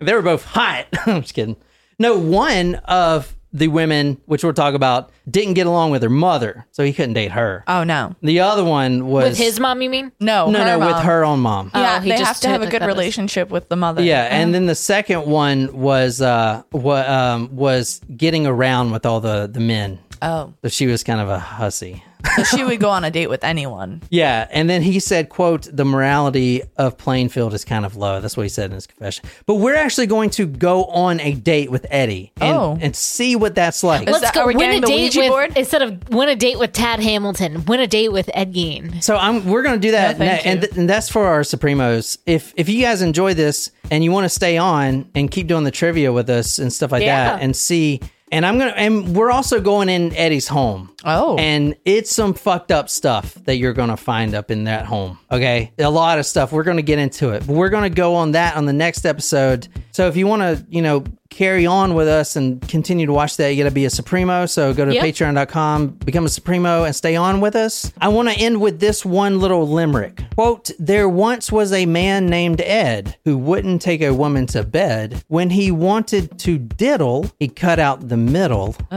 They 0.00 0.14
were 0.14 0.22
both 0.22 0.44
hot. 0.44 0.86
I'm 1.06 1.22
just 1.22 1.34
kidding. 1.34 1.56
No, 1.98 2.16
one 2.16 2.76
of 2.84 3.34
the 3.52 3.68
women, 3.68 4.20
which 4.26 4.44
we'll 4.44 4.52
talk 4.52 4.74
about, 4.74 5.10
didn't 5.30 5.54
get 5.54 5.66
along 5.66 5.90
with 5.90 6.02
her 6.02 6.10
mother, 6.10 6.66
so 6.70 6.84
he 6.84 6.92
couldn't 6.92 7.14
date 7.14 7.32
her. 7.32 7.64
Oh 7.66 7.82
no, 7.84 8.14
The 8.22 8.40
other 8.40 8.62
one 8.64 9.06
was 9.06 9.24
With 9.30 9.38
his 9.38 9.58
mom, 9.58 9.80
you 9.82 9.88
mean? 9.90 10.12
no, 10.20 10.50
no, 10.50 10.58
her 10.58 10.78
no, 10.78 10.86
with 10.86 10.96
her 10.98 11.24
own 11.24 11.40
mom. 11.40 11.70
Yeah, 11.74 11.96
Oh, 11.96 12.00
he 12.00 12.10
they 12.10 12.16
just 12.18 12.28
have 12.28 12.40
to 12.40 12.48
have 12.48 12.62
a 12.62 12.66
good 12.66 12.82
that 12.82 12.88
as- 12.90 12.94
relationship 12.96 13.48
with 13.50 13.68
the 13.68 13.76
mother. 13.76 14.02
yeah, 14.02 14.24
and 14.30 14.54
then 14.54 14.66
the 14.66 14.74
second 14.74 15.24
one 15.26 15.72
was 15.76 16.20
uh, 16.20 16.62
what 16.72 17.08
um, 17.08 17.54
was 17.56 18.00
getting 18.16 18.46
around 18.46 18.90
with 18.90 19.06
all 19.06 19.20
the 19.20 19.48
the 19.50 19.60
men. 19.60 19.98
Oh, 20.20 20.52
So 20.62 20.68
she 20.68 20.86
was 20.86 21.02
kind 21.04 21.20
of 21.20 21.28
a 21.28 21.38
hussy. 21.38 22.02
So 22.36 22.42
she 22.44 22.64
would 22.64 22.80
go 22.80 22.90
on 22.90 23.04
a 23.04 23.10
date 23.10 23.28
with 23.28 23.44
anyone. 23.44 24.02
Yeah, 24.10 24.48
and 24.50 24.68
then 24.70 24.82
he 24.82 25.00
said, 25.00 25.28
"quote 25.28 25.68
The 25.70 25.84
morality 25.84 26.62
of 26.76 26.96
Plainfield 26.98 27.52
is 27.54 27.64
kind 27.64 27.84
of 27.84 27.94
low." 27.96 28.20
That's 28.20 28.36
what 28.36 28.42
he 28.44 28.48
said 28.48 28.66
in 28.70 28.72
his 28.74 28.86
confession. 28.86 29.24
But 29.46 29.56
we're 29.56 29.74
actually 29.76 30.06
going 30.06 30.30
to 30.30 30.46
go 30.46 30.84
on 30.86 31.20
a 31.20 31.32
date 31.34 31.70
with 31.70 31.86
Eddie 31.90 32.32
and, 32.40 32.56
Oh. 32.56 32.78
and 32.80 32.96
see 32.96 33.36
what 33.36 33.54
that's 33.54 33.82
like. 33.84 34.08
Is 34.08 34.12
Let's 34.12 34.20
that- 34.26 34.34
go 34.34 34.42
are 34.42 34.46
we 34.48 34.56
win 34.56 34.70
getting 34.70 34.78
a 34.84 34.86
the 34.86 34.92
date 34.92 35.02
Ouija 35.02 35.20
with 35.20 35.28
board? 35.30 35.52
instead 35.56 35.82
of 35.82 36.08
win 36.08 36.28
a 36.28 36.36
date 36.36 36.58
with 36.58 36.72
Tad 36.72 37.00
Hamilton. 37.00 37.64
Win 37.66 37.80
a 37.80 37.86
date 37.86 38.10
with 38.12 38.30
Ed 38.34 38.54
Gein. 38.54 39.02
So 39.02 39.16
I'm 39.16 39.44
we're 39.46 39.62
gonna 39.62 39.78
do 39.78 39.90
that, 39.92 40.18
No, 40.18 40.26
thank 40.26 40.44
ne- 40.44 40.50
and, 40.50 40.60
th- 40.62 40.72
and 40.76 40.88
that's 40.90 41.08
for 41.08 41.26
our 41.26 41.40
Supremos. 41.42 42.18
If 42.26 42.52
if 42.56 42.68
you 42.68 42.82
guys 42.82 43.02
enjoy 43.02 43.34
this 43.34 43.70
and 43.90 44.02
you 44.02 44.10
want 44.12 44.24
to 44.24 44.28
stay 44.30 44.56
on 44.56 45.08
and 45.14 45.30
keep 45.30 45.46
doing 45.46 45.64
the 45.64 45.70
trivia 45.70 46.12
with 46.12 46.28
us 46.30 46.58
and 46.58 46.72
stuff 46.72 46.92
like 46.92 47.02
Yeah. 47.02 47.32
that, 47.36 47.42
and 47.42 47.54
see, 47.54 48.00
and 48.32 48.44
I'm 48.46 48.58
gonna 48.58 48.72
and 48.72 49.14
we're 49.16 49.30
also 49.30 49.60
going 49.60 49.88
in 49.88 50.14
Eddie's 50.14 50.48
home. 50.48 50.94
Oh. 51.04 51.36
and 51.38 51.76
it's 51.84 52.10
some 52.10 52.34
fucked 52.34 52.72
up 52.72 52.88
stuff 52.88 53.34
that 53.44 53.56
you're 53.56 53.72
gonna 53.72 53.96
find 53.96 54.34
up 54.34 54.50
in 54.50 54.64
that 54.64 54.84
home. 54.84 55.18
Okay, 55.30 55.72
a 55.78 55.90
lot 55.90 56.18
of 56.18 56.26
stuff. 56.26 56.52
We're 56.52 56.64
gonna 56.64 56.82
get 56.82 56.98
into 56.98 57.30
it, 57.30 57.46
but 57.46 57.54
we're 57.54 57.68
gonna 57.68 57.88
go 57.90 58.16
on 58.16 58.32
that 58.32 58.56
on 58.56 58.66
the 58.66 58.72
next 58.72 59.06
episode. 59.06 59.68
So 59.98 60.06
if 60.06 60.16
you 60.16 60.28
want 60.28 60.42
to, 60.42 60.64
you 60.70 60.80
know. 60.80 61.02
Carry 61.30 61.66
on 61.66 61.94
with 61.94 62.08
us 62.08 62.36
and 62.36 62.66
continue 62.68 63.04
to 63.04 63.12
watch 63.12 63.36
that. 63.36 63.50
You 63.50 63.62
got 63.62 63.68
to 63.68 63.74
be 63.74 63.84
a 63.84 63.90
Supremo. 63.90 64.46
So 64.46 64.72
go 64.72 64.86
to 64.86 64.94
Yep. 64.94 65.04
patreon.com, 65.04 65.88
become 66.04 66.24
a 66.24 66.28
Supremo, 66.30 66.84
and 66.84 66.96
stay 66.96 67.16
on 67.16 67.40
with 67.42 67.54
us. 67.54 67.92
I 68.00 68.08
want 68.08 68.30
to 68.30 68.34
end 68.34 68.62
with 68.62 68.80
this 68.80 69.04
one 69.04 69.38
little 69.38 69.68
limerick. 69.68 70.22
Quote 70.34 70.70
There 70.78 71.06
once 71.06 71.52
was 71.52 71.70
a 71.70 71.84
man 71.84 72.26
named 72.26 72.62
Ed 72.62 73.18
who 73.26 73.36
wouldn't 73.36 73.82
take 73.82 74.00
a 74.00 74.14
woman 74.14 74.46
to 74.48 74.62
bed. 74.64 75.22
When 75.28 75.50
he 75.50 75.70
wanted 75.70 76.38
to 76.40 76.56
diddle, 76.58 77.30
he 77.38 77.46
cut 77.48 77.78
out 77.78 78.08
the 78.08 78.16
middle 78.16 78.74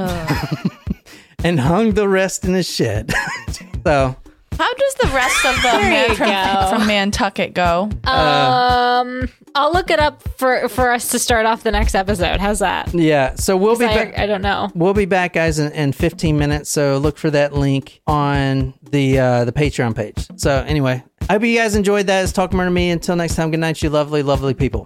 and 1.43 1.59
hung 1.59 1.91
the 1.91 2.07
rest 2.07 2.45
in 2.45 2.53
his 2.53 2.67
shed. 2.67 3.11
so. 3.85 4.15
How 4.61 4.71
does 4.75 4.93
the 4.93 5.07
rest 5.07 5.43
of 5.43 5.55
the 5.55 5.69
man 5.79 6.15
from, 6.15 6.79
from 6.79 6.87
Nantucket 6.87 7.55
go? 7.55 7.89
Um, 8.03 9.27
I'll 9.55 9.73
look 9.73 9.89
it 9.89 9.97
up 9.97 10.21
for 10.37 10.69
for 10.69 10.91
us 10.91 11.09
to 11.09 11.17
start 11.17 11.47
off 11.47 11.63
the 11.63 11.71
next 11.71 11.95
episode. 11.95 12.39
How's 12.39 12.59
that? 12.59 12.93
Yeah, 12.93 13.33
so 13.33 13.57
we'll 13.57 13.75
be 13.75 13.85
I, 13.85 13.95
back. 13.95 14.19
I 14.19 14.27
don't 14.27 14.43
know. 14.43 14.69
We'll 14.75 14.93
be 14.93 15.05
back, 15.05 15.33
guys, 15.33 15.57
in, 15.57 15.71
in 15.71 15.93
15 15.93 16.37
minutes. 16.37 16.69
So 16.69 16.99
look 16.99 17.17
for 17.17 17.31
that 17.31 17.53
link 17.53 18.01
on 18.05 18.75
the 18.83 19.17
uh, 19.17 19.45
the 19.45 19.51
Patreon 19.51 19.95
page. 19.95 20.27
So 20.35 20.63
anyway, 20.67 21.03
I 21.27 21.33
hope 21.33 21.43
you 21.43 21.57
guys 21.57 21.73
enjoyed 21.73 22.05
that. 22.05 22.23
It's 22.23 22.31
Talk 22.31 22.53
Murder 22.53 22.69
Me. 22.69 22.91
Until 22.91 23.15
next 23.15 23.33
time, 23.33 23.49
good 23.49 23.59
night, 23.59 23.81
you 23.81 23.89
lovely, 23.89 24.21
lovely 24.21 24.53
people. 24.53 24.85